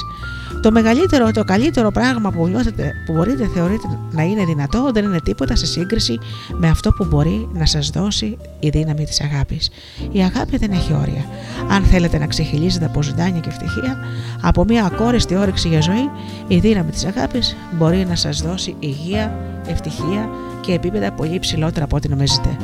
Το 0.62 0.72
μεγαλύτερο, 0.72 1.32
το 1.32 1.44
καλύτερο 1.44 1.92
πράγμα 1.92 2.32
που, 2.32 2.48
νιώθετε, 2.48 2.94
που 3.06 3.14
μπορείτε 3.14 3.50
θεωρείτε 3.54 3.88
να 4.12 4.24
είναι 4.24 4.46
δυνατό 4.46 4.90
δεν 4.94 5.04
είναι 5.04 5.20
τίποτα 5.22 5.56
σε 5.56 5.66
σύγκριση 5.66 6.20
με 6.54 6.70
αυτό 6.70 6.92
που 6.92 7.06
μπορεί 7.06 7.50
να 7.54 7.66
σας 7.66 7.90
δώσει 7.90 8.38
η 8.60 8.70
δύναμη 8.70 9.06
της 9.06 9.22
αγάπης. 9.22 9.70
Η 10.12 10.20
αγάπη 10.20 10.58
δεν 10.58 10.72
έχει 10.72 10.94
όρια. 10.94 11.26
Αν 11.70 11.84
θέλετε 11.84 12.18
να 12.18 12.28
ξεχυλίζετε 12.28 12.86
από 12.86 13.04
ζωντάνια 13.04 13.40
και 13.40 13.50
ευτυχία, 13.50 13.98
από 14.42 14.64
μια 14.64 14.86
ακόριστη 14.86 15.36
όρεξη 15.36 15.68
για 15.68 15.82
ζωή, 15.82 16.10
η 16.48 16.60
δύναμη 16.60 16.92
της 16.92 17.06
αγάπης 17.06 17.56
μπορεί 17.78 18.06
να 18.10 18.16
σας 18.16 18.42
δώσει 18.42 18.76
υγεία, 18.80 19.36
ευτυχία 19.68 20.30
και 20.62 20.74
επίπεδα 20.74 21.12
πολύ 21.12 21.40
ψηλότερα 21.40 21.86
από 21.86 21.96
ό,τι 21.96 22.10
νομίζετε. 22.10 22.58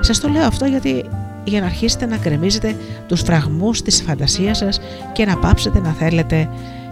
Σας 0.00 0.20
το 0.20 0.28
λέω 0.28 0.46
αυτό 0.46 0.64
γιατί 0.64 1.04
για 1.44 1.60
να 1.60 1.66
αρχίσετε 1.66 2.06
να 2.06 2.16
κρεμίζετε 2.16 2.76
τους 3.06 3.20
φραγμούς 3.20 3.82
της 3.82 4.02
φαντασίας 4.02 4.58
σας 4.58 4.80
και 5.12 5.24
να 5.24 5.36
πάψετε 5.36 5.80
να 5.80 5.90
θέλετε 5.90 6.48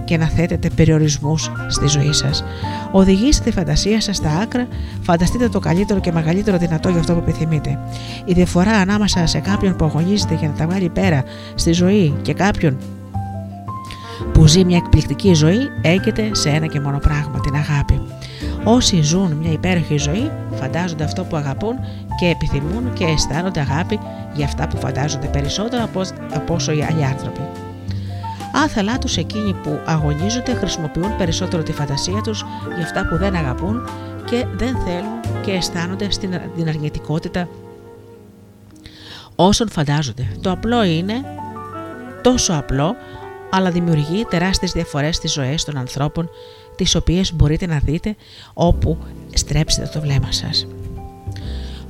και 0.09 0.17
να 0.17 0.27
θέτετε 0.27 0.71
περιορισμούς 0.71 1.51
στη 1.69 1.87
ζωή 1.87 2.13
σας. 2.13 2.45
Οδηγήστε 2.91 3.45
τη 3.45 3.51
φαντασία 3.51 4.01
σας 4.01 4.17
στα 4.17 4.31
άκρα, 4.31 4.69
φανταστείτε 5.03 5.49
το 5.49 5.59
καλύτερο 5.59 6.01
και 6.01 6.13
μεγαλύτερο 6.13 6.59
δυνατό 6.59 6.89
για 6.89 7.01
αυτό 7.01 7.13
που 7.15 7.19
επιθυμείτε. 7.19 7.79
Η 8.25 8.33
διαφορά 8.33 8.71
ανάμεσα 8.71 9.27
σε 9.27 9.39
κάποιον 9.39 9.77
που 9.77 9.85
αγωνίζεται 9.85 10.35
για 10.35 10.49
να 10.49 10.55
τα 10.55 10.67
βάλει 10.67 10.89
πέρα 10.89 11.25
στη 11.55 11.73
ζωή 11.73 12.15
και 12.23 12.33
κάποιον 12.33 12.77
που 14.33 14.47
ζει 14.47 14.65
μια 14.65 14.77
εκπληκτική 14.77 15.35
ζωή 15.35 15.59
έγκυται 15.83 16.31
σε 16.33 16.49
ένα 16.49 16.67
και 16.67 16.81
μόνο 16.81 16.99
πράγμα, 16.99 17.41
την 17.41 17.55
αγάπη. 17.55 18.01
Όσοι 18.65 19.03
ζουν 19.03 19.33
μια 19.33 19.53
υπέροχη 19.53 19.97
ζωή, 19.97 20.31
φαντάζονται 20.55 21.05
αυτό 21.05 21.25
που 21.25 21.37
αγαπούν 21.37 21.75
και 22.21 22.27
επιθυμούν 22.27 22.93
και 22.93 23.05
αισθάνονται 23.05 23.61
αγάπη 23.61 23.99
για 24.35 24.45
αυτά 24.45 24.69
που 24.69 24.77
φαντάζονται 24.77 25.27
περισσότερο 25.27 25.89
από 26.35 26.55
όσο 26.55 26.73
οι 26.73 26.83
άλλοι 26.83 27.05
άνθρωποι. 27.05 27.68
Άθελά 28.65 28.99
τους 28.99 29.17
εκείνοι 29.17 29.53
που 29.53 29.81
αγωνίζονται 29.85 30.55
χρησιμοποιούν 30.55 31.17
περισσότερο 31.17 31.63
τη 31.63 31.73
φαντασία 31.73 32.21
τους 32.21 32.45
για 32.77 32.85
αυτά 32.85 33.07
που 33.09 33.17
δεν 33.17 33.35
αγαπούν 33.35 33.89
και 34.25 34.47
δεν 34.57 34.77
θέλουν 34.79 35.43
και 35.45 35.51
αισθάνονται 35.51 36.11
στην 36.11 36.69
αρνητικότητα 36.69 37.49
όσων 39.37 39.69
φαντάζονται. 39.69 40.37
Το 40.41 40.51
απλό 40.51 40.85
είναι 40.85 41.25
τόσο 42.23 42.53
απλό 42.53 42.97
αλλά 43.51 43.71
δημιουργεί 43.71 44.25
τεράστιες 44.25 44.73
διαφορές 44.73 45.17
στις 45.17 45.33
ζωές 45.33 45.65
των 45.65 45.77
ανθρώπων 45.77 46.31
τις 46.77 46.95
οποίες 46.95 47.35
μπορείτε 47.35 47.67
να 47.67 47.79
δείτε 47.79 48.17
όπου 48.55 48.99
στρέψετε 49.35 49.91
το 49.93 50.01
βλέμμα 50.01 50.33
σας. 50.33 50.67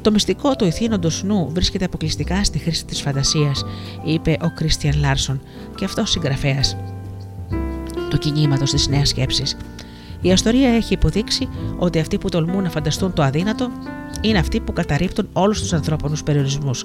Το 0.03 0.11
μυστικό 0.11 0.57
του 0.57 0.65
ηθήνοντος 0.65 1.23
νου 1.23 1.49
βρίσκεται 1.53 1.85
αποκλειστικά 1.85 2.45
στη 2.45 2.59
χρήση 2.59 2.85
της 2.85 3.01
φαντασίας, 3.01 3.65
είπε 4.05 4.37
ο 4.43 4.51
Κρίστιαν 4.51 4.99
Λάρσον 4.99 5.41
και 5.75 5.85
αυτό 5.85 6.05
συγγραφέας 6.05 6.77
του 8.11 8.19
κινήματος 8.19 8.71
της 8.71 8.89
νέας 8.89 9.09
σκέψης. 9.09 9.57
Η 10.21 10.29
ιστορία 10.29 10.69
έχει 10.69 10.93
υποδείξει 10.93 11.49
ότι 11.79 11.99
αυτοί 11.99 12.19
που 12.19 12.29
τολμούν 12.29 12.63
να 12.63 12.71
φανταστούν 12.71 13.13
το 13.13 13.23
αδύνατο 13.23 13.71
είναι 14.21 14.39
αυτοί 14.39 14.61
που 14.61 14.73
καταρρύπτουν 14.73 15.29
όλους 15.33 15.61
τους 15.61 15.73
ανθρώπινους 15.73 16.23
περιορισμούς. 16.23 16.85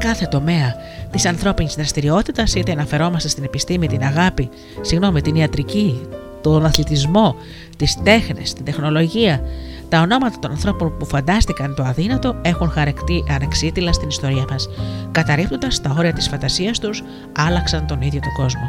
Σε 0.00 0.08
κάθε 0.08 0.26
τομέα 0.26 0.74
της 1.10 1.26
ανθρώπινης 1.26 1.74
δραστηριότητας, 1.74 2.54
είτε 2.54 2.72
αναφερόμαστε 2.72 3.28
στην 3.28 3.44
επιστήμη, 3.44 3.86
την 3.86 4.02
αγάπη, 4.02 4.48
συγγνώμη, 4.80 5.20
την 5.20 5.34
ιατρική, 5.34 6.00
τον 6.40 6.64
αθλητισμό, 6.64 7.34
τις 7.76 8.02
τέχνες, 8.02 8.52
την 8.52 8.64
τεχνολογία, 8.64 9.40
τα 9.88 10.00
ονόματα 10.00 10.38
των 10.38 10.50
ανθρώπων 10.50 10.96
που 10.98 11.06
φαντάστηκαν 11.06 11.74
το 11.74 11.82
αδύνατο 11.82 12.36
έχουν 12.42 12.70
χαρακτεί 12.70 13.24
ανεξίτηλα 13.30 13.92
στην 13.92 14.08
ιστορία 14.08 14.44
μας. 14.50 14.68
Καταρρύπτοντας 15.10 15.80
τα 15.80 15.94
όρια 15.98 16.12
της 16.12 16.28
φαντασίας 16.28 16.78
τους, 16.78 17.02
άλλαξαν 17.38 17.86
τον 17.86 18.00
ίδιο 18.00 18.20
τον 18.20 18.32
κόσμο. 18.32 18.66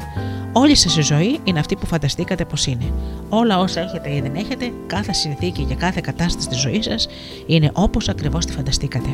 Όλη 0.53 0.75
σας 0.75 0.97
η 0.97 1.01
ζωή 1.01 1.39
είναι 1.43 1.59
αυτή 1.59 1.75
που 1.75 1.85
φανταστήκατε 1.85 2.45
πως 2.45 2.65
είναι. 2.65 2.91
Όλα 3.29 3.59
όσα 3.59 3.81
έχετε 3.81 4.15
ή 4.15 4.21
δεν 4.21 4.35
έχετε, 4.35 4.71
κάθε 4.87 5.13
συνθήκη 5.13 5.63
και 5.63 5.75
κάθε 5.75 5.99
κατάσταση 6.03 6.47
της 6.47 6.59
ζωής 6.59 6.85
σας 6.85 7.07
είναι 7.47 7.69
όπως 7.73 8.09
ακριβώς 8.09 8.45
τη 8.45 8.51
φανταστήκατε. 8.51 9.09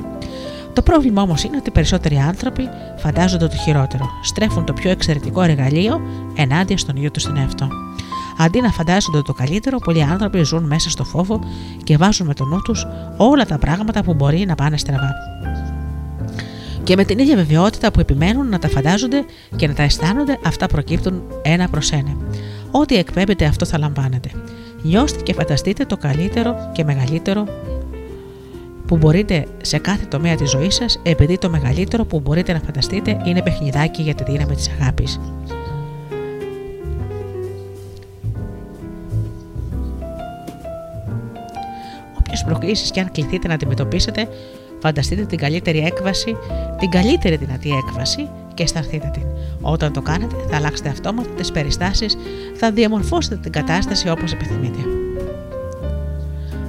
Το 0.73 0.81
πρόβλημα 0.81 1.21
όμως 1.21 1.43
είναι 1.43 1.57
ότι 1.57 1.69
οι 1.69 1.71
περισσότεροι 1.71 2.15
άνθρωποι 2.15 2.69
φαντάζονται 2.97 3.47
το 3.47 3.55
χειρότερο. 3.55 4.09
Στρέφουν 4.23 4.65
το 4.65 4.73
πιο 4.73 4.89
εξαιρετικό 4.89 5.41
εργαλείο 5.41 6.01
ενάντια 6.35 6.77
στον 6.77 6.95
ίδιο 6.95 7.11
τους 7.11 7.23
τον 7.23 7.37
εαυτό. 7.37 7.67
Αντί 8.37 8.61
να 8.61 8.69
φαντάζονται 8.69 9.21
το 9.21 9.33
καλύτερο, 9.33 9.77
πολλοί 9.77 10.03
άνθρωποι 10.03 10.43
ζουν 10.43 10.63
μέσα 10.63 10.89
στο 10.89 11.03
φόβο 11.03 11.39
και 11.83 11.97
βάζουν 11.97 12.27
με 12.27 12.33
το 12.33 12.45
νου 12.45 12.61
τους 12.61 12.87
όλα 13.17 13.45
τα 13.45 13.57
πράγματα 13.57 14.03
που 14.03 14.13
μπορεί 14.13 14.45
να 14.47 14.55
πάνε 14.55 14.77
στραβά. 14.77 15.11
Και 16.83 16.95
με 16.95 17.03
την 17.03 17.19
ίδια 17.19 17.35
βεβαιότητα 17.35 17.91
που 17.91 17.99
επιμένουν 17.99 18.49
να 18.49 18.59
τα 18.59 18.69
φαντάζονται 18.69 19.25
και 19.55 19.67
να 19.67 19.73
τα 19.73 19.83
αισθάνονται, 19.83 20.39
αυτά 20.45 20.67
προκύπτουν 20.67 21.23
ένα 21.41 21.67
προς 21.69 21.91
ένα. 21.91 22.17
Ό,τι 22.71 22.95
εκπέμπετε, 22.95 23.45
αυτό 23.45 23.65
θα 23.65 23.77
λαμβάνετε. 23.77 24.29
Νιώστε 24.81 25.21
και 25.21 25.33
φανταστείτε 25.33 25.85
το 25.85 25.97
καλύτερο 25.97 26.55
και 26.71 26.83
μεγαλύτερο 26.83 27.45
που 28.93 28.99
μπορείτε 28.99 29.45
σε 29.61 29.77
κάθε 29.77 30.05
τομέα 30.05 30.35
της 30.35 30.49
ζωής 30.49 30.75
σας, 30.75 30.99
επειδή 31.03 31.37
το 31.37 31.49
μεγαλύτερο 31.49 32.05
που 32.05 32.19
μπορείτε 32.19 32.53
να 32.53 32.59
φανταστείτε 32.59 33.21
είναι 33.25 33.41
παιχνιδάκι 33.41 34.01
για 34.01 34.15
τη 34.15 34.23
δύναμη 34.23 34.55
της 34.55 34.69
αγάπης. 34.79 35.19
Όποιες 42.19 42.43
προκλήσεις 42.45 42.91
και 42.91 42.99
αν 42.99 43.11
κληθείτε 43.11 43.47
να 43.47 43.53
αντιμετωπίσετε, 43.53 44.27
φανταστείτε 44.81 45.25
την 45.25 45.37
καλύτερη 45.37 45.79
έκβαση, 45.79 46.35
την 46.79 46.89
καλύτερη 46.89 47.35
δυνατή 47.35 47.69
έκβαση 47.69 48.29
και 48.53 48.63
αισθανθείτε 48.63 49.09
την. 49.13 49.23
Όταν 49.61 49.93
το 49.93 50.01
κάνετε, 50.01 50.35
θα 50.49 50.55
αλλάξετε 50.55 50.89
αυτόματα 50.89 51.29
τις 51.29 51.51
περιστάσεις, 51.51 52.17
θα 52.55 52.71
διαμορφώσετε 52.71 53.35
την 53.35 53.51
κατάσταση 53.51 54.09
όπως 54.09 54.31
επιθυμείτε. 54.33 54.79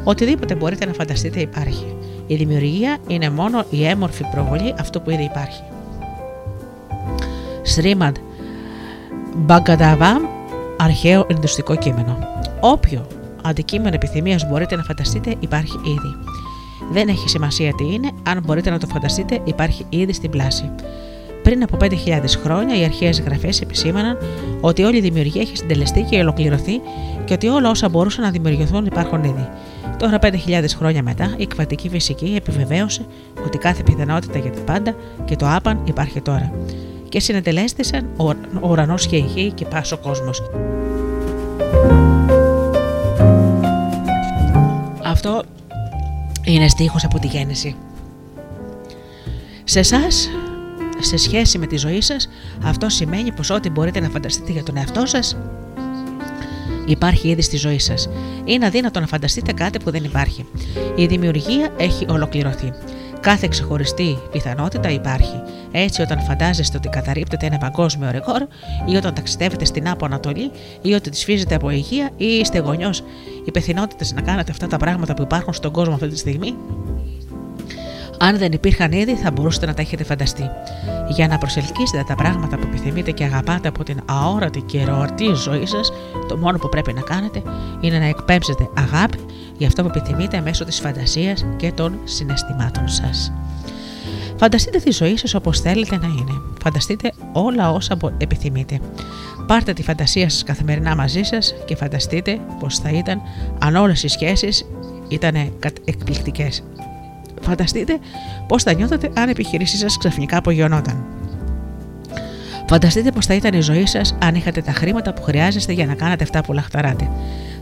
Οτιδήποτε 0.05 0.55
μπορείτε 0.55 0.87
να 0.87 0.93
φανταστείτε 0.93 1.41
υπάρχει. 1.41 1.97
Η 2.27 2.35
δημιουργία 2.35 2.97
είναι 3.07 3.31
μόνο 3.31 3.65
η 3.71 3.85
έμορφη 3.87 4.25
προβολή 4.33 4.75
αυτού 4.79 5.03
που 5.03 5.11
ήδη 5.11 5.25
υπάρχει. 5.25 5.63
Σρίμαντ 7.63 8.17
Μπαγκανταβάμ, 9.37 10.23
αρχαίο 10.77 11.27
ενδουστικό 11.29 11.77
κείμενο. 11.77 12.19
Όποιο 12.61 13.07
αντικείμενο 13.43 13.95
επιθυμίας 13.95 14.49
μπορείτε 14.49 14.77
να 14.77 14.83
φανταστείτε 14.83 15.35
υπάρχει 15.41 15.81
ήδη. 15.85 16.17
Δεν 16.93 17.09
έχει 17.09 17.29
σημασία 17.29 17.73
τι 17.75 17.85
είναι, 17.93 18.11
αν 18.23 18.43
μπορείτε 18.47 18.71
να 18.71 18.79
το 18.79 18.87
φανταστείτε 18.87 19.41
υπάρχει 19.45 19.87
ήδη 19.89 20.13
στην 20.13 20.31
πλάση. 20.31 20.71
Πριν 21.43 21.63
από 21.63 21.77
5.000 21.81 21.91
χρόνια, 22.43 22.79
οι 22.81 22.85
αρχαίες 22.85 23.21
γραφές 23.21 23.61
επισήμαναν 23.61 24.19
ότι 24.61 24.83
όλη 24.83 24.97
η 24.97 25.01
δημιουργία 25.01 25.41
έχει 25.41 25.57
συντελεστεί 25.57 26.03
και 26.11 26.19
ολοκληρωθεί 26.19 26.81
και 27.25 27.33
ότι 27.33 27.47
όλα 27.47 27.71
όσα 27.71 27.89
μπορούσαν 27.89 28.25
να 28.25 28.31
δημιουργηθούν 28.31 28.87
υπάρχουν 28.87 29.25
ήδη. 29.25 29.49
Τώρα, 29.99 30.19
5.000 30.23 30.65
χρόνια 30.77 31.03
μετά, 31.03 31.35
η 31.37 31.47
κβαντική 31.47 31.89
φυσική 31.89 32.35
επιβεβαίωσε 32.37 33.07
ότι 33.45 33.59
κάθε 33.59 33.83
πιθανότητα 33.83 34.39
για 34.39 34.51
την 34.51 34.65
πάντα 34.65 34.95
και 35.25 35.37
το 35.37 35.47
άπαν 35.49 35.81
υπάρχει 35.85 36.21
τώρα. 36.21 36.53
Και 37.09 37.21
συνετελέστησαν 37.21 38.07
ο 38.61 38.69
ουρανός 38.69 39.07
και 39.07 39.17
η 39.17 39.31
γη 39.35 39.53
και 39.53 39.65
πάσο 39.65 39.97
κόσμος. 39.97 40.43
Αυτό 45.05 45.43
είναι 46.45 46.69
στίχος 46.69 47.05
από 47.05 47.19
τη 47.19 47.27
γέννηση. 47.27 47.77
Σε 49.65 49.79
εσάς, 49.79 50.29
σε 50.99 51.17
σχέση 51.17 51.59
με 51.59 51.67
τη 51.67 51.77
ζωή 51.77 52.01
σας, 52.01 52.29
αυτό 52.65 52.89
σημαίνει 52.89 53.33
πως 53.33 53.51
ό,τι 53.51 53.71
μπορείτε 53.71 54.01
να 54.01 54.09
φανταστείτε 54.09 54.53
για 54.53 54.63
τον 54.63 54.77
εαυτό 54.77 55.07
σας, 55.07 55.37
υπάρχει 56.87 57.29
ήδη 57.29 57.43
στη 57.43 57.57
ζωή 57.57 57.79
σας. 57.79 58.09
Είναι 58.45 58.67
αδύνατο 58.67 59.01
να 59.01 59.07
φανταστείτε 59.07 59.53
κάτι 59.53 59.79
που 59.79 59.91
δεν 59.91 60.05
υπάρχει. 60.05 60.47
Η 60.97 61.07
δημιουργία 61.07 61.69
έχει 61.77 62.07
ολοκληρωθεί. 62.09 62.73
Κάθε 63.21 63.49
ξεχωριστή 63.49 64.19
πιθανότητα 64.33 64.91
υπάρχει. 64.91 65.43
Έτσι, 65.73 66.03
όταν 66.03 66.21
φαντάζεστε 66.21 66.77
ότι 66.77 66.89
καταρρύπτεται 66.89 67.47
ένα 67.47 67.59
παγκόσμιο 67.59 68.11
ρεκόρ, 68.11 68.43
ή 68.87 68.97
όταν 68.97 69.15
ταξιδεύετε 69.15 69.65
στην 69.65 69.89
Άπο 69.89 70.05
Ανατολή, 70.05 70.51
ή 70.83 70.93
ότι 70.93 71.11
τη 71.11 71.17
σφίζετε 71.17 71.55
από 71.55 71.71
υγεία, 71.71 72.11
ή 72.17 72.27
είστε 72.27 72.59
γονιός, 72.59 73.03
οι 73.45 73.51
πιθανότητε 73.51 74.05
να 74.15 74.21
κάνετε 74.21 74.51
αυτά 74.51 74.67
τα 74.67 74.77
πράγματα 74.77 75.15
που 75.15 75.23
υπάρχουν 75.23 75.53
στον 75.53 75.73
κόσμο 75.73 75.95
αυτή 75.95 76.09
τη 76.09 76.19
στιγμή 76.19 76.55
αν 78.19 78.39
δεν 78.39 78.53
υπήρχαν 78.53 78.93
ήδη, 78.93 79.15
θα 79.15 79.31
μπορούσατε 79.31 79.67
να 79.67 79.75
τα 79.75 79.81
έχετε 79.83 80.05
φανταστεί. 80.05 80.51
Για 81.09 81.29
να 81.29 81.39
προσελκύσετε 81.39 82.05
τα 82.07 82.15
πράγματα 82.15 82.57
που 82.57 82.67
επιθυμείτε 82.67 83.11
και 83.11 83.25
αγαπάτε 83.25 83.69
από 83.69 83.85
την 83.85 84.01
αόρατη 84.05 84.61
και 84.61 84.81
ερωαρτή 84.81 85.35
ζωή 85.35 85.67
σας, 85.67 85.93
το 86.29 86.37
μόνο 86.37 86.59
που 86.59 86.69
πρέπει 86.69 86.93
να 86.93 87.01
κάνετε 87.01 87.43
είναι 87.81 87.99
να 87.99 88.05
εκπέμψετε 88.05 88.69
αγάπη 88.75 89.19
για 89.57 89.67
αυτό 89.67 89.83
που 89.83 89.89
επιθυμείτε 89.95 90.41
μέσω 90.41 90.65
της 90.65 90.81
φαντασίας 90.81 91.45
και 91.57 91.73
των 91.73 91.99
συναισθημάτων 92.05 92.89
σας. 92.89 93.33
Φανταστείτε 94.37 94.79
τη 94.79 94.91
ζωή 94.91 95.17
σας 95.17 95.35
όπως 95.35 95.61
θέλετε 95.61 95.97
να 95.97 96.07
είναι. 96.07 96.41
Φανταστείτε 96.63 97.13
όλα 97.33 97.71
όσα 97.71 97.97
επιθυμείτε. 98.19 98.81
Πάρτε 99.47 99.73
τη 99.73 99.83
φαντασία 99.83 100.31
σας 100.31 100.43
καθημερινά 100.43 100.97
μαζί 100.97 101.23
σας 101.23 101.55
και 101.65 101.77
φανταστείτε 101.77 102.41
πως 102.59 102.79
θα 102.79 102.91
ήταν 102.91 103.21
αν 103.59 103.77
όλες 103.77 104.03
οι 104.03 104.09
σχέσεις 104.09 104.67
ήταν 105.09 105.35
εκπληκτικές. 105.85 106.63
Φανταστείτε 107.45 107.99
πώς 108.49 108.63
θα 108.63 108.73
νιώθετε 108.73 109.11
αν 109.15 109.29
η 109.29 109.31
επιχειρήσή 109.31 109.77
σας 109.77 109.99
ξαφνικά 109.99 110.37
απογειωνόταν. 110.37 111.05
Φανταστείτε 112.69 113.11
πώς 113.11 113.27
θα 113.27 113.35
ήταν 113.35 113.55
η 113.55 113.61
ζωή 113.61 113.87
σας 113.87 114.17
αν 114.23 114.35
είχατε 114.35 114.61
τα 114.61 114.73
χρήματα 114.73 115.15
που 115.15 115.23
χρειάζεστε 115.23 115.73
για 115.73 115.87
να 115.87 115.95
κάνετε 115.95 116.25
αυτά 116.25 116.41
που 116.41 116.53
λαχταράτε. 116.53 117.11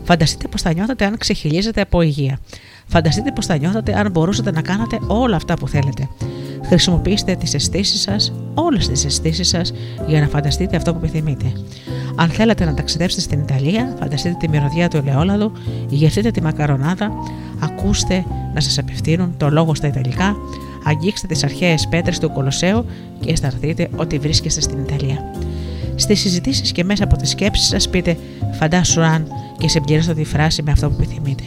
Φανταστείτε 0.03 0.47
πώς 0.47 0.61
θα 0.61 0.73
νιώθετε 0.73 1.05
αν 1.05 1.17
ξεχυλίζετε 1.17 1.81
από 1.81 2.01
υγεία. 2.01 2.39
Φανταστείτε 2.87 3.31
πώς 3.31 3.45
θα 3.45 3.57
νιώθετε 3.57 3.93
αν 3.99 4.11
μπορούσατε 4.11 4.51
να 4.51 4.61
κάνετε 4.61 4.99
όλα 5.07 5.35
αυτά 5.35 5.53
που 5.53 5.67
θέλετε. 5.67 6.09
Χρησιμοποιήστε 6.65 7.35
τις 7.35 7.53
αισθήσεις 7.53 8.01
σας, 8.01 8.33
όλες 8.53 8.87
τις 8.87 9.05
αισθήσεις 9.05 9.47
σας, 9.47 9.73
για 10.07 10.19
να 10.19 10.27
φανταστείτε 10.27 10.75
αυτό 10.75 10.93
που 10.93 10.99
επιθυμείτε. 11.03 11.51
Αν 12.15 12.29
θέλετε 12.29 12.65
να 12.65 12.73
ταξιδέψετε 12.73 13.21
στην 13.21 13.39
Ιταλία, 13.39 13.95
φανταστείτε 13.99 14.35
τη 14.39 14.49
μυρωδιά 14.49 14.87
του 14.87 14.97
ελαιόλαδου, 14.97 15.51
γευτείτε 15.89 16.31
τη 16.31 16.41
μακαρονάδα, 16.41 17.11
ακούστε 17.59 18.25
να 18.53 18.59
σας 18.59 18.77
απευθύνουν 18.77 19.33
το 19.37 19.49
λόγο 19.49 19.75
στα 19.75 19.87
Ιταλικά, 19.87 20.35
αγγίξτε 20.83 21.27
τις 21.27 21.43
αρχαίες 21.43 21.87
πέτρες 21.87 22.19
του 22.19 22.31
Κολοσσέου 22.31 22.85
και 23.19 23.31
αισθανθείτε 23.31 23.89
ότι 23.95 24.19
βρίσκεστε 24.19 24.61
στην 24.61 24.79
Ιταλία. 24.79 25.31
Στις 25.95 26.19
συζητήσεις 26.19 26.71
και 26.71 26.83
μέσα 26.83 27.03
από 27.03 27.17
τις 27.17 27.29
σκέψεις 27.29 27.67
σας 27.67 27.89
πείτε 27.89 28.17
Φαντάσου 28.51 29.01
αν 29.01 29.27
και 29.57 29.67
συμπληρώστε 29.67 30.13
τη 30.13 30.23
φράση 30.23 30.63
με 30.63 30.71
αυτό 30.71 30.89
που 30.89 30.95
επιθυμείτε. 31.01 31.43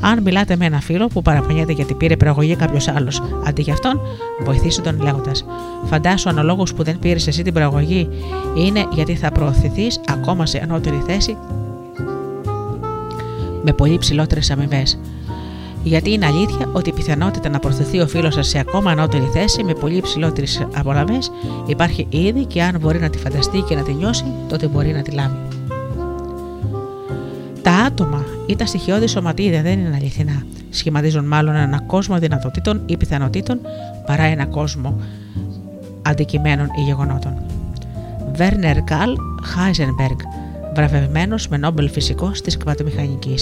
Αν 0.00 0.22
μιλάτε 0.22 0.56
με 0.56 0.64
ένα 0.64 0.80
φίλο 0.80 1.06
που 1.06 1.22
παραπονιέται 1.22 1.72
γιατί 1.72 1.94
πήρε 1.94 2.16
προαγωγή 2.16 2.56
κάποιος 2.56 2.88
άλλος 2.88 3.22
αντί 3.46 3.62
για 3.62 3.72
αυτόν, 3.72 4.00
βοηθήστε 4.44 4.82
τον 4.82 5.02
λέγοντας: 5.02 5.44
Φαντάσου 5.84 6.28
αν 6.28 6.38
ο 6.38 6.42
λόγο 6.42 6.62
που 6.76 6.82
δεν 6.82 6.98
πήρες 6.98 7.26
εσύ 7.26 7.42
την 7.42 7.52
προαγωγή 7.52 8.08
είναι 8.54 8.86
γιατί 8.92 9.14
θα 9.14 9.30
προωθηθείς 9.30 10.00
ακόμα 10.08 10.46
σε 10.46 10.60
ανώτερη 10.62 11.02
θέση 11.06 11.36
με 13.62 13.72
πολύ 13.72 13.98
ψηλότερες 13.98 14.50
αμοιβές. 14.50 14.98
Γιατί 15.82 16.12
είναι 16.12 16.26
αλήθεια 16.26 16.68
ότι 16.72 16.88
η 16.88 16.92
πιθανότητα 16.92 17.48
να 17.48 17.58
προωθηθεί 17.58 18.00
ο 18.00 18.06
φίλος 18.06 18.34
σας 18.34 18.48
σε 18.48 18.58
ακόμα 18.58 18.90
ανώτερη 18.90 19.28
θέση 19.32 19.64
με 19.64 19.72
πολύ 19.72 19.96
υψηλότερε 19.96 20.46
απολαυέ 20.74 21.18
υπάρχει 21.66 22.06
ήδη 22.10 22.44
και 22.44 22.62
αν 22.62 22.78
μπορεί 22.80 22.98
να 22.98 23.10
τη 23.10 23.18
φανταστεί 23.18 23.60
και 23.60 23.74
να 23.74 23.82
τη 23.82 23.92
νιώσει, 23.92 24.24
τότε 24.48 24.66
μπορεί 24.66 24.92
να 24.92 25.02
τη 25.02 25.10
λάβει. 25.10 25.36
Τα 27.62 27.72
άτομα 27.72 28.24
ή 28.50 28.56
τα 28.56 28.66
στοιχειώδης 28.66 29.10
σωματίδια 29.10 29.62
δεν 29.62 29.78
είναι 29.78 29.96
αληθινά. 29.96 30.42
Σχηματίζουν 30.70 31.24
μάλλον 31.24 31.54
ένα 31.54 31.80
κόσμο 31.80 32.18
δυνατοτήτων 32.18 32.82
ή 32.86 32.96
πιθανότητων 32.96 33.60
παρά 34.06 34.22
ένα 34.22 34.46
κόσμο 34.46 35.00
αντικειμένων 36.02 36.66
ή 36.78 36.80
γεγονότων. 36.80 37.34
Βέρνερ 38.32 38.82
Καλ 38.82 39.16
Χάιζενμπεργκ, 39.42 40.18
βραβευμένος 40.74 41.48
με 41.48 41.56
Νόμπελ 41.56 41.90
φυσικό 41.90 42.30
τη 42.30 42.56
κβατομηχανική. 42.56 43.34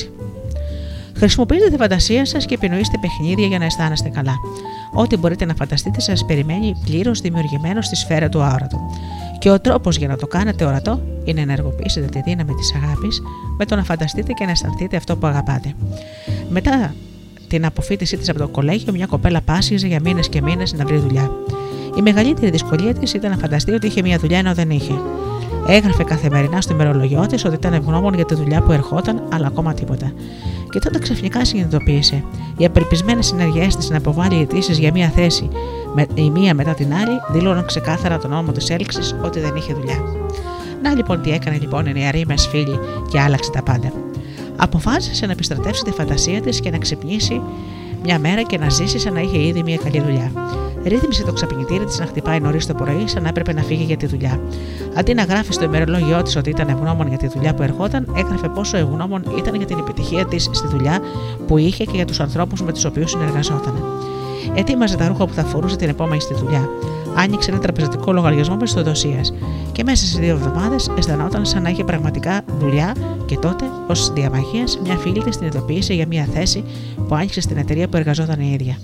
Χρησιμοποιήστε 1.17 1.71
τη 1.71 1.77
φαντασία 1.77 2.25
σας 2.25 2.47
και 2.47 2.55
επινοήστε 2.55 2.99
παιχνίδια 3.01 3.47
για 3.47 3.59
να 3.59 3.65
αισθάνεστε 3.65 4.09
καλά. 4.09 4.35
Ό,τι 4.93 5.17
μπορείτε 5.17 5.45
να 5.45 5.55
φανταστείτε 5.55 6.01
σας 6.01 6.25
περιμένει 6.25 6.77
πλήρως 6.85 7.21
δημιουργημένο 7.21 7.83
στη 7.83 7.97
σφαίρα 7.97 8.29
του 8.29 8.43
αόρατου. 8.43 8.81
Και 9.39 9.51
ο 9.51 9.61
τρόπος 9.61 9.97
για 9.97 10.09
να 10.09 10.17
το 10.17 10.27
κάνετε 10.27 10.65
ορατό 10.65 11.01
είναι 11.25 11.45
να 11.45 11.53
ενεργοποιήσετε 11.53 12.07
τη 12.07 12.21
δύναμη 12.21 12.55
της 12.55 12.75
αγάπης 12.75 13.23
με 13.59 13.65
το 13.65 13.77
να 13.77 13.85
φανταστείτε 13.85 14.33
και 14.33 14.45
να 14.45 14.51
αισθανθείτε 14.51 14.97
αυτό 14.97 15.17
που 15.17 15.27
αγαπάτε. 15.27 15.75
Μετά 16.49 16.95
την 17.49 17.65
αποφύτισή 17.65 18.17
της 18.17 18.29
από 18.29 18.39
το 18.39 18.49
κολέγιο, 18.49 18.93
μια 18.93 19.07
κοπέλα 19.07 19.41
πάσχιζε 19.41 19.87
για 19.87 20.01
μήνες 20.01 20.29
και 20.29 20.43
μήνες 20.43 20.73
να 20.73 20.85
βρει 20.85 20.97
δουλειά. 20.97 21.31
Η 21.97 22.03
μεγαλύτερη 22.03 22.51
δυσκολία 22.51 22.95
της 22.95 23.13
ήταν 23.13 23.31
να 23.31 23.37
φανταστεί 23.37 23.73
ότι 23.73 23.87
είχε 23.87 24.03
μια 24.03 24.19
δουλειά 24.19 24.39
ενώ 24.39 24.55
δεν 24.55 24.71
είχε. 24.71 24.93
Έγραφε 25.67 26.05
καθημερινά 26.05 26.61
στο 26.61 26.73
ημερολογιό 26.73 27.27
της 27.27 27.45
ότι 27.45 27.55
ήταν 27.55 27.73
ευγνώμων 27.73 28.15
για 28.15 28.25
τη 28.25 28.35
δουλειά 28.35 28.63
που 28.63 28.73
ερχόταν, 28.73 29.23
αλλά 29.33 29.47
ακόμα 29.47 29.75
τίποτα. 29.75 30.13
Και 30.71 30.79
τότε 30.79 30.99
ξαφνικά 30.99 31.45
συνειδητοποίησε. 31.45 32.25
Οι 32.57 32.65
απελπισμένες 32.65 33.27
συνεργές 33.27 33.77
της 33.77 33.91
να 33.91 33.97
υποβάλει 33.97 34.41
αιτήσεις 34.41 34.79
για 34.79 34.93
μία 34.93 35.09
θέση 35.09 35.49
με, 35.95 36.07
η 36.15 36.31
μία 36.31 36.55
μετά 36.55 36.75
την 36.75 36.95
άλλη 36.95 37.21
δηλώνουν 37.33 37.67
ξεκάθαρα 37.67 38.19
τον 38.19 38.31
νόμο 38.31 38.53
της 38.53 38.71
έλξης 38.71 39.17
ότι 39.25 39.41
δεν 39.41 39.57
είχε 39.57 39.75
δουλειά. 39.75 40.03
Να 40.83 40.95
λοιπόν 40.95 41.23
τι 41.23 41.31
έκανε 41.31 41.59
λοιπόν 41.61 41.87
η 41.87 41.93
νεαρή 41.93 42.25
μα 42.29 42.37
φίλη 42.37 42.79
και 43.11 43.21
άλλαξε 43.21 43.51
τα 43.51 43.63
πάντα. 43.63 43.93
Αποφάσισε 44.57 45.27
να 45.27 45.33
επιστρατεύσει 45.33 45.85
τη 45.85 45.91
φαντασία 45.91 46.41
της 46.41 46.61
και 46.61 46.71
να 46.71 46.79
ξυπνήσει 46.79 47.41
μια 48.11 48.19
μέρα 48.19 48.43
και 48.43 48.59
να 48.59 48.69
ζήσεις 48.69 49.03
σαν 49.03 49.13
να 49.13 49.21
είχε 49.21 49.47
ήδη 49.47 49.63
μια 49.63 49.77
καλή 49.77 50.01
δουλειά. 50.01 50.33
Ρύθμισε 50.85 51.25
το 51.25 51.33
ξαπνητήρι 51.33 51.85
της 51.85 51.99
να 51.99 52.07
χτυπάει 52.07 52.41
νωρίς 52.41 52.67
το 52.67 52.75
πρωί, 52.75 53.05
σαν 53.07 53.23
να 53.23 53.29
έπρεπε 53.29 53.53
να 53.53 53.63
φύγει 53.63 53.85
για 53.85 53.97
τη 53.97 54.07
δουλειά. 54.07 54.41
Αντί 54.95 55.15
να 55.15 55.23
γράφει 55.23 55.53
στο 55.53 55.65
ημερολόγιο 55.65 56.23
της 56.23 56.37
ότι 56.37 56.51
ήταν 56.51 56.69
ευγνώμων 56.69 57.09
για 57.09 57.17
τη 57.17 57.27
δουλειά 57.27 57.55
που 57.55 57.63
ερχόταν, 57.63 58.15
έγραφε 58.17 58.49
πόσο 58.49 58.77
ευγνώμων 58.77 59.23
ήταν 59.39 59.55
για 59.55 59.67
την 59.67 59.79
επιτυχία 59.79 60.27
της 60.27 60.51
στη 60.53 60.67
δουλειά 60.67 60.99
που 61.47 61.59
είχε 61.59 61.85
και 61.85 61.95
για 61.95 62.05
τους 62.05 62.21
ανθρώπους 62.21 62.63
με 62.63 62.73
τους 62.73 62.85
οποίους 62.85 63.11
συνεργαζόταν. 63.11 63.85
Ετοίμαζε 64.55 64.97
τα 64.97 65.09
ρούχα 65.09 65.27
που 65.27 65.33
θα 65.33 65.45
φορούσε 65.45 65.77
την 65.77 65.89
επόμενη 65.89 66.21
στη 66.21 66.35
δουλειά. 66.35 66.69
Άνοιξε 67.19 67.51
ένα 67.51 67.61
τραπεζικό 67.61 68.13
λογαριασμό 68.13 68.57
μισθοδοσία 68.57 69.21
και 69.73 69.83
μέσα 69.85 70.05
σε 70.05 70.19
δύο 70.19 70.35
εβδομάδες 70.35 70.91
αισθανόταν 70.99 71.47
σαν 71.47 71.63
να 71.63 71.69
είχε 71.69 71.85
πραγματικά 71.85 72.41
δουλειά 72.59 72.95
και 73.27 73.37
τότε, 73.37 73.65
ως 73.87 74.13
διαμαχίας, 74.13 74.79
μια 74.79 74.97
φίλη 74.97 75.23
της 75.23 75.37
την 75.37 75.47
ειδοποίησε 75.47 75.95
για 75.95 76.07
μια 76.07 76.29
θέση 76.33 76.65
που 77.09 77.15
άνοιξε 77.15 77.41
στην 77.41 77.57
εταιρεία 77.57 77.89
που 77.89 77.97
εργαζόταν 77.97 78.41
η 78.41 78.51
ίδια. 78.61 78.79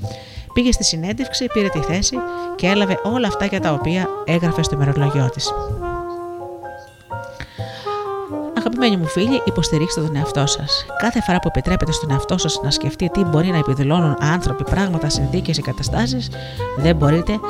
Πήγε 0.52 0.72
στη 0.72 0.84
συνέντευξη, 0.84 1.46
πήρε 1.52 1.68
τη 1.68 1.78
θέση 1.78 2.16
και 2.56 2.66
έλαβε 2.66 2.98
όλα 3.02 3.26
αυτά 3.26 3.44
για 3.44 3.60
τα 3.60 3.72
οποία 3.72 4.08
έγραφε 4.24 4.62
στο 4.62 4.74
ημερολόγιο 4.74 5.30
της. 5.34 5.52
Αγαπημένοι 8.56 8.96
μου 8.96 9.06
φίλοι, 9.06 9.42
υποστηρίξτε 9.44 10.00
τον 10.00 10.16
εαυτό 10.16 10.46
σας. 10.46 10.86
Κάθε 10.98 11.20
φορά 11.20 11.38
που 11.38 11.48
επιτρέπετε 11.48 11.92
στον 11.92 12.10
εαυτό 12.10 12.38
σας 12.38 12.60
να 12.62 12.70
σκεφτεί 12.70 13.08
τι 13.08 13.24
μπορεί 13.24 13.46
να 13.46 13.58
επιδηλώνουν 13.58 14.16
άνθρωποι, 14.20 14.64
πράγματα, 14.64 15.08
συνθήκες 15.08 15.58
ή 15.58 15.62
καταστάσεις, 15.62 16.30
δεν 16.78 16.96
μπορείτε 16.96 17.40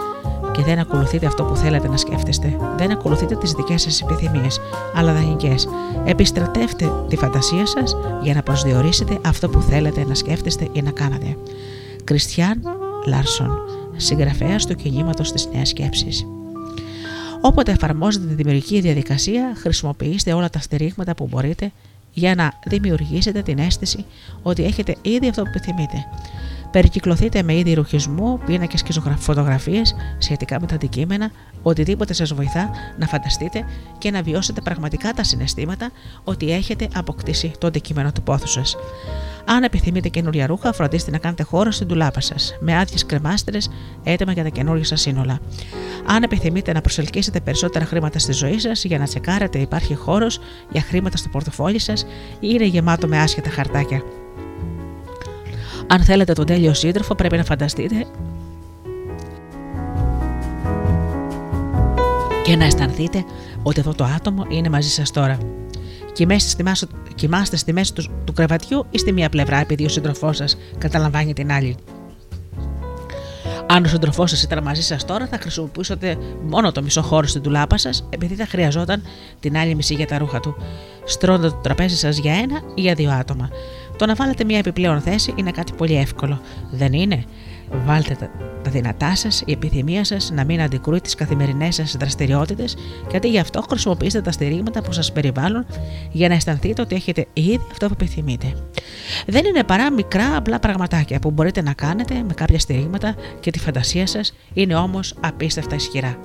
και 0.57 0.63
δεν 0.63 0.79
ακολουθείτε 0.79 1.27
αυτό 1.27 1.45
που 1.45 1.57
θέλετε 1.57 1.89
να 1.89 1.97
σκέφτεστε. 1.97 2.57
Δεν 2.77 2.91
ακολουθείτε 2.91 3.37
τις 3.37 3.53
δικές 3.53 3.83
σας 3.83 4.01
επιθυμίες, 4.01 4.61
αλλά 4.95 5.13
δανεικές. 5.13 5.69
Επιστρατεύτε 6.05 6.93
τη 7.09 7.17
φαντασία 7.17 7.67
σας 7.67 7.97
για 8.23 8.35
να 8.35 8.43
προσδιορίσετε 8.43 9.19
αυτό 9.25 9.49
που 9.49 9.61
θέλετε 9.61 10.05
να 10.05 10.15
σκέφτεστε 10.15 10.69
ή 10.73 10.83
να 10.83 10.91
κάνετε. 10.91 11.37
Κριστιαν 12.05 12.61
Λάρσον, 13.07 13.59
συγγραφέας 13.97 14.67
του 14.67 14.75
κινήματος 14.75 15.33
της 15.33 15.49
Νέας 15.53 15.69
Σκέψης. 15.69 16.27
Όποτε 17.41 17.73
εφαρμόζετε 17.73 18.27
τη 18.27 18.35
δημιουργική 18.35 18.81
διαδικασία, 18.81 19.53
χρησιμοποιήστε 19.57 20.33
όλα 20.33 20.51
τα 20.51 20.59
στηρίγματα 20.59 21.15
που 21.15 21.27
μπορείτε 21.27 21.73
για 22.13 22.35
να 22.35 22.53
δημιουργήσετε 22.67 23.43
την 23.43 23.59
αίσθηση 23.59 24.05
ότι 24.43 24.65
έχετε 24.65 24.97
ήδη 25.03 25.29
αυτό 25.29 25.43
που 25.43 25.49
επιθυμείτε. 25.55 26.07
Περικυκλωθείτε 26.75 27.43
με 27.43 27.55
είδη 27.55 27.75
ρουχισμού, 27.75 28.39
πίνακες 28.47 28.83
και 28.83 29.01
φωτογραφίες 29.19 29.95
σχετικά 30.19 30.61
με 30.61 30.67
τα 30.67 30.75
αντικείμενα, 30.75 31.31
οτιδήποτε 31.63 32.13
σας 32.13 32.35
βοηθά 32.35 32.71
να 32.99 33.07
φανταστείτε 33.07 33.65
και 33.99 34.11
να 34.11 34.23
βιώσετε 34.23 34.61
πραγματικά 34.61 35.13
τα 35.13 35.25
συναισθήματα 35.25 35.91
ότι 36.25 36.53
έχετε 36.53 36.89
αποκτήσει 36.95 37.53
το 37.59 37.67
αντικείμενο 37.67 38.13
του 38.13 38.23
πόθους 38.23 38.51
σας. 38.51 38.77
Αν 39.45 39.63
επιθυμείτε 39.63 40.09
καινούρια 40.09 40.47
ρούχα, 40.47 40.73
φροντίστε 40.73 41.11
να 41.11 41.19
κάνετε 41.19 41.43
χώρο 41.43 41.71
στην 41.71 41.87
τουλάπα 41.87 42.21
σας, 42.21 42.57
με 42.61 42.79
άδειες 42.79 43.07
κρεμάστρες 43.07 43.71
έτοιμα 44.05 44.33
για 44.33 44.43
τα 44.43 44.49
καινούργια 44.49 44.85
σας 44.85 45.01
σύνολα. 45.01 45.39
Αν 46.07 46.23
επιθυμείτε 46.23 46.73
να 46.73 46.81
προσελκύσετε 46.81 47.41
περισσότερα 47.41 47.85
χρήματα 47.85 48.19
στη 48.19 48.33
ζωή 48.33 48.59
σας 48.59 48.85
για 48.85 48.99
να 48.99 49.05
τσεκάρετε 49.05 49.59
υπάρχει 49.59 49.95
χώρος 49.95 50.41
για 50.71 50.81
χρήματα 50.81 51.17
στο 51.17 51.29
πορτοφόλι 51.29 51.79
σας 51.79 52.03
ή 52.03 52.07
είναι 52.41 52.65
γεμάτο 52.65 53.07
με 53.07 53.19
άσχετα 53.21 53.51
χαρτάκια. 53.51 54.03
Αν 55.87 56.01
θέλετε 56.01 56.33
τον 56.33 56.47
τέλειο 56.47 56.75
σύντροφο, 56.75 57.15
πρέπει 57.15 57.37
να 57.37 57.45
φανταστείτε 57.45 58.07
και 62.45 62.57
να 62.57 62.65
αισθανθείτε 62.65 63.25
ότι 63.63 63.81
αυτό 63.81 63.95
το 63.95 64.05
άτομο 64.05 64.47
είναι 64.49 64.69
μαζί 64.69 64.89
σας 64.89 65.11
τώρα. 65.11 65.39
Κοιμάστε 67.15 67.57
στη 67.57 67.73
μέση 67.73 67.95
του, 67.95 68.05
του 68.25 68.33
κρεβατιού 68.33 68.87
ή 68.91 68.99
στη 68.99 69.13
μία 69.13 69.29
πλευρά, 69.29 69.57
επειδή 69.57 69.85
ο 69.85 69.89
σύντροφός 69.89 70.37
σας 70.37 70.57
καταλαμβάνει 70.79 71.33
την 71.33 71.53
άλλη. 71.53 71.77
Αν 73.67 73.85
ο 73.85 73.89
σύντροφός 73.89 74.31
σας 74.31 74.43
ήταν 74.43 74.63
μαζί 74.63 74.83
σας 74.83 75.05
τώρα, 75.05 75.27
θα 75.27 75.39
χρησιμοποιούσατε 75.41 76.17
μόνο 76.49 76.73
το 76.73 76.83
μισό 76.83 77.03
χώρο 77.03 77.27
στην 77.27 77.43
τουλάπα 77.43 77.79
σας, 77.79 78.07
επειδή 78.11 78.35
θα 78.35 78.47
χρειαζόταν 78.47 79.03
την 79.41 79.57
άλλη 79.57 79.75
μισή 79.75 79.95
για 79.95 80.07
τα 80.07 80.19
ρούχα 80.19 80.41
του. 80.41 80.57
Στρώνετε 81.05 81.49
το 81.49 81.57
τραπέζι 81.63 81.97
σας 81.97 82.19
για 82.19 82.35
ένα 82.35 82.61
ή 82.75 82.81
για 82.81 82.95
δύο 82.95 83.11
άτομα. 83.11 83.51
Το 83.97 84.07
να 84.07 84.15
βάλετε 84.15 84.45
μια 84.45 84.59
επιπλέον 84.59 85.01
θέση 85.01 85.35
είναι 85.37 85.51
κάτι 85.51 85.73
πολύ 85.73 85.97
εύκολο, 85.97 86.41
δεν 86.71 86.93
είναι; 86.93 87.25
Βάλτε 87.85 88.31
τα 88.63 88.71
δυνατά 88.71 89.17
σας, 89.17 89.43
η 89.47 89.53
επιθυμία 89.53 90.05
σας 90.05 90.31
να 90.35 90.45
μην 90.45 90.61
αντικρούει 90.61 91.01
τις 91.01 91.15
καθημερινές 91.15 91.75
σας 91.75 91.97
δραστηριότητες 91.97 92.77
και 93.09 93.17
αντί 93.17 93.29
γι' 93.29 93.39
αυτό 93.39 93.65
χρησιμοποιήστε 93.69 94.21
τα 94.21 94.33
στηρίγματα 94.33 94.83
που 94.83 94.93
σας 94.93 95.13
περιβάλλουν 95.13 95.67
για 96.11 96.29
να 96.29 96.35
αισθανθείτε 96.35 96.83
ότι 96.83 96.95
έχετε 96.95 97.27
ήδη 97.33 97.61
αυτό 97.71 97.87
που 97.87 97.93
επιθυμείτε. 98.01 98.53
Δεν 99.27 99.45
είναι 99.45 99.65
παρά 99.65 99.93
μικρά 99.93 100.37
απλά 100.37 100.59
πραγματάκια 100.59 101.19
που 101.19 101.31
μπορείτε 101.31 101.63
να 101.63 101.73
κάνετε 101.73 102.15
με 102.27 102.35
κάποια 102.35 102.59
στηρίγματα 102.59 103.15
και 103.41 103.51
τη 103.51 103.59
φαντασία 103.59 104.07
σας 104.07 104.35
είναι 104.53 104.75
όμως 104.75 105.15
απίστευτα 105.21 105.75
ισχυρά. 105.75 106.19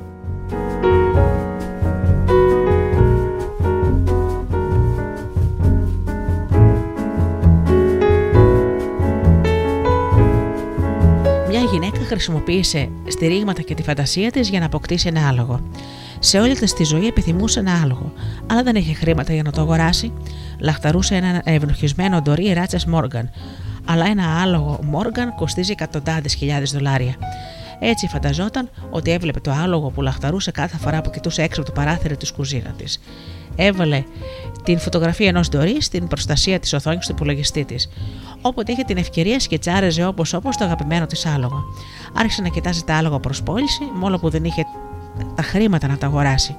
Χρησιμοποίησε 12.08 12.90
στηρίγματα 13.08 13.62
και 13.62 13.74
τη 13.74 13.84
φαντασία 13.84 14.32
της 14.32 14.50
για 14.50 14.60
να 14.60 14.66
αποκτήσει 14.66 15.08
ένα 15.08 15.28
άλογο. 15.28 15.60
Σε 16.20 16.40
όλη 16.40 16.56
της 16.56 16.74
τη 16.74 16.84
ζωή 16.84 17.08
επιθυμούσε 17.08 17.60
ένα 17.60 17.82
άλογο, 17.84 18.14
αλλά 18.48 18.64
δεν 18.64 18.76
είχε 18.76 18.94
χρήματα 18.94 19.34
για 19.34 19.44
να 19.44 19.52
το 19.52 19.62
αγοράσει. 19.62 20.14
Λαχταρούσε 20.60 21.16
έναν 21.16 21.42
ευνοχισμένο 21.44 22.22
ντορί 22.22 22.54
ράτσα 22.54 22.80
Μόργαν, 22.88 23.30
αλλά 23.86 24.06
ένα 24.06 24.42
άλογο 24.42 24.80
Μόργαν 24.84 25.36
κοστίζει 25.36 25.72
εκατοντάδες 25.72 26.34
χιλιάδες 26.34 26.72
δολάρια. 26.72 27.16
Έτσι 27.80 28.08
φανταζόταν 28.08 28.70
ότι 28.90 29.12
έβλεπε 29.12 29.40
το 29.40 29.52
άλογο 29.52 29.90
που 29.90 30.02
λαχταρούσε 30.02 30.52
κάθε 30.52 30.78
φορά 30.78 31.02
που 31.02 31.10
κοιτούσε 31.10 31.42
έξω 31.42 31.62
από 31.62 31.70
το 31.70 31.76
παράθυρο 31.76 32.16
της 32.16 32.32
κουζίνα 32.32 32.70
της. 32.70 33.00
Έβαλε 33.56 34.04
την 34.64 34.80
φωτογραφία 34.80 35.28
ενός 35.28 35.50
ντορί 35.50 35.82
στην 35.82 36.08
προστασία 36.08 36.60
της 36.60 36.74
οθόνης 36.74 37.06
του 37.06 37.12
υπολογιστή 37.12 37.66
της. 37.66 37.90
Όποτε 38.42 38.72
είχε 38.72 38.84
την 38.84 38.98
ευκαιρία, 38.98 39.40
σκετσάρεζε 39.40 40.06
όπως 40.06 40.34
όπως 40.34 40.58
το 40.58 40.64
αγαπημένο 40.64 41.06
της 41.06 41.26
άλογο. 41.26 41.64
Άρχισε 42.14 42.42
να 42.42 42.48
κοιτάζει 42.48 42.84
τα 42.84 42.96
άλογα 42.96 43.20
προς 43.20 43.44
πώληση, 43.44 43.84
μόνο 43.96 44.18
που 44.18 44.30
δεν 44.30 44.44
είχε 44.44 44.64
τα 45.36 45.44
χρήματα 45.44 45.88
να 45.88 45.98
τα 45.98 46.06
αγοράσει. 46.06 46.56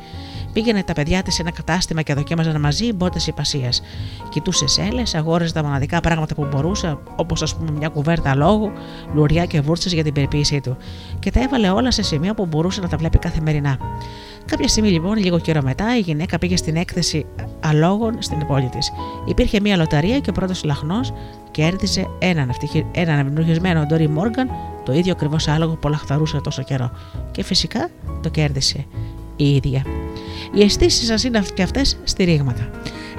Πήγαινε 0.53 0.83
τα 0.83 0.93
παιδιά 0.93 1.23
της 1.23 1.35
σε 1.35 1.43
ένα 1.43 1.51
κατάστημα 1.51 2.03
και 2.03 2.15
δοκίμαζαν 2.15 2.61
μαζί 2.61 2.93
μπότες 2.93 3.27
υπασίας. 3.27 3.83
Κοιτούσε 4.29 4.67
σέλες, 4.67 5.15
αγόραζε 5.15 5.53
τα 5.53 5.63
μοναδικά 5.63 6.01
πράγματα 6.01 6.35
που 6.35 6.47
μπορούσε, 6.51 6.99
όπως 7.17 7.43
ας 7.43 7.57
πούμε 7.57 7.71
μια 7.71 7.89
κουβέρτα 7.89 8.35
λόγου, 8.35 8.73
λουριά 9.15 9.45
και 9.45 9.61
βούρτσες 9.61 9.93
για 9.93 10.05
την 10.05 10.13
περιποίησή 10.13 10.61
του, 10.61 10.77
και 11.19 11.31
τα 11.31 11.41
έβαλε 11.41 11.69
όλα 11.69 11.91
σε 11.91 12.03
σημείο 12.03 12.35
που 12.35 12.47
μπορούσε 12.47 12.81
να 12.81 12.89
τα 12.89 12.97
βλέπει 12.97 13.19
καθημερινά. 13.19 13.79
Κάποια 14.47 14.69
στιγμή 14.69 14.91
λοιπόν, 14.91 15.17
λίγο 15.17 15.39
καιρό 15.39 15.63
μετά, 15.63 15.97
η 15.97 16.01
γυναίκα 16.01 16.39
πήγε 16.39 16.57
στην 16.57 16.77
έκθεση 16.77 17.27
αλόγων 17.61 18.23
στην 18.23 18.47
πόλη 18.47 18.69
της. 18.69 18.93
Υπήρχε 19.27 19.61
μια 19.61 19.77
λοταρία 19.77 20.19
και 20.19 20.31
ο 20.31 20.33
πρώτος 20.33 20.65
λαχνός 20.65 21.13
κέρδισε 21.51 22.07
έναν, 22.19 22.49
ευτυχη... 22.49 22.87
έναν 22.93 23.27
ευνοχισμένο 23.27 23.87
Ντόρι 23.87 24.09
Μόργαν, 24.09 24.51
το 24.85 24.93
ίδιο 24.93 25.13
ακριβώς 25.13 25.49
άλογο 25.49 25.75
που 25.75 25.89
λαχταρούσε 25.89 26.41
τόσο 26.41 26.63
καιρό. 26.63 26.91
Και 27.31 27.45
φυσικά 27.45 27.89
το 28.23 28.29
κέρδισε 28.29 28.87
η 29.37 29.55
ίδια. 29.55 29.83
Οι 30.55 30.63
αισθήσεις 30.63 31.07
σας 31.07 31.25
είναι 31.25 31.43
και 31.55 31.63
αυτές 31.63 31.99
στηρίγματα. 32.05 32.71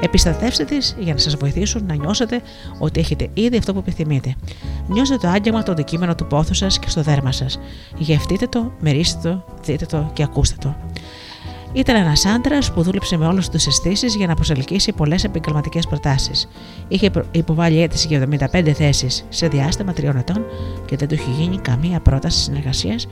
Επιστατεύστε 0.03 0.63
τι 0.63 0.77
για 0.99 1.13
να 1.13 1.19
σας 1.19 1.35
βοηθήσουν 1.35 1.85
να 1.85 1.95
νιώσετε 1.95 2.41
ότι 2.79 2.99
έχετε 2.99 3.29
ήδη 3.33 3.57
αυτό 3.57 3.73
που 3.73 3.79
επιθυμείτε. 3.79 4.35
Νιώστε 4.87 5.17
το 5.17 5.27
άγγεγμα 5.27 5.63
το 5.63 5.71
αντικείμενο 5.71 6.15
του 6.15 6.27
πόθου 6.27 6.53
σας 6.53 6.79
και 6.79 6.89
στο 6.89 7.01
δέρμα 7.01 7.31
σας. 7.31 7.59
Γευτείτε 7.97 8.47
το, 8.47 8.71
μερίστε 8.79 9.29
το, 9.29 9.45
δείτε 9.65 9.85
το 9.85 10.11
και 10.13 10.23
ακούστε 10.23 10.55
το. 10.59 10.75
Ήταν 11.73 11.95
ένας 11.95 12.25
άντρας 12.25 12.71
που 12.71 12.81
δούλεψε 12.81 13.17
με 13.17 13.25
όλες 13.25 13.49
τι 13.49 13.63
αισθήσεις 13.67 14.15
για 14.15 14.27
να 14.27 14.35
προσελκύσει 14.35 14.91
πολλές 14.91 15.23
επαγγελματικές 15.23 15.87
προτάσεις. 15.87 16.47
Είχε 16.87 17.11
υποβάλει 17.31 17.81
αίτηση 17.81 18.07
για 18.07 18.27
75 18.51 18.71
θέσεις 18.71 19.25
σε 19.29 19.47
διάστημα 19.47 19.93
τριών 19.93 20.17
ετών 20.17 20.45
και 20.85 20.95
δεν 20.95 21.07
του 21.07 21.13
είχε 21.13 21.31
γίνει 21.39 21.57
καμία 21.57 21.99
πρόταση 21.99 22.39
συνεργασίας, 22.39 23.07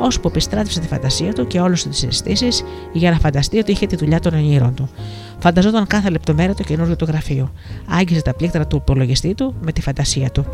ώσπου 0.00 0.28
επιστράτευσε 0.28 0.80
τη 0.80 0.86
φαντασία 0.86 1.32
του 1.32 1.46
και 1.46 1.60
όλες 1.60 1.82
τις 1.82 2.02
αισθήσεις 2.02 2.64
για 2.92 3.10
να 3.10 3.18
φανταστεί 3.18 3.58
ότι 3.58 3.72
είχε 3.72 3.86
τη 3.86 3.96
δουλειά 3.96 4.20
των 4.20 4.34
ονείρων 4.34 4.74
του. 4.74 4.88
Φανταζόταν 5.38 5.86
κάθε 5.86 6.10
λεπτομέρεια 6.10 6.54
του 6.54 6.64
καινούργιου 6.64 6.96
του 6.96 7.04
γραφείου. 7.04 7.52
Άγγιζε 7.86 8.22
τα 8.22 8.34
πλήκτρα 8.34 8.66
του 8.66 8.76
υπολογιστή 8.76 9.34
του 9.34 9.54
με 9.60 9.72
τη 9.72 9.80
φαντασία 9.80 10.30
του. 10.30 10.44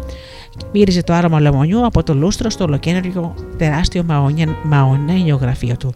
Μύριζε 0.73 1.03
το 1.03 1.13
άρωμα 1.13 1.41
λεμονιού 1.41 1.87
από 1.87 2.03
το 2.03 2.15
λούστρο 2.15 2.51
στο 2.51 2.65
ολοκένουργιο 2.65 3.35
τεράστιο 3.57 4.05
μαονένιο 4.65 5.37
γραφείο 5.37 5.77
του. 5.77 5.95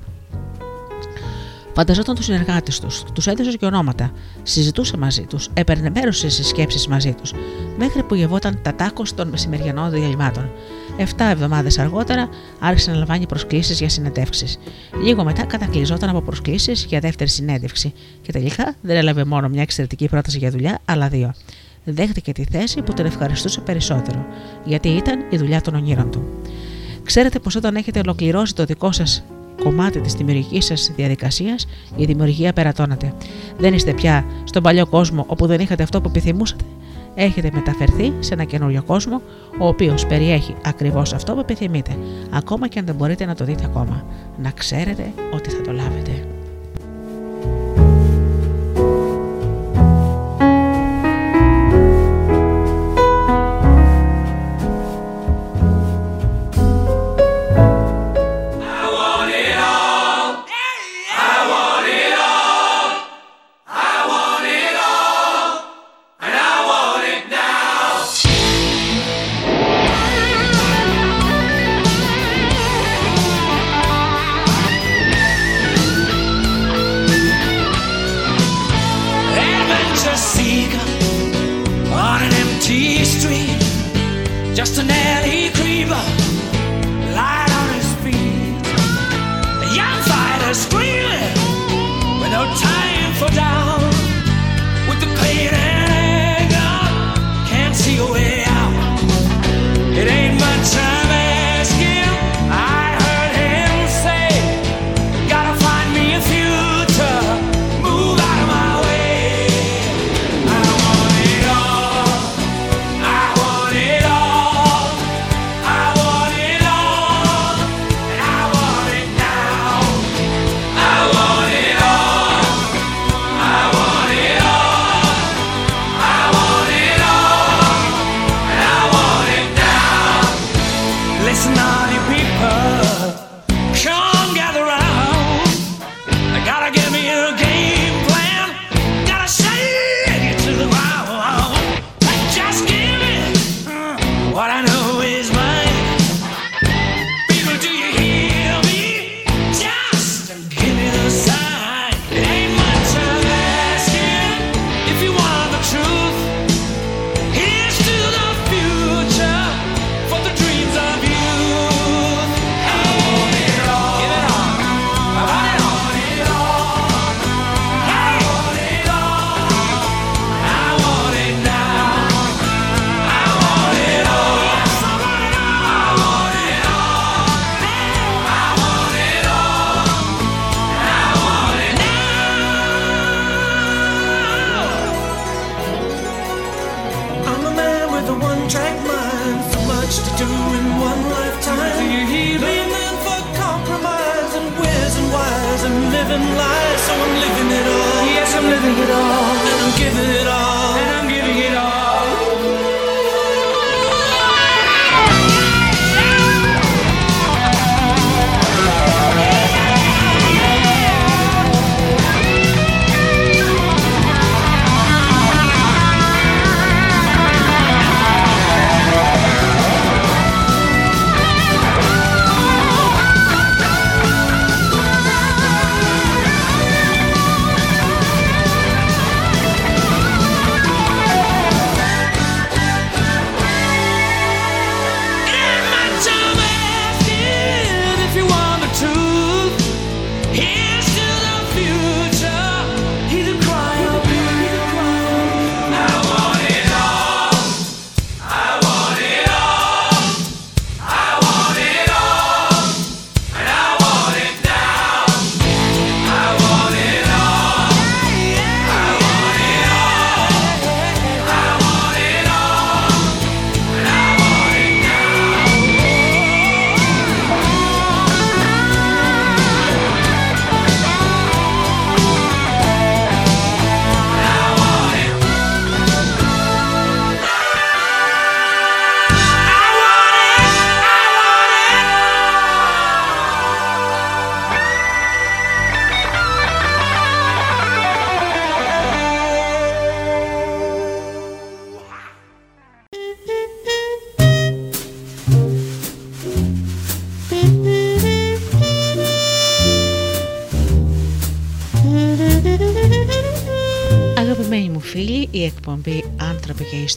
Φανταζόταν 1.74 2.14
τους 2.14 2.24
συνεργάτες 2.24 2.80
τους, 2.80 3.02
τους 3.12 3.26
έδωσε 3.26 3.56
και 3.56 3.64
ονόματα. 3.64 4.12
Συζητούσε 4.42 4.96
μαζί 4.96 5.22
τους, 5.22 5.48
έπαιρνε 5.54 5.90
μέρο 5.90 6.12
σε 6.12 6.28
συσκέψει 6.28 6.88
μαζί 6.88 7.12
τους, 7.12 7.32
μέχρι 7.78 8.02
που 8.02 8.14
γευόταν 8.14 8.58
τα 8.62 8.74
τάκος 8.74 9.14
των 9.14 9.28
μεσημεριανών 9.28 9.90
διαλυμάτων. 9.90 10.50
Εφτά 10.96 11.24
εβδομάδες 11.24 11.78
αργότερα 11.78 12.28
άρχισε 12.60 12.90
να 12.90 12.96
λαμβάνει 12.96 13.26
προσκλήσεις 13.26 13.78
για 13.78 13.88
συνεντεύξεις. 13.88 14.58
Λίγο 15.02 15.24
μετά 15.24 15.44
κατακλυζόταν 15.44 16.08
από 16.08 16.20
προσκλήσεις 16.20 16.84
για 16.84 17.00
δεύτερη 17.00 17.30
συνέντευξη 17.30 17.92
και 18.22 18.32
τελικά 18.32 18.74
δεν 18.80 18.96
έλαβε 18.96 19.24
μόνο 19.24 19.48
μια 19.48 19.62
εξαιρετική 19.62 20.08
πρόταση 20.08 20.38
για 20.38 20.50
δουλειά, 20.50 20.78
αλλά 20.84 21.08
δύο. 21.08 21.34
Δέχτηκε 21.84 22.32
τη 22.32 22.44
θέση 22.44 22.82
που 22.82 22.92
τον 22.92 23.06
ευχαριστούσε 23.06 23.60
περισσότερο, 23.60 24.26
γιατί 24.64 24.88
ήταν 24.88 25.24
η 25.30 25.36
δουλειά 25.36 25.60
των 25.60 25.74
ονείρων 25.74 26.10
του. 26.10 26.24
Ξέρετε 27.04 27.38
πως 27.38 27.56
όταν 27.56 27.76
έχετε 27.76 27.98
ολοκληρώσει 27.98 28.54
το 28.54 28.64
δικό 28.64 28.92
σας 28.92 29.24
κομμάτι 29.64 30.00
της 30.00 30.14
δημιουργικής 30.14 30.64
σας 30.64 30.92
διαδικασίας, 30.96 31.66
η 31.96 32.04
δημιουργία 32.04 32.52
περατώνεται. 32.52 33.12
Δεν 33.58 33.74
είστε 33.74 33.92
πια 33.92 34.24
στον 34.44 34.62
παλιό 34.62 34.86
κόσμο 34.86 35.24
όπου 35.28 35.46
δεν 35.46 35.60
είχατε 35.60 35.82
αυτό 35.82 36.00
που 36.00 36.08
επιθυμούσατε. 36.08 36.64
Έχετε 37.14 37.50
μεταφερθεί 37.52 38.12
σε 38.18 38.34
ένα 38.34 38.44
καινούριο 38.44 38.82
κόσμο, 38.82 39.20
ο 39.58 39.66
οποίος 39.66 40.06
περιέχει 40.06 40.54
ακριβώς 40.64 41.12
αυτό 41.12 41.34
που 41.34 41.40
επιθυμείτε, 41.40 41.96
ακόμα 42.30 42.68
και 42.68 42.78
αν 42.78 42.84
δεν 42.84 42.94
μπορείτε 42.94 43.24
να 43.24 43.34
το 43.34 43.44
δείτε 43.44 43.64
ακόμα. 43.64 44.04
Να 44.42 44.50
ξέρετε 44.50 45.12
ότι 45.34 45.50
θα 45.50 45.60
το 45.60 45.72
λάβετε. 45.72 46.21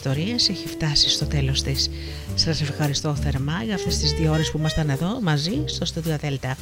«Άνθρωποι 0.06 0.24
και 0.24 0.32
Ιστορίες» 0.32 0.48
έχει 0.48 0.68
φτάσει 0.68 1.10
στο 1.10 1.24
τέλος 1.26 1.62
της. 1.62 1.90
Σας 2.34 2.60
ευχαριστώ 2.60 3.14
θερμά 3.14 3.62
για 3.64 3.74
αυτές 3.74 3.98
τις 3.98 4.12
δύο 4.12 4.32
ώρες 4.32 4.50
που 4.50 4.58
ήμασταν 4.58 4.90
εδώ 4.90 5.20
μαζί 5.22 5.62
στο 5.64 5.86
Studio 5.94 6.24
Delta. 6.24 6.54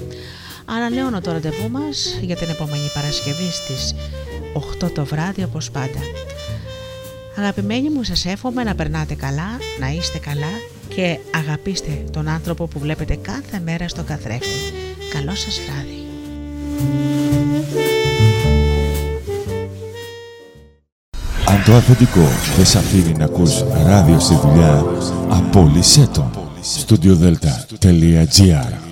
Ανανεώνω 0.64 1.20
το 1.20 1.32
ραντεβού 1.32 1.70
μας 1.70 2.18
για 2.20 2.36
την 2.36 2.48
επόμενη 2.48 2.90
Παρασκευή 2.94 3.50
στις 3.50 3.94
8 4.84 4.90
το 4.92 5.04
βράδυ 5.04 5.42
όπως 5.42 5.70
πάντα. 5.70 6.00
Αγαπημένοι 7.38 7.90
μου 7.90 8.02
σας 8.02 8.24
εύχομαι 8.24 8.62
να 8.64 8.74
περνάτε 8.74 9.14
καλά, 9.14 9.58
να 9.80 9.88
είστε 9.88 10.18
καλά 10.18 10.52
και 10.88 11.18
αγαπήστε 11.34 12.04
τον 12.12 12.28
άνθρωπο 12.28 12.66
που 12.66 12.78
βλέπετε 12.78 13.14
κάθε 13.14 13.60
μέρα 13.64 13.88
στο 13.88 14.02
καθρέφτη. 14.02 14.58
Καλό 15.12 15.34
σας 15.34 15.60
βράδυ. 15.60 16.04
Το 21.66 21.74
αφεντικό 21.74 22.28
δεν 22.56 22.66
σ' 22.66 22.76
αφήνει 22.76 23.12
να 23.18 23.24
ακούς 23.24 23.64
ράδιο 23.86 24.20
στη 24.20 24.34
δουλειά, 24.34 24.84
απόλυσέ 25.28 26.08
το. 26.12 26.30
Studiodelta.gr 26.86 28.83